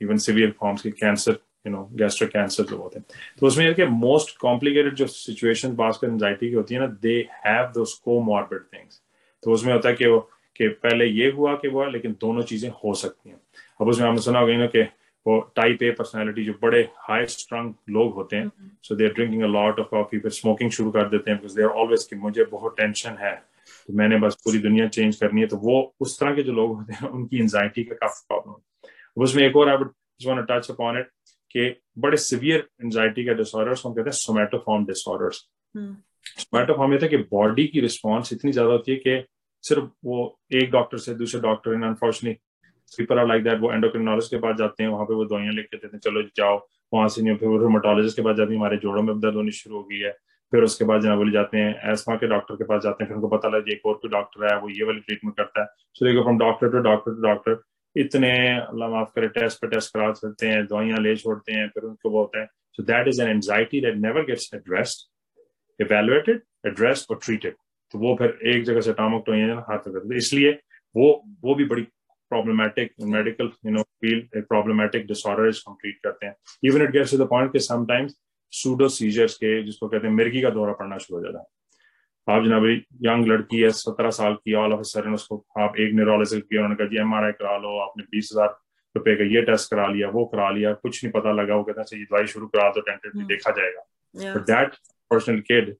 even 0.00 0.16
severe 0.18 0.54
forms 0.60 0.82
के 0.82 0.90
cancer 0.90 1.38
you 1.66 1.72
know 1.72 1.82
gastric 1.94 2.30
cancer 2.30 2.64
जो 2.64 2.76
होते 2.76 2.98
हैं। 2.98 3.06
तो 3.38 3.46
उसमें 3.46 3.64
मोस्ट 3.86 4.36
कॉम्प्लिकेटेड 4.38 4.94
जो 4.94 5.06
सिचुएशन 5.06 5.76
की 5.80 6.52
होती 6.52 6.74
है 6.74 6.80
ना 6.80 6.86
दे 7.02 7.16
हैव 7.46 7.64
दोस 7.74 8.00
थिंग्स 8.06 9.00
तो 9.42 9.52
उसमें 9.52 9.72
होता 9.72 9.88
है 9.88 9.94
कि 9.94 10.06
वो, 10.06 10.18
कि 10.56 10.68
पहले 10.68 11.06
ये 11.06 11.30
हुआ, 11.30 11.54
कि 11.54 11.68
वो, 11.68 11.84
लेकिन 11.84 12.16
दोनों 12.20 12.42
चीज़ें 12.42 12.70
हो 12.84 12.94
सकती 12.94 13.30
हैं। 13.30 13.40
अब 13.80 13.88
उसमें 13.88 14.06
हमने 14.08 14.20
सुना 14.20 14.38
होगा 14.38 14.56
ना 14.56 14.66
कि 14.66 14.82
वो 15.26 15.38
टाइप 15.56 15.82
ए 15.82 15.90
पर्सनैलिटी 15.90 16.44
जो 16.44 16.52
बड़े 16.62 16.82
हाई 16.98 17.26
स्ट्रंग 17.28 17.74
लोग 17.90 18.14
होते 18.14 18.36
हैं 18.36 18.50
so 18.82 18.94
they 18.94 19.04
are 19.04 19.12
drinking 19.12 19.42
a 19.42 19.46
lot 19.48 19.80
of 19.80 19.88
coffee 19.90 20.18
फिर 20.18 20.30
स्मोकिंग 20.32 20.70
शुरू 20.70 20.90
कर 20.90 21.08
देते 21.08 21.30
हैं 21.30 21.38
बिकॉज़ 21.40 21.56
दे 21.56 21.62
आर 21.62 21.70
ऑलवेज 21.82 22.04
कि 22.04 22.16
मुझे 22.16 22.44
बहुत 22.44 22.76
टेंशन 22.76 23.16
है 23.20 23.34
तो 23.88 23.92
मैंने 23.92 24.18
बस 24.18 24.36
पूरी 24.44 24.58
दुनिया 24.58 24.88
चेंज 24.88 25.16
करनी 25.16 25.40
है 25.40 25.46
तो 25.46 25.56
वो 25.58 25.80
उस 26.00 26.18
तरह 26.20 26.34
के 26.34 26.42
जो 26.42 26.52
लोग 26.52 26.76
होते 26.76 26.92
हैं 26.92 27.08
उनकी 27.10 27.40
एंजाइटी 27.40 27.84
का 27.84 27.94
काफ़ी 27.96 28.24
प्रॉब्लम 28.28 29.22
उसमें 29.22 29.44
एक 29.44 29.56
और 29.56 29.68
I 29.68 29.76
would 29.76 30.46
touch 30.50 30.70
upon 30.70 30.98
it 30.98 31.10
कि 31.50 31.68
बड़े 31.98 32.16
सिवियर 32.16 32.68
एंजाइटी 32.84 33.24
का 33.24 33.32
डिसऑर्डर्स 33.32 33.86
हम 33.86 33.92
कहते 33.94 34.10
हैं 34.10 34.16
सोमेटोफॉर्म 34.16 34.86
डिसऑर्डर्स 34.86 35.46
सोमेटोफॉर्म 36.38 36.92
ये 36.92 36.98
था 37.02 37.06
कि 37.06 37.16
बॉडी 37.30 37.66
की 37.66 37.80
रिस्पॉन्स 37.80 38.32
इतनी 38.32 38.52
ज़्यादा 38.52 38.72
होती 38.72 38.92
है 38.92 38.98
कि 38.98 39.24
सिर्फ़ 39.64 39.84
वो 40.04 40.18
एक 40.54 40.70
डॉक्टर 40.70 40.98
से 40.98 41.14
दूसरे 41.14 41.40
doctor 41.40 41.74
in 41.74 41.82
unfortunately 41.82 42.40
people 42.92 43.18
are 43.18 43.26
like 43.26 43.42
that 43.44 43.60
वो 43.60 43.72
एंडोक्रिनोलॉजिस्ट 43.72 44.30
के 44.30 44.38
पास 44.40 44.56
जाते 44.56 44.82
हैं, 44.82 44.90
वहाँ 44.90 45.04
पे 45.06 45.14
वो 45.14 45.24
दवाइयाँ 45.24 45.52
लेके 45.54 45.76
देते 45.76 45.88
हैं, 45.92 46.00
चलो 46.00 46.22
जाओ, 46.36 46.56
वहाँ 46.92 47.08
से 47.08 47.22
नहीं 47.22 47.36
फिर 47.36 47.48
वो 47.48 47.56
रोमाटोलॉजिस्ट 47.58 48.16
के 48.16 48.22
पास 48.22 48.36
जाते 48.36 48.52
हैं, 48.52 48.58
हमारे 48.58 48.76
जोड़ों 48.76 49.02
में 49.02 49.18
दर्द 49.20 49.34
होनी 49.36 49.50
शुरू 49.52 49.76
हो 49.76 49.82
गई 49.84 49.98
है। 49.98 50.10
फिर 50.52 50.62
उसके 50.62 50.84
बाद 50.84 51.00
जनाब 51.02 51.18
बोले 51.18 51.32
जाते 51.32 51.58
हैं 51.58 51.92
एस्मा 51.92 52.14
के 52.16 52.26
डॉक्टर 52.28 52.54
के 52.56 52.64
पास 52.64 52.82
जाते 52.82 53.04
हैं, 53.04 53.08
फिर 53.08 53.16
उनको 53.16 53.28
पता 53.28 53.48
लगे 53.56 53.72
एक 53.72 53.86
और 53.86 53.94
कोई 54.02 54.10
डॉक्टर 54.10 54.44
है 54.46 54.58
वो 54.60 54.68
ये 54.70 54.84
वाली 54.84 55.00
ट्रीटमेंट 55.00 55.36
करता 55.36 55.60
है। 55.60 55.66
सो 55.94 56.06
देखो 56.06 56.22
from 56.22 56.38
doctor 56.38 56.70
to 56.70 56.78
doctor 56.80 57.14
to 57.14 57.22
doctor 57.22 57.62
इतने, 57.96 58.30
अल्लाह 58.56 58.88
माफ़ 58.90 59.10
करे 59.14 59.28
टेस्ट 59.34 59.60
पे 59.60 59.68
टेस्ट 59.68 59.92
करा 59.94 60.12
सकते 60.12 60.46
हैं, 60.46 60.64
दवाइयाँ 60.66 60.98
ले 61.00 61.14
छोड़ते 61.16 61.52
हैं, 61.52 61.68
फिर 61.68 61.84
उनको 61.84 62.10
वो 62.10 62.20
होता 62.20 62.40
है। 62.40 62.46
So 62.78 62.82
that 62.82 63.08
is 63.08 63.22
an 63.22 63.28
anxiety 63.28 63.80
that 63.80 63.96
never 63.96 64.24
gets 64.24 64.50
addressed 64.54 65.82
evaluated 65.82 66.42
addressed 66.66 67.10
और 67.10 67.18
ट्रीटेड 67.24 67.54
तो 67.94 67.98
वो 67.98 68.14
फिर 68.18 68.38
एक 68.54 68.64
जगह 68.64 68.80
से 68.80 68.92
टामक 68.92 69.22
तो 69.26 69.32
हाथ 69.60 69.78
करते 69.78 70.08
तो 70.08 70.14
इसलिए 70.14 70.52
वो 70.94 71.08
वो 71.44 71.54
भी 71.54 71.64
बड़ी 71.64 71.82
problematic 72.32 72.92
medical 73.14 73.48
you 73.66 73.72
know 73.74 73.84
field 74.02 74.36
a 74.38 74.42
problematic 74.52 75.06
disorder 75.08 75.46
is 75.50 75.60
treat 75.66 75.98
करते 76.04 76.26
हैं। 76.26 76.34
Even 76.68 76.84
it 76.86 76.92
gets 76.96 77.14
to 77.14 77.18
the 77.22 77.28
point 77.32 77.52
कि 77.52 77.62
sometimes 77.66 78.16
pseudo 78.52 78.88
seizures 78.96 79.34
के 79.44 79.62
जिसको 79.64 79.88
कहते 79.88 80.06
हैं 80.06 80.14
मिर्गी 80.14 80.42
का 80.42 80.50
दौरा 80.58 80.72
पड़ना 80.80 80.98
शुरू 81.06 81.18
हो 81.18 81.24
जाता 81.24 81.38
है। 81.38 82.36
आप 82.36 82.44
जनाब 82.44 82.66
यंग 83.06 83.26
लड़की 83.26 83.60
है 83.60 83.70
सत्रह 83.78 84.10
साल 84.20 84.34
की 84.34 84.54
ऑल 84.64 84.72
ऑफ़ 84.72 84.82
सडन 84.92 85.14
उसको 85.14 85.44
आप 85.64 85.78
एक 85.80 85.94
न्यूरोलॉजिस्ट 85.94 86.44
की 86.50 86.56
उन्होंने 86.56 86.76
कहा 86.76 86.88
जी 86.88 87.00
एम 87.00 87.12
करा 87.40 87.56
लो 87.64 87.78
आपने 87.86 88.04
बीस 88.10 88.30
हज़ार 88.32 88.56
रुपए 88.96 89.14
का 89.16 89.24
ये 89.34 89.42
टेस्ट 89.50 89.70
करा 89.70 89.86
लिया 89.92 90.08
वो 90.10 90.24
करा 90.34 90.50
लिया 90.58 90.72
कुछ 90.84 91.02
नहीं 91.04 91.12
पता 91.12 91.32
लगा 91.40 91.56
वो 91.56 91.64
कहते 91.64 91.80
हैं 91.80 92.00
ये 92.00 92.04
दवाई 92.04 92.26
शुरू 92.36 92.46
करा 92.46 92.68
दो 92.70 92.80
टेंटेटिव 92.80 93.20
hmm. 93.20 93.28
देखा 93.28 93.50
जाएगा। 93.58 94.34
But 94.34 94.46
that 94.46 94.74
personal 95.10 95.40
kid 95.50 95.74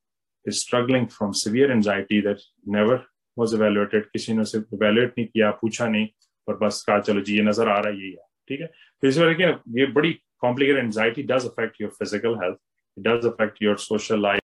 is 0.50 0.59
struggling 0.62 1.06
from 1.12 1.30
severe 1.38 1.68
anxiety 1.74 2.18
that 2.24 2.42
never 2.74 2.96
was 3.37 3.54
evaluated 3.56 4.04
किसी 4.12 4.32
ने 4.32 4.42
उसे 4.42 4.59
evaluate 4.76 5.16
नहीं 5.18 5.26
किया 5.26 5.50
पूछा 5.62 5.88
नहीं 5.88 6.06
और 6.48 6.56
बस 6.56 6.85
कहा, 6.87 6.98
चलो 7.00 7.20
जी, 7.20 7.37
ये 7.37 7.42
नज़र 7.42 7.68
आ 7.68 7.78
रहा 7.78 7.92
है 7.92 7.98
यही 7.98 8.16
ठीक 8.50 8.61
है? 8.61 8.66
तो 9.02 9.09
इस 9.09 9.18
वजह 9.18 9.59
ये 9.78 9.87
बड़ी 9.92 10.12
complicated 10.40 10.85
anxiety 10.85 11.22
does 11.24 11.46
affect 11.46 11.80
your 11.80 11.90
physical 11.90 12.35
health 12.42 12.59
does 12.96 13.26
affect 13.26 13.62
your 13.62 13.78
social 13.78 14.22
life 14.22 14.40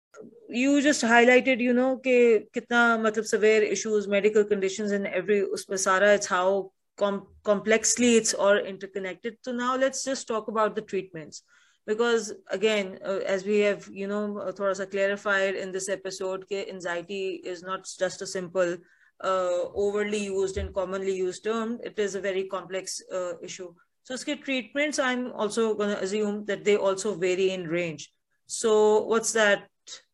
you 0.56 0.80
just 0.82 1.06
highlighted 1.06 1.62
you 1.62 1.74
know 1.74 1.96
कि 2.08 2.18
कितना 2.54 2.82
मतलब 2.98 3.24
severe 3.24 3.64
issues 3.64 4.08
medical 4.10 4.44
condition 4.52 4.94
in 4.96 5.06
every 5.06 5.42
उसमें 5.58 5.78
सारा 5.78 6.12
इट्स 6.14 6.32
हाउ 6.32 6.62
कॉम्प्लेक्सली 6.98 8.16
इट्स 8.18 8.36
और 8.36 8.60
इंटरकनेक्टेड 8.68 9.38
तो 9.46 9.52
now 9.54 9.78
let's 9.78 10.06
just 10.06 10.28
talk 10.28 10.50
about 10.50 10.76
the 10.80 10.86
treatments 10.90 11.44
because 11.88 12.32
again 12.54 12.98
as 13.36 13.46
we 13.48 13.60
have 13.60 13.86
you 13.92 14.08
know 14.08 14.52
थोड़ा 14.60 14.74
सा 14.74 14.86
clarified 14.86 15.56
in 15.58 15.72
this 15.72 15.90
episode 15.90 16.44
के 16.50 16.62
anxiety 16.70 17.22
is 17.52 17.66
not 17.66 17.88
just 18.00 18.22
a 18.22 18.26
simple 18.32 18.78
uh, 19.23 19.63
overly 19.75 20.25
used 20.25 20.57
and 20.59 20.75
commonly 20.75 21.15
used 21.15 21.45
term 21.45 21.79
it 21.85 21.99
is 21.99 22.15
a 22.15 22.21
very 22.21 22.45
complex 22.45 23.03
uh, 23.13 23.33
issue 23.43 23.73
so 24.03 24.15
its 24.15 24.25
treatments 24.25 24.99
i'm 24.99 25.33
also 25.33 25.75
going 25.75 25.91
to 25.91 26.03
assume 26.03 26.45
that 26.45 26.65
they 26.65 26.77
also 26.77 27.15
vary 27.15 27.51
in 27.51 27.67
range 27.67 28.13
so 28.47 29.03
what's 29.03 29.33
that 29.33 29.69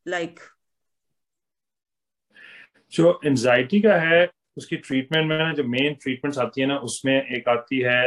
like 0.06 0.40
जो 2.92 3.20
anxiety 3.24 3.80
का 3.80 3.94
है 4.02 4.30
उसकी 4.56 4.76
treatment 4.76 5.26
में 5.28 5.54
जो 5.54 5.64
main 5.64 5.94
treatments 6.02 6.38
आती 6.38 6.60
है 6.60 6.66
ना 6.66 6.78
उसमें 6.86 7.14
एक 7.36 7.48
आती 7.48 7.78
है 7.80 8.00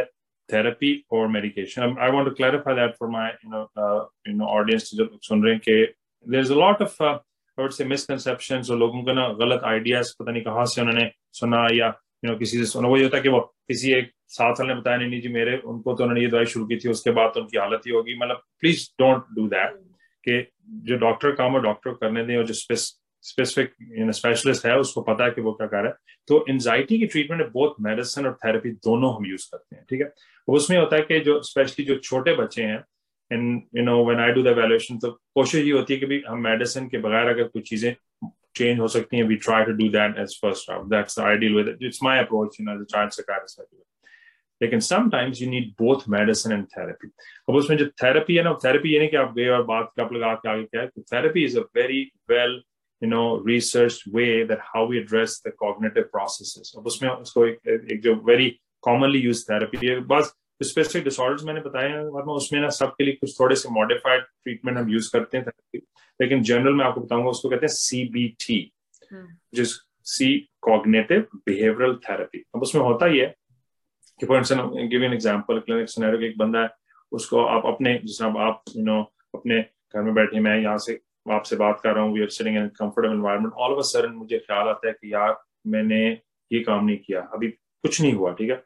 therapy 0.48 1.06
or 1.08 1.28
medication. 1.28 1.82
I, 1.82 2.06
I 2.06 2.10
want 2.10 2.28
to 2.28 2.34
clarify 2.34 2.74
that 2.74 2.98
for 2.98 3.08
my 3.08 3.32
you 3.42 3.50
know 3.50 3.68
uh, 3.76 4.04
you 4.26 4.34
know 4.34 4.46
audience 4.46 4.94
जो 4.94 5.08
सुन 5.22 5.44
रहे 5.44 5.52
हैं 5.54 5.60
कि 5.68 5.94
there's 6.32 6.50
a 6.50 6.54
lot 6.54 6.80
of 6.80 6.94
uh, 7.00 7.18
Would 7.59 7.75
say 7.77 7.89
misconceptions 7.91 8.71
और 8.71 8.77
लोगों 8.77 9.03
का 9.03 9.13
ना 9.13 9.29
गलत 9.29 9.61
ideas, 9.65 10.09
पता 10.19 10.31
नहीं 10.31 10.43
कहाँ 10.43 10.65
से 10.65 10.81
उन्होंने 10.81 11.11
सुना 11.31 11.67
या, 11.71 11.93
you 11.93 12.27
know, 12.27 12.39
किसी 12.39 12.57
से 12.57 12.65
सुना। 12.65 12.87
वही 12.87 13.03
होता 13.03 13.17
है 13.17 13.23
कि 13.23 13.29
वो 13.29 13.39
किसी 13.67 13.93
एक 13.93 14.11
साथ 14.27 14.51
वाले 14.51 14.73
ने 14.73 14.79
बताया, 14.79 14.97
नहीं 14.97 15.21
जी, 15.21 15.27
मेरे, 15.27 15.57
उनको 15.57 15.93
तो 15.93 16.03
उन्होंने 16.03 16.21
ये 16.21 16.27
दवाई 16.27 16.45
शुरू 16.45 16.65
की 16.65 16.77
थी, 16.77 16.89
उसके 16.89 17.11
बाद 17.11 17.31
तो 17.35 17.41
उनकी 17.41 17.57
हालत 17.57 17.81
ही 17.87 17.91
होगी। 17.91 18.17
मतलब 18.17 18.41
प्लीज़ 18.59 18.89
डोंट 18.99 19.23
डू 19.35 19.47
दैट 19.47 19.73
कि 20.27 20.51
जो 20.69 20.97
डॉक्टर 20.97 21.31
काम 21.31 21.53
है 21.53 21.61
डॉक्टर 21.61 21.91
करने 21.91 22.25
दें 22.25 22.37
और 22.37 22.45
जो 22.45 22.53
स्पेसिफिक 22.53 23.73
स्पेशलिस्ट 24.15 24.65
है, 24.65 24.79
उसको 24.79 25.01
पता 25.01 25.25
है 25.25 25.31
कि 25.31 25.41
वो 25.41 25.51
क्या 25.51 25.67
कर 25.67 25.77
रहा 25.77 25.87
है। 25.87 25.93
तो 26.27 26.45
एंजाइटी 26.49 26.99
की 26.99 27.05
ट्रीटमेंट 27.05 27.41
में 27.41 27.51
बहुत 27.51 27.75
मेडिसिन 27.81 28.25
और 28.25 28.37
थेरेपी 28.45 28.71
दोनों 28.71 29.15
हम 29.15 29.25
यूज़ 29.25 29.47
करते 29.47 29.75
हैं, 29.75 29.85
ठीक 29.89 30.01
है? 30.01 30.13
उसमें 30.47 30.77
होता 30.77 30.95
है 30.95 31.01
कि 31.01 31.19
जो 31.19 31.41
स्पेशली 31.41 31.85
जो 31.85 31.95
छोटे 31.95 32.35
बच्चे 32.35 32.63
हैं 32.63 32.83
in 33.31 33.49
you 33.77 33.83
know 33.83 34.03
when 34.05 34.19
I 34.19 34.31
do 34.31 34.43
the 34.43 34.47
evaluation 34.47 34.97
तो 34.99 35.11
कोशिश 35.35 35.65
ये 35.65 35.71
होती 35.71 35.93
है 35.93 35.99
कि 35.99 36.05
भी 36.05 36.21
हम 36.27 36.41
मेडिसिन 36.43 36.87
के 36.89 36.97
बगैर 37.07 37.29
अगर 37.29 37.47
कुछ 37.47 37.69
चीज़ें 37.69 37.93
चेंज 38.57 38.79
हो 38.79 38.87
सकती 38.87 39.17
हैं 39.17 39.23
we 39.27 39.35
try 39.43 39.65
to 39.65 39.71
do 39.73 39.89
that 39.89 40.17
as 40.19 40.39
first 40.41 40.69
round 40.69 40.89
that's 40.93 41.19
the 41.19 41.23
ideal 41.23 41.55
way 41.55 41.75
it's 41.87 41.99
my 42.03 42.23
approach 42.23 42.59
you 42.59 42.65
know 42.65 42.75
as 42.75 42.81
a 42.81 42.91
child 42.95 43.11
psychiatrist 43.11 43.61
लेकिन 44.61 44.79
sometimes 44.85 45.41
you 45.41 45.49
need 45.49 45.69
both 45.79 46.09
medicine 46.09 46.53
and 46.53 46.65
therapy 46.77 47.07
अब 47.49 47.55
उसमें 47.55 47.77
जो 47.77 47.85
थेरेपी 48.03 48.35
है 48.35 48.43
ना 48.43 48.57
थेरेपी 48.65 48.93
ये 48.93 48.99
नहीं 48.99 49.09
कि 49.09 49.17
आप 49.17 49.33
गए 49.35 49.47
और 49.57 49.63
बात 49.65 49.91
कप 49.99 50.13
लगा 50.13 50.33
के 50.33 50.49
आगे 50.49 50.63
क्या 50.63 50.81
है 50.81 50.87
therapy 51.13 51.43
is 51.45 51.57
a 51.59 51.61
very 51.75 52.03
well 52.29 52.61
you 53.01 53.09
know 53.09 53.37
researched 53.39 54.07
way 54.07 54.43
that 54.43 54.59
how 54.73 54.85
we 54.85 54.97
address 54.99 55.39
the 55.39 55.51
cognitive 55.51 56.07
processes. 56.11 56.73
अब 56.77 56.87
उसमें 56.87 57.09
उसको 57.09 57.45
एक, 57.45 57.59
एक 57.91 58.01
जो 58.01 58.15
very 58.29 58.49
commonly 58.83 59.21
used 59.25 59.47
therapy 59.51 59.83
है 59.83 59.99
बस 60.07 60.33
स्पेसिफिक 60.63 61.03
डिसऑर्डर्स 61.03 61.43
मैंने 61.43 61.61
बताया 61.61 62.01
मतलब 62.03 62.29
उसमें 62.29 62.59
ना 62.61 62.69
सबके 62.69 63.03
लिए 63.03 63.13
कुछ 63.13 63.39
थोड़े 63.39 63.55
से 63.55 63.69
मॉडिफाइड 63.69 64.23
ट्रीटमेंट 64.23 64.77
हम 64.77 64.89
यूज़ 64.89 65.09
करते 65.13 65.37
हैं 65.37 65.79
लेकिन 66.19 66.41
जनरल 66.43 66.73
मैं 66.73 66.85
आपको 66.85 67.01
बताऊँगा 67.01 67.29
उसको 67.29 67.49
कहते 67.49 67.65
हैं 67.65 67.73
सीबीटी 67.73 68.59
जिस 69.55 69.75
सी 70.05 70.49
कॉग्नेटिव 70.61 71.27
बिहेवियरल 71.35 71.95
थेरेपी 72.09 72.43
अब 72.55 72.61
उसमें 72.61 72.81
होता 72.81 73.05
ही 73.05 73.19
है 73.19 73.33
कि 74.19 74.25
for 74.25 74.41
give 74.87 75.03
an 75.03 75.13
example 75.13 75.59
clinic 75.59 75.89
scenario 75.89 76.29
एक 76.29 76.37
बंदा 76.37 76.61
है 76.61 76.69
उसको 77.11 77.43
आप 77.45 77.65
अपने 77.65 77.99
जिस 78.03 78.21
आप 78.21 78.63
यू 78.75 78.83
नो 78.83 79.01
अपने 79.35 79.61
घर 79.61 80.01
में 80.01 80.13
बैठे 80.13 80.39
मैं 80.39 80.57
यहाँ 80.61 80.77
से 80.77 80.99
आपसे 81.31 81.55
बात 81.55 81.79
कर 81.83 81.93
रहा 81.93 82.03
हूँ 82.03 82.13
we 82.13 82.21
are 82.21 82.29
sitting 82.29 82.57
in 82.57 82.67
comfortable 82.67 83.13
environment 83.15 83.53
all 83.53 83.71
of 83.71 83.79
a 83.79 83.87
sudden 83.89 84.11
मुझे 84.11 84.37
ख्याल 84.37 84.67
आता 84.67 84.87
है 84.87 84.93
कि 84.93 85.13
यार 85.13 85.35
मैंने 85.67 86.01
ये 86.51 86.59
काम 86.59 86.85
नहीं 86.85 86.97
किया 86.97 87.21
अभी 87.33 87.47
कुछ 87.47 88.01
नहीं 88.01 88.13
हुआ 88.13 88.33
ठीक 88.33 88.49
है? 88.49 88.63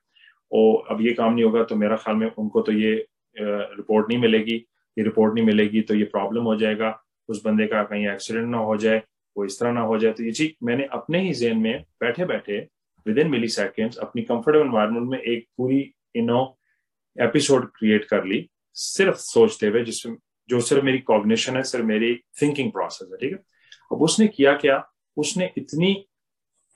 और 0.53 0.85
अब 0.91 1.01
ये 1.01 1.13
काम 1.13 1.33
नहीं 1.33 1.43
होगा 1.45 1.63
तो 1.63 1.75
मेरा 1.75 1.95
ख्याल 1.95 2.15
में 2.17 2.29
उनको 2.29 2.61
तो 2.61 2.71
ये 2.71 2.93
रिपोर्ट 3.37 4.09
नहीं 4.09 4.19
मिलेगी। 4.19 4.55
ये 4.97 5.03
रिपोर्ट 5.03 5.33
नहीं 5.35 5.45
मिलेगी 5.45 5.81
तो 5.81 5.95
ये 5.95 6.03
प्रॉब्लम 6.11 6.43
हो 6.43 6.55
जाएगा। 6.55 6.99
उस 7.29 7.41
बंदे 7.45 7.65
का 7.67 7.83
कहीं 7.83 8.07
एक्सीडेंट 8.09 8.47
ना 8.47 8.57
हो 8.57 8.75
जाए, 8.77 9.01
वो 9.35 9.45
इस 9.45 9.59
तरह 9.59 9.71
ना 9.71 9.81
हो 9.81 9.97
जाए। 9.99 10.11
तो 10.13 10.23
ये 10.23 10.31
चीज़ 10.31 10.51
मैंने 10.65 10.87
अपने 10.93 11.21
ही 11.21 11.33
जेन 11.33 11.57
में 11.57 11.83
बैठे 12.01 12.25
बैठे 12.25 12.57
विद 13.05 13.17
इन 13.17 13.29
मिली 13.29 13.47
सेकेंड्स 13.47 13.97
अपनी 13.97 14.21
कंफर्टेबल 14.21 14.65
इन्वायरमेंट 14.65 15.09
में 15.09 15.19
एक 15.19 15.47
पूरी 15.57 15.79
इनो 16.15 16.41
एपिसोड 17.17 17.69
क्रिएट 17.71 18.05
कर 18.05 18.25
ली। 18.25 18.47
सिर्फ़ 18.75 19.17
सोचते 19.17 19.67
हुए, 19.67 19.83
जिसमें, 19.83 20.15
जो 20.49 20.59
सिर्फ़ 20.61 20.85
मेरी 20.85 20.99
कॉग्निशन 20.99 21.55
है, 21.57 21.63
सिर्फ़ 21.63 21.85
मेरी 21.85 22.15
थिंकिंग 22.41 22.71
प्रोसेस 22.71 23.09
है, 23.11 23.17
ठीक 23.17 23.31
है? 23.31 23.43
अब 23.91 24.01
उसने 24.01 24.27
किया 24.27 24.53
क्या? 24.57 24.83
उसने 25.17 25.51
इतनी 25.57 25.93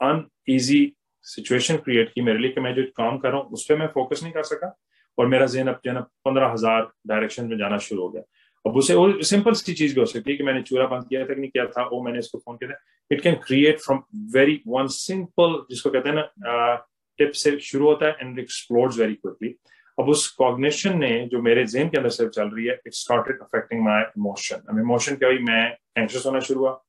अन 0.01 0.25
ईजी 0.49 0.85
सिचुएशन 1.27 1.77
क्रिएट 1.77 2.11
की 2.13 2.21
मेरे 2.21 2.39
लिए 2.39 2.51
कि 2.51 2.61
मैं 2.61 2.73
जो 2.75 2.83
काम 2.97 3.17
कर 3.17 3.29
रहा 3.29 3.39
हूँ, 3.39 3.49
उस 3.49 3.65
पर 3.69 3.77
मैं 3.77 3.87
फोकस 3.93 4.23
नहीं 4.23 4.33
कर 4.33 4.43
सका 4.45 4.75
और 5.17 5.27
मेरा 5.27 5.45
जेन 5.47 5.67
अब 5.67 5.79
जो 5.85 5.91
है 5.91 6.01
पंद्रह 6.25 6.51
हज़ार 6.51 6.87
डायरेक्शन 7.07 7.45
में 7.45 7.57
जाना 7.57 7.77
शुरू 7.85 8.01
हो 8.01 8.09
गया। 8.09 8.21
अब 8.65 8.77
उसे 8.77 8.95
वो 8.95 9.21
सिंपल 9.23 9.53
सी 9.53 9.73
चीज़ 9.73 9.93
भी 9.95 9.99
हो 9.99 10.05
सकती 10.05 10.31
है 10.31 10.37
कि 10.37 10.43
मैंने 10.43 10.61
चूरा 10.61 10.85
बंद 10.87 11.07
किया 11.09 11.21
था 11.21 11.33
कि 11.33 11.39
नहीं 11.41 11.49
किया 11.49 11.65
था, 11.65 11.83
वो 11.83 12.03
मैंने 12.03 12.19
इसको 12.19 12.37
फ़ोन 12.37 12.57
किया 12.57 12.71
था। 12.71 12.79
It 13.11 13.21
can 13.21 13.35
create 13.45 13.79
from 13.81 14.01
very 14.33 14.61
one 14.67 14.87
simple 14.93 15.61
जिसको 15.69 15.89
कहते 15.89 16.09
हैं 16.09 16.15
ना 16.15 16.75
टिप 17.19 17.31
से 17.33 17.57
शुरू 17.59 17.85
होता 17.87 18.05
है 18.07 18.17
एंड 18.21 18.39
एक्सप्लोर्स 18.39 18.97
वेरी 18.99 19.13
क्विकली 19.13 19.55
अब 19.97 20.09
उस 20.09 20.27
कॉग्निशन 20.37 20.97
ने 20.99 21.09
जो 21.31 21.41
मेरे 21.41 21.63
जेन 21.67 21.89
के 21.89 21.97
अंदर 21.97 22.09
से 22.09 22.27
चल 22.29 22.49
रही 22.55 22.65
है 22.65 22.73
it 22.87 22.93
started 22.93 23.39
affecting 23.41 23.81
my 23.83 24.01
emotion 24.17 24.61
अब 24.69 24.79
इमोशन 24.79 25.15
क्या 25.15 25.29
हुई? 25.29 25.39
मैं 25.39 25.63
एंक्शस 25.97 26.25
होना 26.25 26.39
शुरू 26.39 26.59
हुआ, 26.59 26.79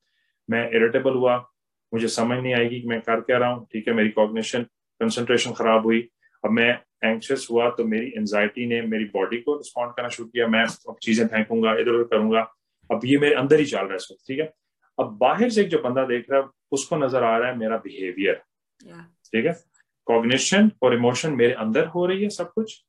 मैं 0.48 0.68
इरिटेबल 0.70 1.14
हुआ 1.14 1.36
मुझे 1.92 2.08
समझ 2.08 2.38
नहीं 2.38 2.54
आएगी 2.54 2.80
कि 2.80 2.88
मैं 2.88 3.00
कर 3.00 3.20
क्या 3.20 3.38
रहा 3.38 3.50
हूँ। 3.50 3.66
ठीक 3.72 3.88
है 3.88 3.94
मेरी 3.94 4.10
कॉग्निशन 4.10 4.62
कंसंट्रेशन 5.00 5.52
खराब 5.52 5.84
हुई। 5.86 6.00
अब 6.44 6.50
मैं 6.50 6.70
एंक्शस 7.04 7.46
हुआ 7.50 7.68
तो 7.70 7.84
मेरी 7.86 8.06
एंजाइटी 8.16 8.66
ने 8.66 8.80
मेरी 8.84 9.04
बॉडी 9.14 9.36
को 9.38 9.56
रिस्पॉन्ड 9.56 9.92
करना 9.96 10.08
शुरू 10.08 10.28
किया। 10.28 10.46
मैं 10.48 10.64
अब 10.88 10.96
चीज़ें 11.02 11.26
फेंकूँगा 11.26 11.74
इधर 11.74 11.90
उधर 11.90 12.08
करूँगा। 12.08 12.40
अब 12.90 13.00
ये 13.04 13.18
मेरे 13.18 13.34
अंदर 13.36 13.58
ही 13.58 13.64
चल 13.66 13.78
रहा 13.78 13.90
है 13.90 13.96
इस 13.96 14.08
वक्त 14.10 14.26
ठीक 14.28 14.38
है? 14.40 14.52
अब 14.98 15.16
बाहर 15.20 15.50
से 15.50 15.60
एक 15.60 15.68
जो 15.68 15.78
बंदा 15.80 16.04
देख 16.06 16.30
रहा 16.30 16.40
है 16.40 16.46
उसको 16.72 16.96
नज़र 16.96 17.22
आ 17.24 17.36
रहा 17.38 17.48
है 17.48 17.56
मेरा 17.58 17.76
बिहेवियर 17.78 18.42
ठीक 19.32 19.46
है? 19.46 19.52
कॉग्निशन 20.06 20.70
और 20.82 20.94
इमोशन 20.94 21.32
मेरे 21.34 21.52
अंदर 21.54 21.86
हो 21.86 22.04
रही 22.06 22.22
है 22.22 22.28
सब 22.30 22.52
कुछ 22.52 22.82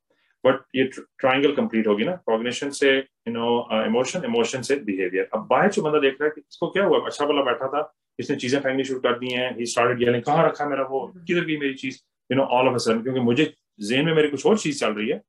बट 0.43 0.61
ये 0.75 0.83
ट्राइंगल 0.83 1.51
कंप्लीट 1.55 1.87
होगी 1.87 2.05
ना। 2.05 2.15
कॉग्निशन 2.25 2.69
से 2.71 2.97
यू 2.97 3.33
नो 3.33 3.85
इमोशन 3.85 4.25
इमोशन 4.25 4.61
से 4.61 4.75
बिहेवियर 4.81 5.29
अब 5.33 5.47
बाहर 5.49 5.71
जो 5.71 5.81
बंदा 5.83 5.99
देख 5.99 6.21
रहा 6.21 6.25
है 6.25 6.31
कि 6.35 6.41
इसको 6.41 6.69
क्या 6.69 6.83
हुआ? 6.85 6.99
अच्छा 6.99 7.25
वाला 7.25 7.41
बैठा 7.43 7.67
था 7.67 7.81
इसने 8.19 8.35
चीज़ें 8.35 8.59
फेंकनी 8.61 8.83
शुरू 8.83 8.99
कर 8.99 9.17
दी 9.19 9.33
हैं। 9.33 9.65
स्टार्टेड 9.65 10.01
येलिंग 10.03 10.23
कहाँ 10.23 10.47
रखा 10.47 10.69
मेरा 10.69 10.83
वो। 10.89 11.05
किधर 11.27 11.45
गई 11.45 11.57
मेरी 11.57 11.73
चीज़? 11.75 11.99
You 12.29 12.37
know 12.37 12.43
all 12.57 12.67
of 12.67 12.75
a 12.75 12.77
sudden 12.77 13.01
क्योंकि 13.03 13.19
मुझे 13.21 13.53
जेन 13.89 14.05
में 14.05 14.13
मेरी 14.13 14.29
कुछ 14.29 14.45
और 14.45 14.57
चीज़ 14.59 14.79
चल 14.79 14.93
रही 14.93 15.09
है 15.09 15.21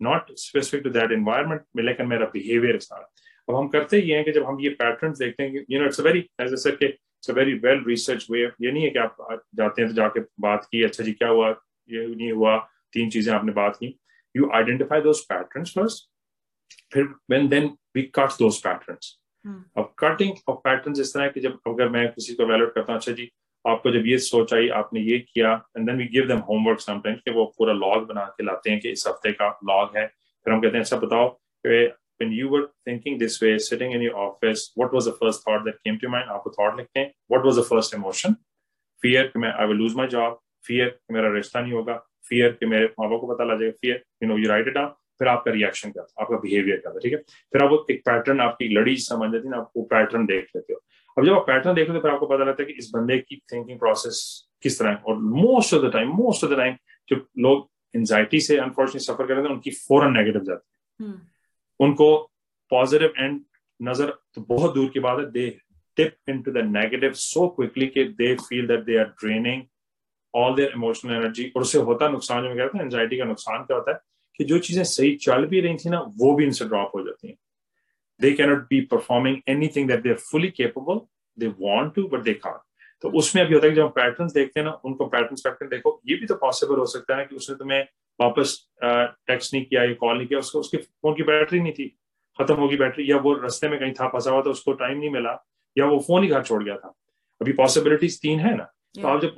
not 0.00 0.32
specific 0.38 0.82
to 0.84 0.90
that 0.90 1.12
environment 1.12 1.62
लेकिन 1.80 2.06
मेरा 2.06 2.26
बिहेवियर 2.32 2.78
स्टार्ट 2.80 3.22
अब 3.48 3.54
हम 3.56 3.68
करते 3.68 3.98
ये 4.00 4.16
हैं 4.16 4.24
कि 4.24 4.32
जब 4.32 4.44
हम 4.46 4.60
ये 4.60 4.68
पैटर्न 4.82 5.12
देखते 5.18 5.42
हैं 5.42 5.64
you 5.70 5.80
know 5.80 5.86
it's 5.86 6.00
very 6.00 6.18
as 6.42 6.54
sir 6.62 6.76
के 6.76 6.86
it's 6.86 7.30
a 7.30 7.34
very 7.34 7.54
well 7.64 7.84
research 7.86 8.26
way 8.30 8.40
ये 8.40 8.70
नहीं 8.72 8.82
है 8.84 8.90
कि 8.90 8.98
आप 8.98 9.16
जाते 9.56 9.82
हैं 9.82 9.90
तो 9.90 9.96
जाके 9.96 10.20
बात 10.40 10.68
की 10.72 10.82
अच्छा 10.82 11.04
जी, 11.04 11.12
क्या 11.12 11.28
हुआ? 11.28 11.50
ये 11.90 12.06
नहीं 12.06 12.30
हुआ। 12.32 12.56
तीन 12.92 13.10
चीज़ें 13.10 13.32
आपने 13.34 13.52
बात 13.52 13.76
की। 13.76 13.94
You 14.34 14.50
identify 14.54 15.00
those 15.00 15.20
patterns 15.28 15.72
first 15.74 16.08
फिर 16.92 17.04
when 17.30 17.48
then 17.48 17.66
we 17.96 18.02
cut 18.14 18.38
those 18.38 18.58
patterns 18.62 19.18
hmm. 19.44 19.82
अब 19.82 19.94
कटिंग 19.98 20.32
ऑफ़ 20.48 20.58
पैटर्न 20.64 21.00
इस 21.00 21.14
तरह 21.14 21.24
है 21.24 21.40
जब 21.40 21.58
अगर 21.68 21.88
मैं 21.88 22.08
किसी 22.12 22.34
को 22.34 22.46
वैल्यूट 22.46 22.74
करता 22.74 22.92
हूँ 22.92 22.98
अच्छा 22.98 23.12
जी, 23.12 23.30
आपको 23.64 23.90
जब 23.92 24.06
ये 24.06 24.18
सोच 24.18 24.52
आई, 24.54 24.68
आपने 24.68 25.00
ये 25.00 25.18
किया 25.18 25.52
and 25.76 25.86
then 25.86 25.96
we 25.98 26.04
give 26.12 26.26
them 26.28 26.38
homework 26.48 26.80
sometime 26.80 27.16
कि 27.16 27.30
वो 27.32 27.44
पूरा 27.58 27.72
लॉग 27.74 28.06
बना 28.08 28.24
के 28.36 28.44
लाते 28.44 28.70
हैं 28.70 28.80
कि 28.80 28.90
इस 28.90 29.04
हफ़्ते 29.08 29.32
का 29.32 29.48
लॉग 29.64 29.96
है। 29.96 30.06
फिर 30.06 30.52
हम 30.54 30.60
कहते 30.60 30.76
हैं 30.76 30.84
अच्छा 30.84 30.96
बताओ 30.96 31.28
when 31.64 32.32
you 32.32 32.48
were 32.48 32.66
thinking 32.88 33.18
this 33.18 33.42
way 33.42 33.58
sitting 33.58 33.94
in 33.94 34.02
your 34.02 34.14
office 34.22 34.72
what 34.78 34.94
was 34.94 35.08
the 35.08 35.12
first 35.20 35.48
thought 35.48 35.64
that 35.64 35.74
came 35.76 35.96
to 35.98 36.08
mind 36.10 36.30
आपको 36.30 36.50
थॉट 36.58 36.76
लिखते 36.78 37.00
हैं। 37.00 37.12
What 37.30 37.44
was 37.46 37.58
the 37.58 37.62
first 37.64 37.94
emotion 37.94 38.34
fear 39.02 39.26
कि 39.26 39.38
मैं 39.38 39.52
I 39.52 39.66
will 39.66 39.76
lose 39.76 39.94
my 39.96 40.06
job 40.08 40.40
fear 40.66 40.88
कि 40.88 41.14
मेरा 41.14 41.32
रिश्ता 41.34 41.60
नहीं 41.60 41.72
होगा. 41.72 41.96
फियर 42.28 42.52
कि 42.60 42.66
मेरे 42.66 42.86
माँ 43.00 43.08
बाप 43.10 43.20
को 43.20 43.34
पता 43.34 43.44
लग 43.44 43.60
जाएगा. 43.60 43.76
Fear 43.80 44.02
you 44.22 44.28
know 44.28 44.36
you 44.38 44.48
write 44.48 44.68
it 44.68 44.74
down 44.74 44.92
फिर 45.22 45.28
आपका 45.28 45.50
रिएक्शन 45.52 45.90
क्या 45.90 46.02
था? 46.02 46.22
आपका 46.22 46.36
बिहेवियर 46.38 46.76
क्या 46.76 46.92
था? 46.92 46.98
ठीक 46.98 47.12
है? 47.12 47.18
फिर 47.52 47.62
आप 47.64 47.90
एक 47.90 48.00
पैटर्न 48.06 48.40
आपकी 48.40 48.68
लड़ी 48.74 48.96
समझ 49.00 49.30
जाती 49.32 49.46
है 49.46 49.50
ना 49.50 49.58
आप 49.58 49.70
वो 49.76 49.82
पैटर्न 49.90 50.26
देख 50.26 50.48
लेते 50.56 50.72
हो। 50.72 50.80
अब 51.16 51.26
जब 51.26 51.32
आप 51.32 51.44
पैटर्न 51.46 51.74
देखते 51.74 51.92
हो 51.92 52.00
फिर 52.00 52.10
आपको 52.10 52.26
पता 52.26 52.44
लगता 52.44 52.62
है 52.62 52.66
कि 52.66 52.78
इस 52.78 52.90
बंदे 52.94 53.18
की 53.18 53.36
थिंकिंग 53.52 53.78
प्रोसेस 53.78 54.18
किस 54.62 54.78
तरह 54.78 54.90
है। 54.90 54.96
और 55.06 55.18
most 55.18 55.74
of 55.74 55.82
the 55.82 55.92
time 55.92 56.08
most 56.16 56.44
of 56.44 56.52
the 56.52 56.56
time 56.56 56.76
जो 57.08 57.16
लोग 57.38 57.68
एंजाइटी 57.94 58.40
से 58.40 58.56
अनफॉर्चुनेट 58.58 59.02
सफ़र 59.02 59.26
कर 59.26 59.34
रहे 59.34 59.44
थे 59.44 59.48
उनकी 59.48 59.70
फ़ौरन 59.70 60.16
नेगेटिव 60.16 60.42
जाती 60.44 61.04
है। 61.04 61.06
hmm. 61.06 61.18
उनको 61.80 62.16
पॉजिटिव 62.70 63.12
एंड 63.18 63.40
नज़र 63.80 64.14
तो 64.34 64.40
बहुत 64.48 64.74
दूर 64.74 64.88
की 64.90 65.00
बात 65.00 65.18
है। 65.18 65.30
They 65.30 65.48
tip 65.96 66.14
into 66.28 66.50
the 66.50 66.64
negative 66.66 67.12
so 67.16 67.48
quickly 67.48 67.86
कि 67.86 68.04
they 68.18 68.34
feel 68.40 68.66
that 68.66 68.84
they 68.84 68.96
are 68.98 69.04
draining 69.20 69.62
all 70.34 70.54
their 70.54 70.72
emotional 70.76 71.14
energy 71.14 71.52
और 71.56 71.62
उससे 71.62 71.78
होता 71.78 72.08
नुकसान 72.08 72.42
जो 72.42 72.48
मैं 72.48 72.56
कहता 72.56 72.78
हूँ 72.78 72.86
एंजाइटी 72.86 73.18
का 73.18 73.24
नुकसान 73.24 73.62
क्या 73.62 73.76
होता 73.76 73.92
है? 73.92 73.98
कि 74.38 74.44
जो 74.44 74.58
चीज़ें 74.58 74.84
सही 74.84 75.14
चल 75.16 75.46
भी 75.46 75.60
रही 75.60 75.76
थी 75.76 75.90
ना 75.90 76.00
वो 76.18 76.34
भी 76.34 76.44
इनसे 76.44 76.64
ड्रॉप 76.64 76.90
हो 76.94 77.02
जाती 77.02 77.28
हैं। 77.28 77.36
They 78.20 78.32
cannot 78.32 78.58
be 78.58 78.80
performing 78.80 79.36
anything 79.68 79.88
that 79.88 80.02
they 80.02 80.10
are 80.10 80.16
fully 80.30 80.48
capable 80.50 81.00
they 81.38 81.46
want 81.60 81.94
to 81.94 82.06
but 82.08 82.22
they 82.22 82.34
can't 82.34 82.58
तो 83.02 83.10
उसमें 83.10 83.42
अभी 83.44 83.54
होता 83.54 83.66
है 83.66 83.70
कि 83.72 83.76
जब 83.76 83.88
पैटर्न 83.88 84.28
देखते 84.28 84.60
हैं 84.60 84.64
ना 84.66 84.72
उनको 84.84 85.06
पैटर्न 85.06 85.36
करके 85.36 85.66
देखो 85.68 86.00
ये 86.06 86.16
भी 86.16 86.26
तो 86.26 86.34
पॉसिबल 86.34 86.76
हो 86.76 86.86
सकता 86.86 87.16
है 87.16 87.24
कि 87.24 87.36
उसने 87.36 87.56
तुम्हें 87.56 87.82
वापस 88.20 88.56
टेक्स्ट 88.84 89.54
नहीं 89.54 89.64
किया 89.64 89.82
या 89.84 89.94
कॉल 89.94 90.16
नहीं 90.16 90.26
किया 90.26 90.38
उसको 90.38 90.60
उसके 90.60 90.76
फ़ोन 90.76 91.14
की 91.14 91.22
बैटरी 91.22 91.60
नहीं 91.60 91.72
थी 91.72 91.86
खत्म 92.38 92.54
होगी 92.54 92.76
बैटरी 92.76 93.10
या 93.10 93.16
वो 93.16 93.32
रस्ते 93.34 93.68
में 93.68 93.78
कहीं 93.80 93.92
था 93.92 94.08
फंसा 94.08 94.30
हुआ 94.30 94.42
था 94.42 94.50
उसको 94.50 94.72
टाइम 94.72 94.98
नहीं 94.98 95.10
मिला 95.10 95.32
या 95.78 95.86
वो 95.86 95.98
फ़ोन 95.98 96.22
ही 96.22 96.28
घर 96.28 96.42
छोड़ 96.42 96.62
गया 96.64 96.76
था। 96.76 96.94
अभी 97.40 97.52
पॉसिबिलिटीज 97.52 98.20
तीन 98.22 98.40
है 98.40 98.56
ना। 98.56 98.64
तो 98.94 99.08
आप 99.08 99.20
जब 99.20 99.34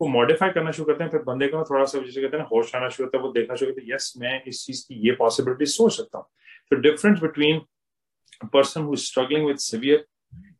उनको 0.00 0.08
मॉडिफाई 0.12 0.50
करना 0.50 0.70
शुरू 0.70 0.86
करते 0.86 1.04
हैं, 1.04 1.10
फिर 1.10 1.22
बंदे 1.22 1.46
का 1.48 1.62
थोड़ा 1.70 1.84
सा 1.84 1.98
जैसे 1.98 2.22
कहते 2.22 2.36
हैं 2.36 2.44
होश 2.52 2.74
आना 2.74 2.88
शुरू 2.88 3.06
होता 3.06 3.18
है, 3.18 3.24
वो 3.24 3.32
देखना 3.32 3.54
शुरू 3.56 3.72
करते 3.72 3.82
हैं 3.82 3.94
यस 3.94 4.12
मैं 4.18 4.42
इस 4.48 4.64
चीज़ 4.66 4.84
की 4.88 5.00
ये 5.06 5.12
पॉसिबिलिटी 5.18 5.66
सोच 5.66 5.96
सकता 5.96 6.18
हूँ। 6.18 6.26
तो 6.70 6.76
difference 6.80 7.20
between 7.20 7.60
person 8.52 8.80
who 8.82 8.96
struggling 9.08 9.46
with 9.46 9.56
severe 9.56 10.06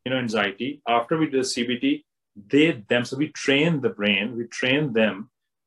you 0.06 0.12
know, 0.12 0.18
anxiety, 0.18 0.80
after 0.88 1.16
we 1.18 1.26
do 1.26 1.42
the 1.42 2.02
they 2.52 2.66
them, 2.90 3.04
so 3.04 3.16
we 3.16 3.26
train 3.28 3.80
the 3.80 3.90
brain, 3.90 4.36
we 4.36 4.44
train 4.58 4.92
them 4.92 5.18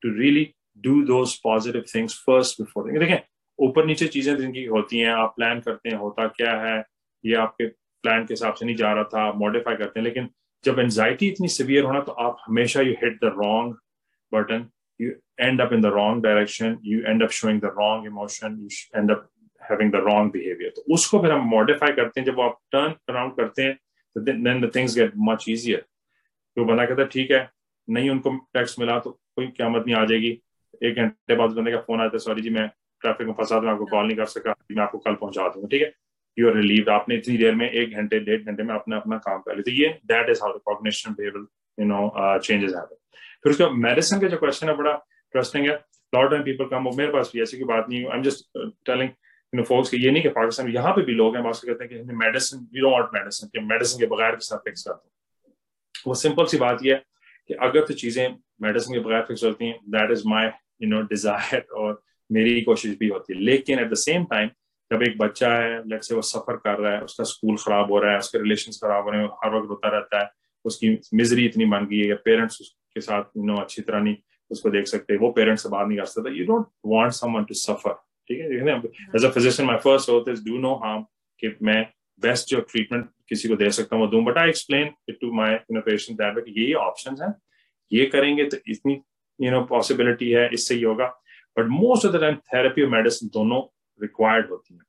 to 0.03 0.11
really 0.11 0.55
do 0.83 0.93
those 1.05 1.35
positive 1.43 1.85
things 1.91 2.15
first 2.27 2.57
before 2.61 2.83
देखें 2.89 3.19
ऊपर 3.59 3.85
नीचे 3.85 4.07
चीज़ें 4.07 4.35
जिनकी 4.37 4.63
होती 4.65 4.99
हैं, 4.99 5.11
आप 5.13 5.33
plan 5.35 5.59
करते 5.59 5.89
हैं, 5.89 5.97
होता 5.97 6.27
क्या 6.27 6.51
है, 6.61 6.83
ये 7.23 7.35
आपके 7.35 7.67
प्लान 7.67 8.25
के 8.25 8.33
हिसाब 8.33 8.53
से 8.53 8.65
नहीं 8.65 8.75
जा 8.75 8.93
रहा 8.93 9.03
था 9.13 9.31
मॉडिफाई 9.39 9.75
करते 9.75 9.99
हैं, 9.99 10.05
लेकिन 10.05 10.29
जब 10.63 10.79
एनजाइटी 10.79 11.27
इतनी 11.27 11.47
सिवियर 11.47 11.83
होना 11.83 11.99
तो 12.01 12.11
आप 12.25 12.37
हमेशा 12.47 12.81
you 12.81 12.93
hit 13.03 13.19
the 13.23 13.33
wrong 13.37 13.75
button 14.31 14.65
you 14.99 15.11
end 15.39 15.61
up 15.61 15.73
in 15.73 15.81
the 15.81 15.93
wrong 15.95 16.23
direction 16.23 16.77
you 16.83 16.99
end 17.01 17.23
up 17.23 17.29
showing 17.39 17.61
the 17.61 17.73
wrong 17.77 18.05
emotion 18.07 18.57
you 18.61 18.99
end 18.99 19.11
up 19.11 19.27
having 19.61 19.91
the 19.91 19.95
wrong 20.05 20.31
behaviour 20.31 20.71
तो 20.75 20.81
उसको 20.93 21.21
फिर 21.21 21.31
हम 21.31 21.47
मॉडिफाई 21.49 21.91
करते 21.91 22.19
हैं, 22.19 22.25
जब 22.25 22.39
आप 22.41 22.59
टर्न 22.71 22.93
अराउंड 23.09 23.35
करते 23.35 23.63
हैं 23.63 23.73
तो 24.15 24.21
then 24.21 24.61
the 24.61 24.71
things 24.75 24.97
get 24.97 25.11
much 25.29 25.45
easier 25.49 25.85
तो 26.57 26.65
बंदा 26.65 26.85
कहता 26.85 27.01
है, 27.01 27.07
ठीक 27.07 27.31
है, 27.31 27.49
नहीं 27.87 28.09
उनको 28.09 28.29
टैक्स 28.53 28.79
मिला 28.79 28.97
तो 28.99 29.11
कोई 29.35 29.47
क्यामत 29.47 29.83
नहीं 29.87 29.95
आ 29.95 30.05
जाएगी। 30.05 30.29
एक 30.83 30.95
घंटे 30.95 31.35
बाद 31.35 31.49
बंदे 31.51 31.71
का 31.71 31.77
फ़ोन 31.81 32.01
आता 32.01 32.15
है 32.15 32.19
सॉरी 32.19 32.41
जी, 32.41 32.49
मैं 32.49 32.67
ट्रैफ़िक 33.01 33.27
में 33.27 33.33
फंसा 33.33 33.59
मैं 33.61 33.71
आपको 33.71 33.85
कॉल 33.85 34.05
नहीं 34.07 34.17
कर 34.17 34.25
सका, 34.25 34.55
मैं 34.71 34.83
आपको 34.83 34.97
कल 34.97 35.15
पहुँचा 35.15 35.47
दूँगा। 35.47 35.67
ठीक 35.67 35.81
है? 35.81 35.93
यू 36.37 36.47
आर 36.49 36.55
रिलीव 36.55 36.91
आपने 36.91 37.15
इतनी 37.15 37.37
देर 37.37 37.55
में, 37.55 37.69
एक 37.69 37.95
घंटे, 37.95 38.19
डेढ़ 38.19 38.41
घंटे 38.41 38.63
में 38.63 38.73
अपना 38.75 38.97
अपना 38.97 39.17
काम 39.19 39.39
कर 39.39 39.55
लिया। 39.55 39.63
तो 39.63 39.71
ये 39.71 39.87
that 40.05 40.29
is 40.29 40.41
how 40.43 40.57
cognition 40.65 41.13
babble 41.13 41.45
you 41.77 41.85
know 41.87 42.09
changes 42.39 42.73
happen 42.75 42.95
फिर 43.43 43.51
उसका 43.51 43.69
मेडिसिन 43.85 44.19
का 44.19 44.27
जो 44.27 44.37
क्वेश्चन 44.37 44.69
है, 44.69 44.75
बड़ा 44.75 44.91
इंटरेस्टिंग 44.91 45.67
है। 45.67 45.73
लॉट 46.13 46.29
टाइम 46.31 46.43
पीपल 46.43 46.65
कम 46.69 46.89
मेरे 46.97 47.11
पास 47.11 47.31
भी 47.33 47.41
ऐसी 47.41 47.57
की 47.57 47.63
बात 47.65 47.85
नहीं 47.89 48.05
I 48.05 48.17
am 48.17 48.23
just 48.23 48.45
telling 48.85 49.09
you 49.09 49.57
know 49.57 49.63
folks 49.65 49.93
ये 49.93 50.11
नहीं 50.11 50.23
कि 50.23 50.29
पाकिस्तान 50.31 50.65
में 50.65 50.73
यहाँ 50.73 50.91
पे 50.93 51.01
भी 51.05 51.13
लोग 51.13 51.35
हैं 51.35 51.43
मास्टर 51.43 51.67
कहते 51.67 51.83
हैं 51.85 52.05
कि 52.05 52.15
medicine 52.17 52.59
we 52.73 52.79
don't 52.81 52.93
want 52.93 53.09
medicine 53.13 53.49
कि 53.53 53.65
मेडिसिन 53.65 53.99
के 53.99 54.05
बगैर 54.13 54.35
के 54.35 54.45
साथ 54.45 54.57
फिक्स 54.65 54.83
कर 54.87 54.93
दो 54.93 56.07
वो 56.07 56.15
सिंपल 56.15 56.45
सी 56.45 56.57
बात 56.57 56.85
यह 56.85 56.95
है 56.95 57.03
कि 57.49 57.53
अगर 57.67 57.85
तो 57.87 57.93
चीज़ें 58.01 58.35
मेडिसिन 58.61 58.93
के 58.93 58.99
बगैर 58.99 59.21
फिक्स 59.27 59.43
होती 59.43 59.67
हैं 59.67 59.77
that 59.95 60.11
is 60.11 60.23
my 60.27 60.47
you 60.47 60.89
know 60.89 61.01
desire 61.07 61.65
और 61.81 62.01
मेरी 62.29 62.61
कोशिश 62.61 62.97
भी 62.99 63.07
होती 63.07 63.33
है। 63.33 63.39
लेकिन 63.41 63.79
एट 63.79 63.89
द 63.89 63.93
सेम 64.03 64.25
टाइम 64.31 64.49
जब 64.91 65.03
एक 65.03 65.17
बच्चा 65.17 65.53
है 65.53 65.77
लेट 65.89 66.03
से 66.03 66.15
वो 66.15 66.21
सफ़र 66.27 66.55
कर 66.57 66.79
रहा 66.79 66.93
है 66.93 67.01
उसका 67.01 67.23
स्कूल 67.23 67.55
खराब 67.57 67.91
हो 67.91 67.99
रहा 67.99 68.11
है 68.11 68.17
उसके 68.19 68.37
रिलेशन 68.37 68.71
खराब 68.81 69.03
हो 69.05 69.11
रहे 69.11 69.21
हैं 69.21 69.29
हर 69.43 69.55
वक्त 69.55 69.69
रोता 69.69 69.89
रहता 69.89 70.19
है 70.19 70.29
उसकी 70.65 70.89
मिजरी 71.13 71.45
इतनी 71.45 71.65
बन 71.65 71.85
गई 71.85 71.99
है 71.99 72.07
या 72.07 72.15
पेरेंट्स 72.25 72.61
उसके 72.61 73.01
साथ 73.01 73.37
यू 73.37 73.43
नो 73.43 73.55
अच्छी 73.57 73.81
तरह 73.81 73.99
नहीं 73.99 74.15
उसको 74.51 74.69
देख 74.69 74.87
सकते 74.87 75.17
वो 75.17 75.31
पेरेंट्स 75.31 75.63
से 75.63 75.69
बात 75.69 75.87
नहीं 75.87 75.97
कर 75.97 76.05
सकते 76.05 76.37
you 76.37 76.45
don't 76.45 76.65
want 76.85 77.11
someone 77.13 77.43
to 77.43 77.53
suffer 77.53 77.93
ठीक 78.29 78.39
है? 78.39 78.77
As 79.15 79.25
a 79.25 79.29
physician 79.29 79.67
my 79.67 79.77
first 79.77 80.09
oath 80.09 80.29
is 80.29 80.43
do 80.45 80.57
no 80.57 80.75
harm 80.83 81.05
कि 81.39 81.55
मैं 81.63 81.81
बेस्ट 82.23 82.49
जो 82.49 82.59
ट्रीटमेंट 82.71 83.09
किसी 83.29 83.49
को 83.49 83.55
दे 83.55 83.69
सकता 83.71 83.95
हूँ 83.95 84.05
वो 84.05 84.11
दूँ 84.11 84.23
but 84.23 84.37
I 84.37 84.49
explain 84.49 84.91
it 85.09 85.17
to 85.21 85.31
my 85.33 85.53
you 85.53 85.75
know 85.75 85.81
patient 85.81 86.17
that 86.21 86.53
ये 86.57 86.73
ऑप्शंस 86.81 87.21
हैं 87.21 87.33
ये 87.91 88.05
करेंगे 88.07 88.45
तो 88.45 88.57
इतनी 88.67 89.01
यू 89.39 89.51
नो 89.51 89.61
पॉसिबिलिटी 89.65 90.31
है 90.31 90.49
इससे 90.53 90.75
ही 90.75 90.81
होगा 90.83 91.05
but 91.57 91.67
most 91.71 92.05
of 92.05 92.13
the 92.13 92.19
time 92.21 92.35
therapy 92.53 92.81
और 92.81 92.89
मेडिसिन 92.89 93.29
दोनों 93.33 93.61
रिक्वायर्ड 94.01 94.49
होती 94.49 94.73
है। 94.73 94.81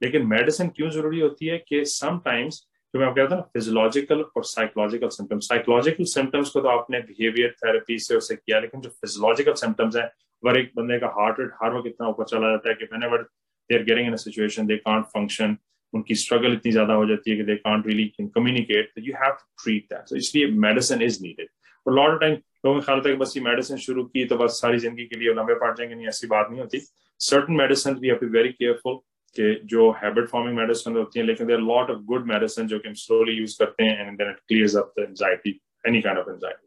लेकिन 0.00 0.26
मेडिसिन 0.26 0.68
क्यों 0.76 0.88
ज़रूरी 0.90 1.20
होती 1.20 1.46
है 1.46 1.58
कि 1.68 1.84
समटाइम्स 1.90 2.66
जो 2.94 3.00
मैं 3.00 3.12
कहता 3.14 3.36
हूँ 3.36 3.42
फिजियोलॉजिकल 3.52 4.20
और 4.36 4.44
साइकोलॉजिकल 4.44 5.08
सिम्टम्स 5.12 5.48
साइकोलॉजिकल 5.48 6.04
सिम्टम्स 6.10 6.50
को 6.50 6.60
तो 6.60 6.68
आपने 6.68 7.00
बिहेवियर 7.02 7.54
थेरेपी 7.64 7.98
से 7.98 8.16
उसे 8.16 8.36
किया, 8.36 8.60
लेकिन 8.60 8.80
जो 8.80 8.90
फिजियोलॉजिकल 8.90 9.52
सिम्टम्स 9.62 9.96
है 9.96 10.02
अगर 10.02 10.58
एक 10.58 10.70
बंदे 10.76 10.98
का 10.98 11.06
हार्ट 11.16 11.40
रेट 11.40 11.50
हर 11.62 11.74
वक्त 11.74 11.86
इतना 11.86 12.08
ऊपर 12.08 12.24
चला 12.24 12.50
जाता 12.50 12.68
है 12.68 12.74
कि 12.74 12.88
मैंने 12.92 13.06
ever 13.06 13.22
they 13.22 13.76
are 13.76 13.82
getting 13.84 14.06
in 14.08 14.16
situation 14.24 14.66
they 14.66 14.76
can't 14.78 15.04
function 15.14 15.56
उनकी 15.92 16.14
स्ट्रगल 16.14 16.52
इतनी 16.52 16.72
ज़्यादा 16.72 16.94
हो 16.94 17.06
जाती 17.06 17.30
है 17.30 17.36
कि 17.36 17.42
they 17.44 17.54
can't 17.56 17.86
really 17.86 18.04
can 18.16 18.28
communicate 18.34 18.92
you 18.98 19.14
have 19.22 19.32
to 19.32 19.64
treat 19.64 19.84
that 19.92 20.08
so 20.08 20.16
इसलिए 20.16 20.50
मेडिसिन 20.66 21.02
इज़ 21.02 21.22
नीडेड 21.22 21.48
और 21.86 21.94
लॉट 21.94 22.12
ऑफ़ 22.12 22.20
टाइम 22.20 22.34
लोगों 22.34 22.78
का 22.80 22.84
ख्याल 22.84 23.00
था 23.00 23.10
कि 23.10 23.16
बस 23.16 23.32
ये 23.36 23.42
मेडिसिन 23.42 23.76
शुरू 23.78 24.04
की 24.04 24.24
तो 24.24 24.36
बस 24.36 24.60
सारी 24.62 24.78
ज़िंदगी 24.78 25.04
के 25.06 25.18
लिए 25.18 25.34
लंबे 25.34 25.54
पड़ 25.54 25.74
जाएँगे, 25.74 25.94
नहीं, 25.94 26.06
ऐसी 26.08 26.26
बात 26.26 26.48
नहीं 26.50 26.60
होती। 26.60 26.78
Certain 27.20 27.52
medicine 27.62 27.94
we 27.98 28.08
have 28.08 28.16
to 28.18 28.28
very 28.38 28.52
careful 28.52 28.98
कि 29.36 29.54
जो 29.72 29.90
हैबिट 30.02 30.28
फॉर्मिंग 30.28 30.56
मेडिसिन 30.56 30.96
होती 30.96 31.18
हैं 31.18 31.26
लेकिन 31.26 31.46
there 31.46 31.60
lot 31.72 31.90
of 31.90 31.98
good 32.12 32.26
medicine 32.32 32.66
जो 32.68 32.78
कि 32.78 32.88
हम 32.88 32.94
स्लोली 33.06 33.32
यूज़ 33.38 33.56
करते 33.58 33.84
हैं 33.84 34.06
and 34.06 34.18
then 34.18 34.30
it 34.30 34.38
clears 34.48 34.76
up 34.76 34.92
the 34.98 35.02
anxiety 35.08 35.60
any 35.88 36.00
kind 36.02 36.18
of 36.18 36.30
anxiety 36.30 36.64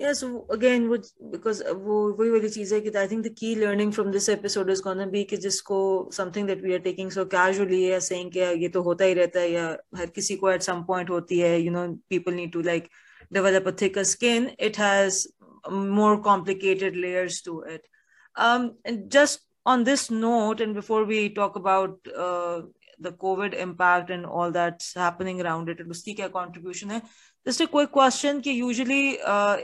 Yeah, 0.00 0.12
so 0.12 0.28
again, 0.50 0.88
would 0.88 1.04
because 1.32 1.60
वो 1.82 1.96
वही 2.18 2.30
वाली 2.30 2.48
चीज़ 2.48 2.74
है 2.74 2.80
कि 2.80 2.90
I 2.90 3.06
think 3.06 3.22
the 3.22 3.30
key 3.40 3.50
learning 3.58 3.92
from 3.92 4.10
this 4.14 4.28
episode 4.28 4.72
is 4.74 4.80
gonna 4.86 5.06
be 5.12 5.22
कि 5.24 5.36
जिसको 5.44 5.78
something 6.16 6.48
that 6.48 6.64
we 6.68 6.74
are 6.76 6.80
taking 6.86 7.12
so 7.16 7.24
casually 7.34 7.78
या 7.82 8.00
saying 8.06 8.32
कि 8.32 8.40
ये 8.62 8.68
तो 8.76 8.82
होता 8.88 9.04
ही 9.04 9.14
रहता 9.14 9.40
है 9.40 9.50
या 9.50 9.68
हर 9.98 10.10
किसी 10.16 10.36
को 10.36 10.50
at 10.52 10.66
some 10.68 10.82
point 10.90 11.10
होती 11.10 11.38
है 11.38 11.52
you 11.64 11.74
know 11.76 11.86
people 12.14 12.36
need 12.40 12.52
to 12.56 12.62
like 12.70 12.90
develop 13.32 13.66
a 13.66 13.72
thicker 13.72 14.04
skin, 14.04 14.50
it 14.58 14.76
has 14.76 15.26
more 15.70 16.20
complicated 16.20 16.96
layers 16.96 17.40
to 17.42 17.60
it. 17.76 17.86
Um, 18.35 18.77
and 18.85 19.11
just 19.11 19.41
on 19.65 19.83
this 19.83 20.09
note, 20.09 20.61
and 20.61 20.73
before 20.73 21.03
we 21.05 21.29
talk 21.29 21.55
about 21.55 21.97
uh, 22.15 22.61
the 22.99 23.11
COVID 23.11 23.53
impact 23.53 24.09
and 24.09 24.25
all 24.25 24.51
that's 24.51 24.93
happening 24.93 25.41
around 25.41 25.69
it, 25.69 25.79
and 25.79 25.91
उसकी 25.91 26.15
क्या 26.15 26.31
contribution 26.31 26.91
है, 26.91 27.01
just 27.45 27.61
a 27.61 27.67
quick 27.67 27.91
question 27.91 28.41
कि 28.41 28.55
usually 28.61 29.19
uh, 29.21 29.57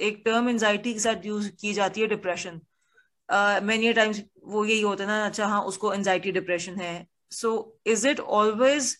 एक 0.00 0.24
term 0.24 0.48
anxiety 0.48 0.92
के 0.92 0.98
साथ 0.98 1.24
use 1.24 1.50
की 1.60 1.72
जाती 1.74 2.00
है 2.00 2.08
depression. 2.08 2.60
Uh, 3.28 3.60
many 3.62 3.94
times 3.94 4.22
वो 4.44 4.64
यही 4.64 4.80
होता 4.80 5.04
है 5.04 5.08
ना 5.08 5.24
अच्छा 5.26 5.46
हाँ 5.46 5.62
उसको 5.62 5.94
anxiety 5.94 6.32
depression 6.32 6.78
है. 6.78 7.06
So 7.30 7.72
is 7.84 8.04
it 8.04 8.18
always 8.18 8.96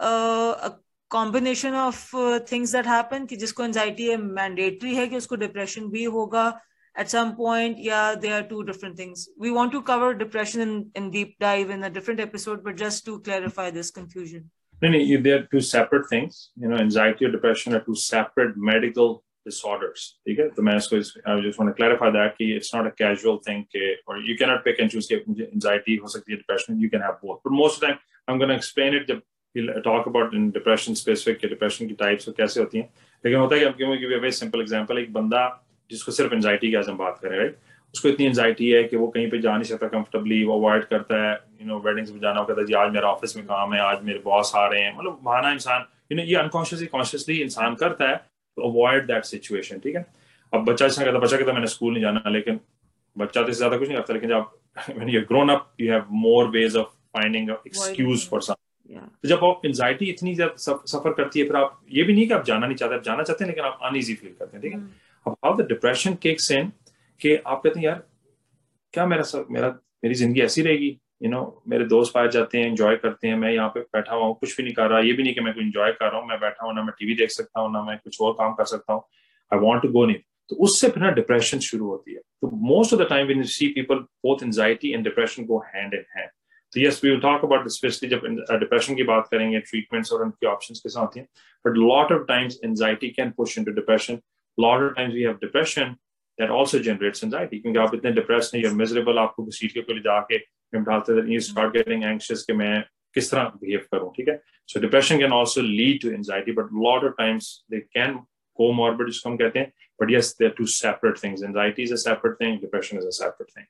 uh, 0.00 0.54
a 0.68 0.72
combination 1.12 1.74
of 1.76 2.14
things 2.50 2.72
that 2.72 2.86
happen 2.86 3.24
कि 3.26 3.36
जिसको 3.36 3.64
एंजाइटी 3.64 4.06
है 4.08 4.16
मैंडेटरी 4.16 4.94
है 4.94 5.06
कि 5.08 5.16
उसको 5.16 5.36
डिप्रेशन 5.36 5.88
भी 5.90 6.04
होगा 6.04 6.44
at 6.96 7.10
some 7.10 7.34
point 7.36 7.78
yeah 7.78 8.14
they 8.14 8.32
are 8.32 8.42
two 8.42 8.64
different 8.64 8.96
things 8.96 9.28
we 9.38 9.50
want 9.50 9.72
to 9.72 9.82
cover 9.82 10.14
depression 10.14 10.60
in, 10.60 10.90
in 10.94 11.10
deep 11.10 11.38
dive 11.38 11.70
in 11.70 11.84
a 11.84 11.90
different 11.90 12.20
episode 12.20 12.62
but 12.62 12.76
just 12.76 13.04
to 13.04 13.20
clarify 13.20 13.70
this 13.70 13.90
confusion 13.90 14.50
no, 14.82 14.90
no, 14.90 14.98
they 15.22 15.30
are 15.30 15.46
two 15.50 15.60
separate 15.60 16.08
things 16.08 16.50
you 16.56 16.68
know 16.68 16.76
anxiety 16.76 17.24
or 17.24 17.30
depression 17.30 17.74
are 17.74 17.80
two 17.80 17.94
separate 17.94 18.56
medical 18.56 19.22
disorders 19.46 20.02
ठीक 20.26 20.38
है 20.38 20.48
तो 20.56 20.62
मैं 20.62 20.76
इसको 20.76 20.96
I 21.26 21.40
just 21.44 21.58
want 21.58 21.70
to 21.70 21.76
clarify 21.80 22.10
that 22.16 22.36
कि 22.38 22.56
it's 22.56 22.72
not 22.74 22.86
a 22.86 22.92
casual 23.02 23.38
thing 23.46 23.64
के 23.74 23.94
or 24.06 24.18
you 24.18 24.36
cannot 24.40 24.64
pick 24.64 24.80
and 24.80 24.90
choose 24.90 25.08
कि 25.12 25.22
मुझे 25.28 25.50
anxiety 25.54 25.98
हो 26.02 26.08
सकती 26.08 26.32
है 26.32 26.38
depression 26.38 26.80
you 26.80 26.90
can 26.90 27.00
have 27.00 27.20
both 27.24 27.40
but 27.44 27.52
most 27.52 27.76
of 27.76 27.80
the 27.80 27.86
time 27.86 27.98
I'm 28.28 28.38
going 28.38 28.52
to 28.54 28.58
explain 28.62 28.94
it 28.94 29.08
जब 29.08 29.22
we'll 29.54 29.82
talk 29.82 30.06
about 30.06 30.34
in 30.34 30.50
depression 30.52 30.94
specific 30.94 31.40
के 31.40 31.48
depression 31.54 31.88
की 31.88 31.96
types 32.04 32.28
और 32.28 32.34
कैसे 32.38 32.60
होती 32.60 32.78
हैं 32.78 32.88
लेकिन 33.24 33.40
होता 33.40 33.56
है 33.56 33.60
कि 33.60 33.84
I'm 33.84 33.98
give 34.04 34.10
you 34.10 34.16
a 34.18 34.24
very 34.26 34.38
simple 34.42 34.66
example 34.66 34.98
एक 34.98 35.12
बंदा 35.12 35.44
जिसको 35.91 36.11
सिर्फ़ 36.11 36.33
एंजाइटी 36.33 36.69
की 36.69 36.75
आज 36.75 36.89
हम 36.89 36.97
बात 36.97 37.19
करें 37.21 37.37
राइट 37.37 37.57
उसको 37.93 38.09
इतनी 38.09 38.25
एंजाइटी 38.25 38.69
है 38.69 38.83
कि 38.83 38.97
वो 38.97 39.07
कहीं 39.07 39.29
पे 39.29 39.37
जा 39.39 39.53
नहीं 39.53 39.63
सकता 39.63 39.87
कंफर्टेबली 39.87 40.43
वो 40.43 40.57
अवॉइड 40.59 40.83
करता 40.85 41.21
है 41.23 41.33
यू 41.61 41.67
नो 41.67 41.79
वेडिंग्स 41.85 42.11
में 42.11 42.19
जाना 42.19 42.43
कहता 42.43 42.61
है 42.61 42.67
जी 42.67 42.73
आज 42.73 42.91
मेरा 42.93 43.09
ऑफ़िस 43.09 43.35
में 43.37 43.45
काम 43.45 43.73
है 43.73 43.79
आज 43.81 44.03
मेरे 44.03 44.19
बॉस 44.25 44.51
आ 44.55 44.65
रहे 44.67 44.81
हैं। 44.81 44.97
मतलब 44.97 45.19
बहाना 45.23 45.51
इंसान 45.51 45.85
यू 46.11 46.17
नो 46.17 46.23
ये 46.23 46.35
अनकॉन्शियसली 46.35 46.87
कॉन्शियसली 46.87 47.37
इंसान 47.41 47.75
करता 47.75 48.09
है 48.09 48.15
टू 48.57 48.69
अवॉइड 48.69 49.07
दैट 49.07 49.25
सिचुएशन 49.25 49.79
ठीक 49.79 49.95
है? 49.95 50.05
अब 50.53 50.65
बच्चा 50.65 50.85
ऐसा 50.85 51.03
कहता 51.05 51.19
बच्चा 51.19 51.37
कहता 51.37 51.53
मैंने 51.53 51.67
स्कूल 51.67 51.93
नहीं 51.93 52.03
जाना 52.03 52.29
लेकिन 52.29 52.59
बच्चा 53.17 53.41
तो 53.43 53.49
इससे 53.49 53.57
ज़्यादा 53.57 53.77
कुछ 53.77 53.87
नहीं 53.87 53.97
करता 53.97 54.13
लेकिन 54.13 54.29
जब 54.29 54.55
you're 55.11 55.25
grown 55.29 55.49
up 55.51 55.61
you 55.83 55.87
have 55.91 56.09
more 56.23 56.43
ways 56.55 56.75
of 56.81 56.89
finding 57.17 57.47
an 57.49 57.69
excuse 57.69 58.25
for 58.33 58.41
तो 58.89 59.27
जब 59.27 59.43
आप 59.43 59.61
एंजाइटी 59.65 60.05
इतनी 60.05 60.33
ज़्यादा 60.35 60.75
सफ़र 60.85 61.13
करती 61.13 61.39
है 61.39 61.45
फिर 61.45 61.55
आप 61.55 61.79
ये 61.91 62.03
भी 62.03 62.13
नहीं 62.13 62.27
कि 62.27 62.33
आप 62.33 62.45
जाना 62.45 62.65
नहीं 62.67 62.75
चाहते 62.77 62.95
आप 62.95 63.03
जाना 63.03 63.23
चाहते 63.23 63.43
हैं 63.43 63.49
लेकिन 63.51 63.63
आप 63.63 63.79
अनईजी 63.83 64.13
फील 64.13 64.31
करते 64.39 64.57
हैं 64.57 64.61
ठीक 64.63 64.73
है. 64.73 64.79
अब 64.79 64.89
how 65.29 65.57
the 65.57 65.67
depression 65.67 66.13
kicks 66.21 66.51
in 66.51 66.71
कि 67.21 67.35
आप 67.37 67.61
कहते 67.63 67.79
हैं, 67.79 67.85
यार, 67.85 68.03
क्या 68.93 69.05
मेरा 69.05 69.23
सब, 69.23 69.47
मेरा, 69.51 69.69
मेरी 70.03 70.15
ज़िंदगी 70.15 70.41
ऐसी 70.41 70.61
रहेगी? 70.61 70.97
यू 71.23 71.29
नो 71.29 71.41
मेरे 71.67 71.85
दोस्त 71.85 72.13
पाए 72.13 72.27
जाते 72.29 72.57
हैं 72.57 72.65
एंजॉय 72.67 72.95
करते 72.95 73.27
हैं, 73.27 73.35
मैं 73.35 73.51
यहाँ 73.51 73.69
पे 73.69 73.79
बैठा 73.79 74.15
हुआ 74.15 74.25
हूँ, 74.25 74.35
कुछ 74.39 74.55
भी 74.57 74.63
नहीं 74.63 74.73
कर 74.73 74.89
रहा, 74.89 74.99
ये 74.99 75.13
भी 75.13 75.23
नहीं 75.23 75.33
कि 75.33 75.41
मैं 75.41 75.53
कोई 75.53 75.63
एंजॉय 75.63 75.91
कर 75.91 76.11
रहा 76.11 76.19
हूँ, 76.19 76.27
मैं 76.29 76.39
बैठा 76.39 76.65
हूँ, 76.65 76.73
ना 76.75 76.83
मैं 76.83 76.93
टीवी 76.99 77.15
देख 77.15 77.29
सकता 77.31 77.61
हूँ, 77.61 77.71
ना 77.73 77.83
मैं 77.83 77.97
कुछ 77.97 78.21
और 78.21 78.33
काम 78.33 78.53
कर 78.53 78.65
सकता 78.65 78.93
हूँ 78.93 79.01
आई 79.51 79.59
वॉन्ट 79.59 79.81
टू 79.83 79.89
गो 79.89 80.05
नहीं 80.05 80.17
तो 80.49 80.55
उससे 80.65 80.89
फिर 80.89 81.03
ना 81.03 81.09
डिप्रेशन 81.11 81.59
शुरू 81.59 81.87
होती 81.87 82.13
है। 82.13 82.19
तो 82.41 82.49
most 82.67 82.93
of 82.93 83.01
the 83.01 83.07
time 83.09 83.27
we 83.27 83.43
see 83.53 83.67
people 83.73 83.95
both 84.25 84.43
anxiety 84.43 84.91
and 84.93 85.03
depression 85.03 85.45
go 85.45 85.57
hand 85.73 85.93
in 85.93 86.03
hand 86.15 86.29
तो 86.73 86.81
yes 86.81 87.03
we 87.03 87.09
will 87.09 87.19
talk 87.19 87.43
about 87.45 87.67
specially 87.71 88.09
जब 88.09 88.25
डिप्रेशन 88.59 88.95
की 88.95 89.03
बात 89.03 89.27
करेंगे 89.31 89.59
ट्रीटमेंट्स 89.59 90.13
और 90.13 90.23
उनकी 90.23 90.47
ऑप्शंस 90.47 90.79
के 90.79 90.89
साथ 90.89 91.17
but 91.65 91.77
lot 91.77 92.11
of 92.11 92.23
times 92.27 92.59
anxiety 92.65 93.09
can 93.09 93.31
push 93.37 93.57
into 93.57 93.71
depression 93.71 94.19
lot 94.57 94.83
of 94.83 94.95
times 94.95 95.13
we 95.13 95.23
have 95.23 95.39
depression 95.39 95.95
that 96.37 96.49
also 96.49 96.79
generates 96.79 97.23
anxiety 97.23 97.59
क्योंकि 97.61 97.79
आप 97.79 97.95
इतने 97.95 98.13
depressed 98.19 98.55
हैं 98.55 98.61
you're 98.63 98.77
miserable 98.83 99.17
आपको 99.17 99.45
किसी 99.45 99.67
चीज़ 99.67 99.85
के 99.85 99.93
लिए 99.93 100.03
जाके 100.03 100.39
डालते 100.75 101.27
you 101.33 101.41
start 101.49 101.73
getting 101.73 102.03
anxious 102.13 102.43
कि 102.45 102.53
मैं 102.53 102.83
किस 103.13 103.31
तरह 103.31 103.51
behave 103.63 103.85
करूँ 103.93 104.11
ठीक 104.17 104.27
है 104.29 104.39
so 104.71 104.81
depression 104.81 105.19
can 105.19 105.31
also 105.31 105.61
lead 105.61 106.01
to 106.01 106.13
anxiety 106.13 106.55
but 106.59 106.73
a 106.73 106.83
lot 106.87 107.05
of 107.09 107.17
times 107.17 107.63
they 107.69 107.81
can 107.97 108.19
comorbid 108.59 109.11
जिसको 109.11 109.29
हम 109.29 109.37
कहते 109.37 109.59
हैं 109.59 109.71
but 110.01 110.13
yes 110.15 110.33
they're 110.39 110.55
two 110.61 110.69
separate 110.77 111.19
things 111.25 111.43
anxiety 111.49 111.83
is 111.89 111.91
a 111.91 112.01
separate 112.05 112.37
thing 112.39 112.59
depression 112.63 113.03
is 113.03 113.05
a 113.05 113.15
separate 113.19 113.51
thing 113.57 113.67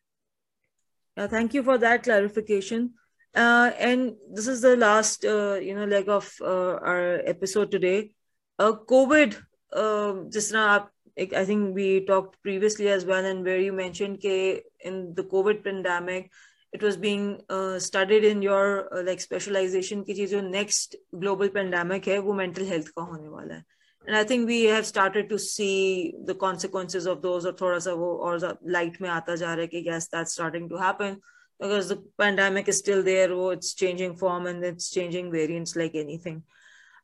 yeah 1.17 1.27
thank 1.35 1.53
you 1.53 1.63
for 1.63 1.77
that 1.77 2.03
clarification 2.03 2.89
uh, 3.35 3.71
and 3.89 4.15
this 4.33 4.47
is 4.47 4.61
the 4.61 4.75
last 4.75 5.25
uh, 5.25 5.55
you 5.67 5.75
know 5.75 5.85
leg 5.85 6.09
of 6.09 6.31
uh, 6.41 6.75
our 6.91 7.21
episode 7.35 7.71
today 7.71 8.11
uh, 8.59 8.73
covid 8.93 9.37
um, 9.72 10.30
just 10.30 10.52
now 10.52 10.88
I 11.18 11.44
think 11.44 11.74
we 11.74 12.04
talked 12.06 12.42
previously 12.42 12.88
as 12.88 13.04
well, 13.04 13.24
and 13.24 13.44
where 13.44 13.58
you 13.58 13.72
mentioned 13.72 14.20
that 14.22 14.62
in 14.80 15.14
the 15.14 15.24
COVID 15.24 15.62
pandemic, 15.62 16.30
it 16.72 16.82
was 16.82 16.96
being 16.96 17.42
uh, 17.50 17.78
studied 17.78 18.24
in 18.24 18.40
your 18.40 18.88
uh, 18.94 19.02
like 19.02 19.20
specialization 19.20 20.04
कि 20.04 20.26
जो 20.28 20.40
next 20.50 20.96
global 21.20 21.50
pandemic 21.50 22.06
है 22.06 22.18
वो 22.18 22.34
mental 22.34 22.64
health 22.64 22.88
का 22.96 23.02
होने 23.02 23.28
वाला 23.28 23.54
है. 23.54 23.64
And 24.06 24.16
I 24.16 24.24
think 24.24 24.48
we 24.48 24.64
have 24.64 24.86
started 24.86 25.28
to 25.28 25.38
see 25.38 26.14
the 26.24 26.34
consequences 26.34 27.06
of 27.06 27.20
those 27.20 27.44
or 27.44 27.52
थोड़ा 27.52 27.78
सा 27.78 27.92
वो 27.92 28.16
और 28.24 28.58
light 28.66 29.00
में 29.00 29.08
आता 29.08 29.36
जा 29.36 29.54
रहा 29.54 29.60
है 29.60 29.66
कि 29.66 29.84
yes 29.84 30.08
that's 30.08 30.32
starting 30.32 30.68
to 30.70 30.76
happen 30.76 31.20
because 31.60 31.88
the 31.90 32.02
pandemic 32.18 32.68
is 32.68 32.78
still 32.78 33.02
there. 33.02 33.32
Oh, 33.32 33.50
it's 33.50 33.74
changing 33.74 34.16
form 34.16 34.46
and 34.46 34.64
it's 34.64 34.90
changing 34.90 35.30
variants 35.30 35.76
like 35.76 35.94
anything. 35.94 36.42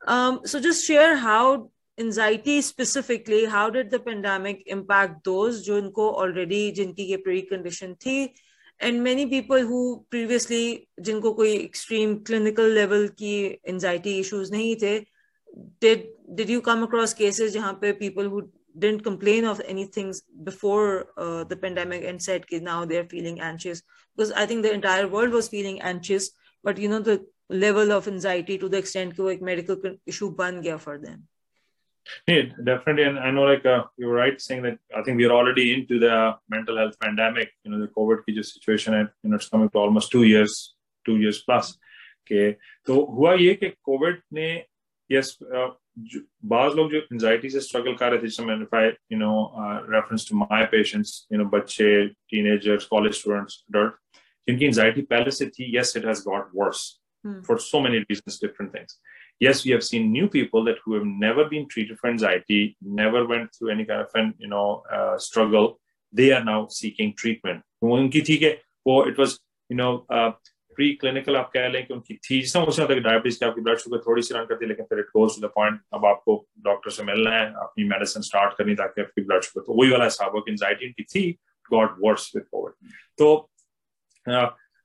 Um, 0.06 0.40
so 0.44 0.60
just 0.60 0.86
share 0.86 1.16
how 1.16 1.70
anxiety 1.99 2.61
specifically 2.61 3.45
how 3.45 3.69
did 3.69 3.91
the 3.91 3.99
pandemic 3.99 4.63
impact 4.65 5.23
those 5.23 5.63
jo 5.65 5.79
unko 5.81 6.07
already 6.23 6.61
jinki 6.79 7.07
ye 7.09 7.17
precondition 7.25 7.99
thi 8.05 8.33
and 8.79 9.03
many 9.03 9.25
people 9.33 9.67
who 9.71 9.81
previously 10.09 10.89
jinko 11.09 11.33
koi 11.39 11.51
extreme 11.57 12.15
clinical 12.29 12.65
level 12.65 13.07
ki 13.21 13.33
anxiety 13.73 14.19
issues 14.19 14.51
nahi 14.55 14.71
the 14.83 14.93
did 15.85 16.07
did 16.39 16.49
you 16.49 16.61
come 16.67 16.83
across 16.83 17.13
cases 17.13 17.53
jahan 17.57 17.79
pe 17.83 17.91
people 17.99 18.29
who 18.35 18.41
didn't 18.85 19.03
complain 19.03 19.45
of 19.45 19.61
anything 19.73 20.11
before 20.43 21.05
uh, 21.17 21.43
the 21.43 21.55
pandemic 21.55 22.07
and 22.11 22.23
said 22.27 22.47
ki 22.47 22.59
now 22.59 22.85
they're 22.85 23.09
feeling 23.11 23.39
anxious? 23.39 23.83
Because 24.15 24.31
i 24.43 24.45
think 24.47 24.63
the 24.63 24.73
entire 24.73 25.07
world 25.07 25.37
was 25.37 25.51
feeling 25.53 25.79
anxious 25.81 26.31
but 26.63 26.81
you 26.85 26.89
know 26.89 26.99
the 26.99 27.23
level 27.49 27.91
of 27.91 28.07
anxiety 28.07 28.57
to 28.57 28.69
the 28.69 28.81
extent 28.85 29.15
ki 29.15 29.21
wo 29.27 29.35
ek 29.35 29.45
medical 29.51 29.95
issue 30.15 30.31
ban 30.41 30.59
gaya 30.65 30.79
for 30.87 30.97
them. 31.05 31.21
yeah, 32.26 32.42
definitely. 32.64 33.04
And 33.04 33.18
I 33.18 33.30
know, 33.30 33.42
like, 33.42 33.66
uh, 33.66 33.84
you 33.96 34.06
were 34.06 34.14
right 34.14 34.40
saying 34.40 34.62
that 34.62 34.78
I 34.96 35.02
think 35.02 35.18
we're 35.18 35.32
already 35.32 35.72
into 35.74 35.98
the 35.98 36.36
mental 36.48 36.76
health 36.76 36.98
pandemic, 37.00 37.50
you 37.64 37.70
know, 37.70 37.80
the 37.80 37.88
COVID 37.88 38.24
की 38.28 38.44
situation 38.44 38.94
and, 38.94 39.08
you 39.22 39.30
know, 39.30 39.36
it's 39.36 39.48
coming 39.48 39.68
to 39.70 39.78
almost 39.78 40.10
two 40.10 40.24
years, 40.24 40.74
two 41.04 41.16
years 41.16 41.42
plus. 41.42 41.76
Okay. 42.26 42.56
तो 42.86 42.94
हुआ 43.16 43.34
ये 43.34 43.54
कि 43.54 43.68
Covid 43.84 44.20
ने 44.34 44.48
yes 45.10 45.38
बाज 45.42 46.74
लोग 46.76 46.90
जो 46.92 46.98
anxiety 46.98 47.50
से 47.50 47.60
स्ट्रगल 47.60 47.94
कर 48.00 48.10
रहे 48.10 48.18
थे 48.18 48.26
जैसे 48.26 48.44
मैंने 48.44 48.64
phi 48.72 48.88
you 49.12 49.18
know 49.18 49.32
reference 49.90 50.28
to 50.30 50.36
my 50.38 50.64
patients 50.72 51.26
you 51.32 51.38
know 51.38 51.44
बच्चे 51.56 52.06
टीनेजर्स 52.30 52.84
कॉलेज 52.86 53.14
स्टूडेंट्स 53.20 53.64
अडल्ट 53.74 53.94
जिनकी 54.48 54.64
एंजाइटी 54.64 55.02
पहले 55.12 55.30
से 55.38 55.46
थी 55.56 55.76
yes 55.76 55.96
it 55.96 56.06
has 56.06 56.22
got 56.26 56.50
worse 56.56 56.84
for 57.46 57.58
so 57.68 57.80
many 57.80 57.98
reasons 57.98 58.40
different 58.42 58.74
things 58.74 59.00
yes, 59.42 59.64
we 59.64 59.70
have 59.70 59.84
seen 59.84 60.12
new 60.12 60.28
people 60.28 60.64
that 60.64 60.76
who 60.84 60.94
have 60.94 61.04
never 61.04 61.44
been 61.44 61.68
treated 61.68 61.98
for 61.98 62.10
anxiety, 62.10 62.76
never 62.82 63.26
went 63.26 63.54
through 63.54 63.70
any 63.70 63.84
kind 63.84 64.00
of 64.00 64.10
an, 64.14 64.34
you 64.38 64.48
know 64.48 64.82
uh, 64.92 65.18
struggle. 65.18 65.80
They 66.12 66.32
are 66.32 66.44
now 66.44 66.68
seeking 66.68 67.14
treatment. 67.14 67.62
it 69.06 69.18
was 69.18 69.40
you 69.70 69.76
know 69.76 70.06
uh, 70.10 70.32
pre 70.78 70.90
clinical 70.94 71.36
आप 71.36 71.50
कह 71.54 71.66
लें 71.68 71.86
कि 71.86 71.94
उनकी 71.94 72.14
थी 72.14 72.40
जिस 72.40 72.52
तरह 72.54 72.64
होता 72.64 72.82
है 72.82 73.00
डायबिटीज 73.00 73.36
की 73.36 73.46
आपकी 73.46 73.60
ब्लड 73.60 73.78
शुगर 73.78 73.98
थोड़ी 73.98 74.22
सी 74.22 74.34
रन 74.34 74.44
करती 74.46 74.64
है 74.64 74.68
लेकिन 74.68 74.86
फिर 74.90 74.98
it 74.98 75.06
goes 75.16 75.34
to 75.36 75.46
the 75.46 75.50
point 75.54 75.80
अब 75.94 76.04
आपको 76.06 76.36
डॉक्टर 76.66 76.90
से 76.96 77.02
मिलना 77.04 77.30
है 77.36 77.46
अपनी 77.62 77.84
मेडिसिन 77.88 78.22
स्टार्ट 78.22 78.54
करनी 78.58 78.74
ताकि 78.80 79.00
आपकी 79.00 79.22
ब्लड 79.22 79.42
शुगर 79.44 79.64
तो 79.66 79.80
वही 79.80 79.90
वाला 79.90 80.04
हिसाब 80.04 80.36
हो 80.36 80.40
कि 80.40 80.52
एंजाइटी 80.52 80.86
उनकी 80.86 81.04
थी 81.14 81.24
गॉट 81.72 81.96
वर्स 82.04 82.30
विद 82.36 82.44
कोविड 82.50 82.92
तो 83.18 83.32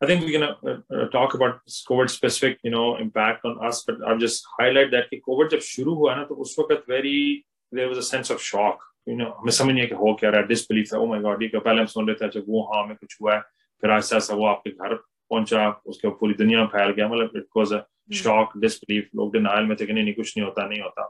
I 0.00 0.06
think 0.06 0.24
we're 0.24 0.38
gonna 0.38 0.56
uh, 0.64 0.96
uh, 0.96 1.08
talk 1.08 1.34
about 1.34 1.60
COVID 1.88 2.10
specific, 2.10 2.58
you 2.62 2.70
know, 2.70 2.96
impact 2.96 3.44
on 3.44 3.58
us. 3.68 3.82
But 3.86 3.96
I'll 4.06 4.18
just 4.18 4.46
highlight 4.58 4.92
that 4.92 5.10
कि 5.10 5.20
COVID 5.28 5.50
जब 5.50 5.60
शुरू 5.70 5.94
हुआ 5.94 6.14
ना 6.16 6.24
तो 6.24 6.34
उस 6.44 6.56
वक्त 6.58 6.84
very 6.88 7.44
there 7.72 7.88
was 7.88 7.98
a 7.98 8.08
sense 8.10 8.30
of 8.30 8.42
shock. 8.42 8.78
You 9.06 9.16
know, 9.16 9.30
हमें 9.40 9.52
समझ 9.52 9.74
नहीं 9.74 9.86
कि 9.88 9.94
हो 9.94 10.14
क्या 10.20 10.30
रहा 10.30 10.40
है 10.40 10.48
disbelief 10.48 10.92
था. 10.92 10.98
Oh 10.98 11.08
my 11.12 11.20
God, 11.26 11.42
ये 11.42 11.48
क्या 11.48 11.60
पहले 11.60 11.80
हम 11.80 11.86
सुन 11.86 12.06
रहे 12.08 12.16
थे 12.20 12.26
अच्छा 12.26 12.40
वो 12.48 12.62
हाँ 12.72 12.82
हमें 12.84 12.96
कुछ 12.96 13.16
हुआ 13.22 13.34
है. 13.34 13.40
फिर 13.82 13.90
ऐसा 13.90 14.16
ऐसा 14.16 14.34
वो 14.34 14.46
आपके 14.46 14.70
घर 14.70 14.94
पहुँचा 15.30 15.68
उसके 15.86 16.08
पूरी 16.20 16.34
दुनिया 16.34 16.58
में 16.58 16.66
फैल 16.66 16.90
गया 16.90 17.08
मतलब 17.08 17.36
it 17.36 17.46
was 17.56 17.72
a 17.72 17.80
shock 18.14 18.56
disbelief 18.58 19.08
लोग 19.16 19.32
डिनाइल 19.32 19.64
में 19.64 19.76
थे 19.80 19.86
कि 19.86 19.92
नहीं 19.92 20.04
नहीं 20.04 20.14
कुछ 20.14 20.36
नहीं 20.36 20.46
होता 20.46 20.66
नहीं 20.68 20.80
होता 20.80 21.04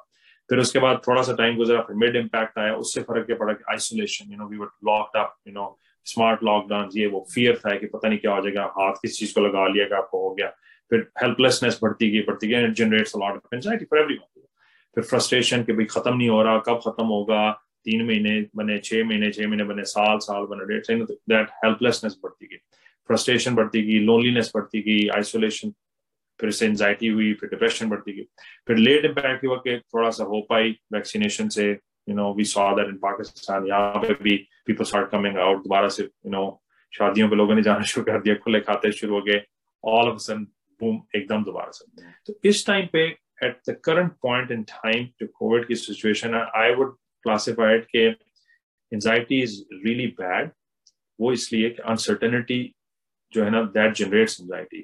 फिर 0.51 0.59
उसके 0.59 0.79
बाद 0.79 1.01
थोड़ा 1.07 1.23
सा 1.23 1.35
टाइम 1.37 1.57
गुजरा 1.57 1.81
फिर 1.83 1.97
मिड 1.97 2.17
इम्पैक्ट 2.17 2.59
आया 2.59 2.75
उससे 2.75 3.03
फ़र्क 3.09 3.27
क्या 3.27 3.37
पड़ा 3.37 3.53
कि 3.53 3.65
isolation 3.73 4.33
you 4.33 4.39
know 4.39 4.49
we 4.49 4.57
were 4.57 4.69
locked 4.85 5.17
up 5.21 5.35
you 5.49 5.55
know 5.55 5.67
smart 6.09 6.45
lockdown 6.45 6.89
ये 6.97 7.07
वो 7.07 7.27
फियर 7.35 7.57
था 7.57 7.77
कि 7.77 7.87
पता 7.87 8.09
नहीं 8.09 8.19
क्या 8.19 8.35
हो 8.35 8.43
जाएगा, 8.43 8.65
हाथ 8.79 8.93
किस 9.03 9.19
चीज़ 9.19 9.35
को 9.35 9.41
लगा 9.41 9.67
लिया 9.69 9.97
आपको 9.97 10.29
हो 10.29 10.35
गया। 10.35 10.49
फिर 10.91 11.01
हेल्पलेसनेस 11.23 11.79
बढ़ती 11.83 12.11
गई 12.11 12.21
बढ़ती 12.21 12.49
गई 12.49 12.73
जनरेट्स 12.73 13.15
ऑफ़ 13.15 13.55
एंजाइटी 13.55 13.85
फॉर 13.85 14.19
फिर 14.97 15.05
फ्रस्ट्रेशन 15.05 15.63
कि 15.63 15.73
भाई 15.73 15.85
खत्म 15.85 16.17
नहीं 16.17 16.29
हो 16.29 16.43
रहा, 16.43 16.59
कब 16.59 16.81
खत्म 16.87 17.05
होगा, 17.05 17.51
तीन 17.85 18.07
महीने 18.07 18.41
बने, 18.57 18.79
छह 18.79 19.05
महीने 19.05 19.31
छह 19.31 19.49
महीने 19.49 19.65
बने, 19.65 19.85
साल 19.85 20.19
साल 20.19 20.45
बने 20.45 20.67
डेढ़ 20.67 21.03
दैट 21.03 21.51
हेल्पलेसनेस 21.65 22.17
बढ़ती 22.23 22.47
गई। 22.47 22.57
फ्रस्ट्रेशन 23.09 23.55
बढ़ती 23.55 23.83
गई 23.83 23.99
लोनलीनेस 23.99 24.53
बढ़ती 24.55 24.81
गई 24.81 25.09
आइसोलेशन 25.09 25.73
फिर 26.41 26.51
से 26.51 26.67
एंजाइटी 26.67 27.09
हुई, 27.09 27.33
फिर 27.33 27.51
डिप्रेशन 27.51 27.89
बढ़ती 27.89 28.13
गई। 28.13 28.23
फिर 28.67 28.77
लेट 28.77 29.05
इम्पैक्ट 29.05 29.45
हुआ 29.45 29.57
कि 29.57 29.79
थोड़ा 29.79 30.11
सा 30.11 30.25
हो 30.25 30.41
पाई 30.51 30.77
वैक्सीनेशन 30.93 31.49
से। 31.49 31.73
you 32.09 32.15
know 32.15 32.31
we 32.33 32.45
saw 32.45 32.67
that 32.75 32.89
in 32.89 32.99
pakistan 33.01 33.67
yeah 33.67 34.41
people 34.67 34.87
start 34.87 35.11
coming 35.11 35.37
out 35.39 35.93
se, 35.93 36.09
you 36.25 36.31
know 36.31 36.49
शादियों 36.93 37.29
पे 37.29 37.37
लोगों 37.37 37.55
ने 37.55 37.63
जाना 37.63 37.85
शुरू 37.85 38.05
कर 38.05 38.21
दिया 38.23 38.35
खुले 38.45 38.61
खाते 38.61 38.91
शुरू 38.93 39.15
हो 39.15 39.21
गए 39.23 39.43
ऑल 39.85 40.09
ऑफ़ 40.11 40.19
सन 40.19 40.45
बूम 40.81 41.01
एकदम 41.17 41.43
दोबारा 41.45 41.71
से 41.71 42.07
तो 42.27 42.35
इस 42.49 42.67
टाइम 42.67 42.87
पे 42.93 43.03
at 43.45 43.59
the 43.69 43.77
current 43.85 44.13
point 44.23 44.51
in 44.51 44.63
time 44.71 45.05
जो 45.21 45.27
कोविड 45.35 45.67
की 45.67 45.75
सिचुएशन 45.77 46.35
है 46.35 46.41
आई 46.63 46.75
वुड 46.75 46.95
क्लासिफाई 47.25 47.79
के 47.95 48.07
एंजाइटी 48.09 49.43
इज़ 49.43 49.61
रियली 49.85 50.07
बैड 50.21 50.51
वो 51.19 51.33
इसलिए 51.33 51.71
कि 51.71 51.83
अनसर्टेनिटी 51.93 52.61
जो 53.33 53.45
है 53.45 53.51
ना 53.51 53.63
दैट 53.75 53.95
जनरेट्स 53.97 54.41
एंजाइटी 54.41 54.81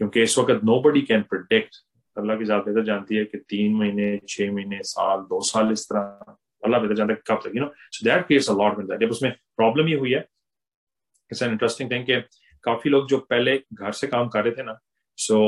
क्योंकि 0.00 0.22
इस 0.22 0.38
वक्त 0.38 0.64
नो 0.64 0.80
बडी 0.80 1.02
कैन 1.12 1.22
प्रोडिक्ट 1.30 1.76
अल्लाह 2.16 2.36
की 2.36 2.44
ज़्यादा 2.44 2.72
तो 2.72 2.82
जानती 2.84 3.16
है 3.16 3.24
कि 3.24 3.38
तीन 3.48 3.74
महीने 3.74 4.18
छह 4.28 4.52
महीने 4.52 4.82
साल 4.84 5.20
दो 5.30 5.40
साल 5.44 5.72
इस 5.72 5.84
तरह 5.88 6.36
अल्लाह 6.66 6.80
बेहतर 6.80 6.96
जानता 7.00 7.14
है 7.14 7.22
कब 7.26 7.40
तक 7.44 7.56
you 7.56 7.62
know 7.62 7.70
so 7.98 8.04
that 8.08 8.26
creates 8.26 8.50
a 8.50 8.54
lot 8.62 8.80
anxiety 8.80 9.04
अब 9.04 9.10
उसमें 9.18 9.32
प्रॉब्लम 9.56 9.88
ये 9.88 9.96
हुई 10.04 10.12
है 10.12 10.20
इट्स 11.30 11.42
एन 11.42 11.50
इंटरेस्टिंग 11.52 11.90
थिंग 11.90 12.22
काफ़ी 12.64 12.90
लोग 12.90 13.08
जो 13.08 13.18
पहले 13.30 13.56
घर 13.74 13.92
से 14.02 14.06
काम 14.14 14.28
कर 14.28 14.44
रहे 14.44 14.52
थे 14.52 14.62
ना 14.62 14.78
so 15.18 15.38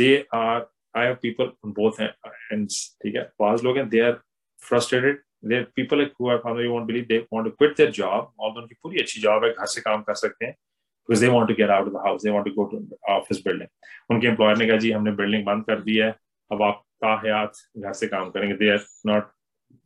they 0.00 0.12
are 0.34 0.66
I 0.96 1.06
have 1.06 1.14
people 1.22 1.50
both 1.78 2.00
ends 2.00 2.76
ठीक 3.02 3.14
है? 3.16 3.22
बाज 3.40 3.64
लोग 3.64 3.76
हैं 3.76 3.88
they 3.88 4.00
are 4.00 4.12
frustrated 4.60 5.22
there 5.44 5.62
people 5.76 6.00
who 6.20 6.28
are 6.30 6.60
you 6.62 6.72
want 6.72 6.86
believe 6.86 7.04
they 7.08 7.18
want 7.32 7.44
to 7.46 7.50
quit 7.50 7.76
their 7.76 7.90
job 7.98 8.32
although 8.40 8.60
उनकी 8.60 8.74
पूरी 8.82 9.00
अच्छी 9.00 9.20
जॉब 9.20 9.44
है, 9.44 9.50
घर 9.50 9.66
से 9.74 9.80
काम 9.80 10.02
कर 10.02 10.14
सकते 10.22 10.46
हैं 10.46 10.54
because 10.54 11.24
they 11.24 11.28
want 11.32 11.48
to 11.48 11.54
get 11.54 11.70
out 11.70 11.86
of 11.86 11.92
the 11.94 12.06
house 12.06 12.22
they 12.24 12.30
want 12.30 12.44
to 12.46 12.52
go 12.54 12.64
to 12.72 12.98
office 13.14 13.42
building 13.44 14.14
उनके 14.14 14.26
एम्प्लॉयर 14.28 14.56
ने 14.58 14.66
कहा, 14.66 14.76
जी, 14.76 14.90
हमने 14.90 15.12
बिल्डिंग 15.20 15.44
बंद 15.46 15.64
कर 15.66 15.80
दी 15.82 15.96
है, 15.96 16.10
अब 16.50 16.62
आप 16.62 16.82
ताहयात 17.04 17.52
घर 17.78 17.92
से 17.92 18.06
काम 18.08 18.30
करेंगे 18.30 18.54
they 18.56 18.70
are 18.72 18.84
not 19.06 19.30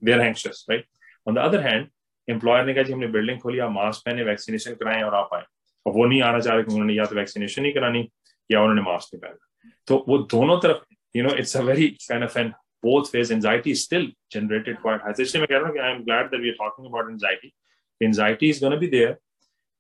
there 0.04 0.20
anxious 0.20 0.66
right 0.70 0.86
on 1.26 1.34
the 1.34 1.38
other 1.38 1.60
hand 1.66 1.88
employer 2.28 2.64
ने 2.66 2.74
कहा, 2.74 2.82
जी, 2.84 2.92
हमने 2.92 3.06
बिल्डिंग 3.08 3.38
खोली, 3.40 3.58
आप 3.58 3.70
मास्क 3.70 4.02
पहने 4.06 4.22
वैक्सीनेशन 4.24 4.74
कराए 4.74 5.02
और 5.02 5.14
आप 5.14 5.30
आए. 5.34 5.44
और 5.86 5.92
वो 5.92 6.04
नहीं 6.06 6.22
आना 6.22 6.40
चाह 6.40 6.54
रहे 6.54 6.64
उन्होंने 6.64 6.94
या 6.94 7.04
तो 7.04 7.16
वैक्सीनेशन 7.16 7.64
ही 7.64 7.72
करानी, 7.72 8.08
या 8.50 8.60
उन्होंने 8.60 8.82
मास्क 8.82 9.14
नहीं 9.14 9.20
पहना। 9.20 9.72
तो 9.88 10.04
वो 10.08 10.18
दोनों 10.34 10.58
तरफ़ 10.60 10.84
you 11.14 11.22
know 11.24 11.34
it's 11.36 11.56
a 11.56 11.60
very 11.62 11.88
kind 12.08 12.24
of 12.24 12.38
an 12.38 12.48
both 12.84 13.10
face 13.12 13.30
anxiety 13.32 13.74
still 13.74 14.12
generated 14.32 14.80
quite 14.80 15.02
high 15.02 15.22
इसलिए 15.22 15.40
मैं 15.40 15.48
कह 15.48 15.56
रहा 15.56 15.66
हूँ 15.66 15.74
कि 15.74 15.80
I 15.80 15.92
am 15.92 16.02
glad 16.04 16.30
that 16.30 16.40
we 16.40 16.48
are 16.48 16.54
talking 16.58 16.86
about 16.86 17.10
anxiety 17.10 17.52
anxiety 18.00 18.48
is 18.50 18.60
gonna 18.64 18.76
be 18.76 18.86
there 18.96 19.16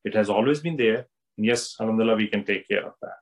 it 0.04 0.16
has 0.16 0.30
always 0.30 0.62
been 0.62 0.76
there 0.76 1.04
yes 1.38 1.76
अलहमदुल्ला 1.80 2.14
we 2.14 2.26
can 2.26 2.42
take 2.42 2.64
care 2.68 2.82
of 2.82 3.04
that 3.04 3.21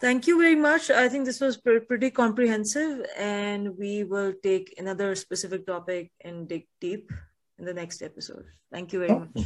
Thank 0.00 0.26
you 0.26 0.38
very 0.40 0.56
much. 0.56 0.90
I 0.90 1.08
think 1.08 1.26
this 1.26 1.40
was 1.40 1.58
pretty 1.58 2.10
comprehensive, 2.10 3.04
and 3.18 3.76
we 3.76 4.04
will 4.04 4.32
take 4.42 4.74
another 4.78 5.14
specific 5.14 5.66
topic 5.66 6.10
and 6.24 6.48
dig 6.48 6.64
deep 6.80 7.12
in 7.58 7.66
the 7.66 7.74
next 7.74 8.00
episode. 8.00 8.46
Thank 8.72 8.94
you 8.94 9.00
very 9.00 9.12
oh. 9.12 9.28
much. 9.28 9.44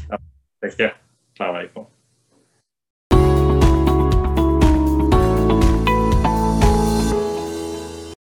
Take 0.63 0.79
care. 0.79 0.95
Assalamu 1.35 1.67
alaikum. 1.67 1.87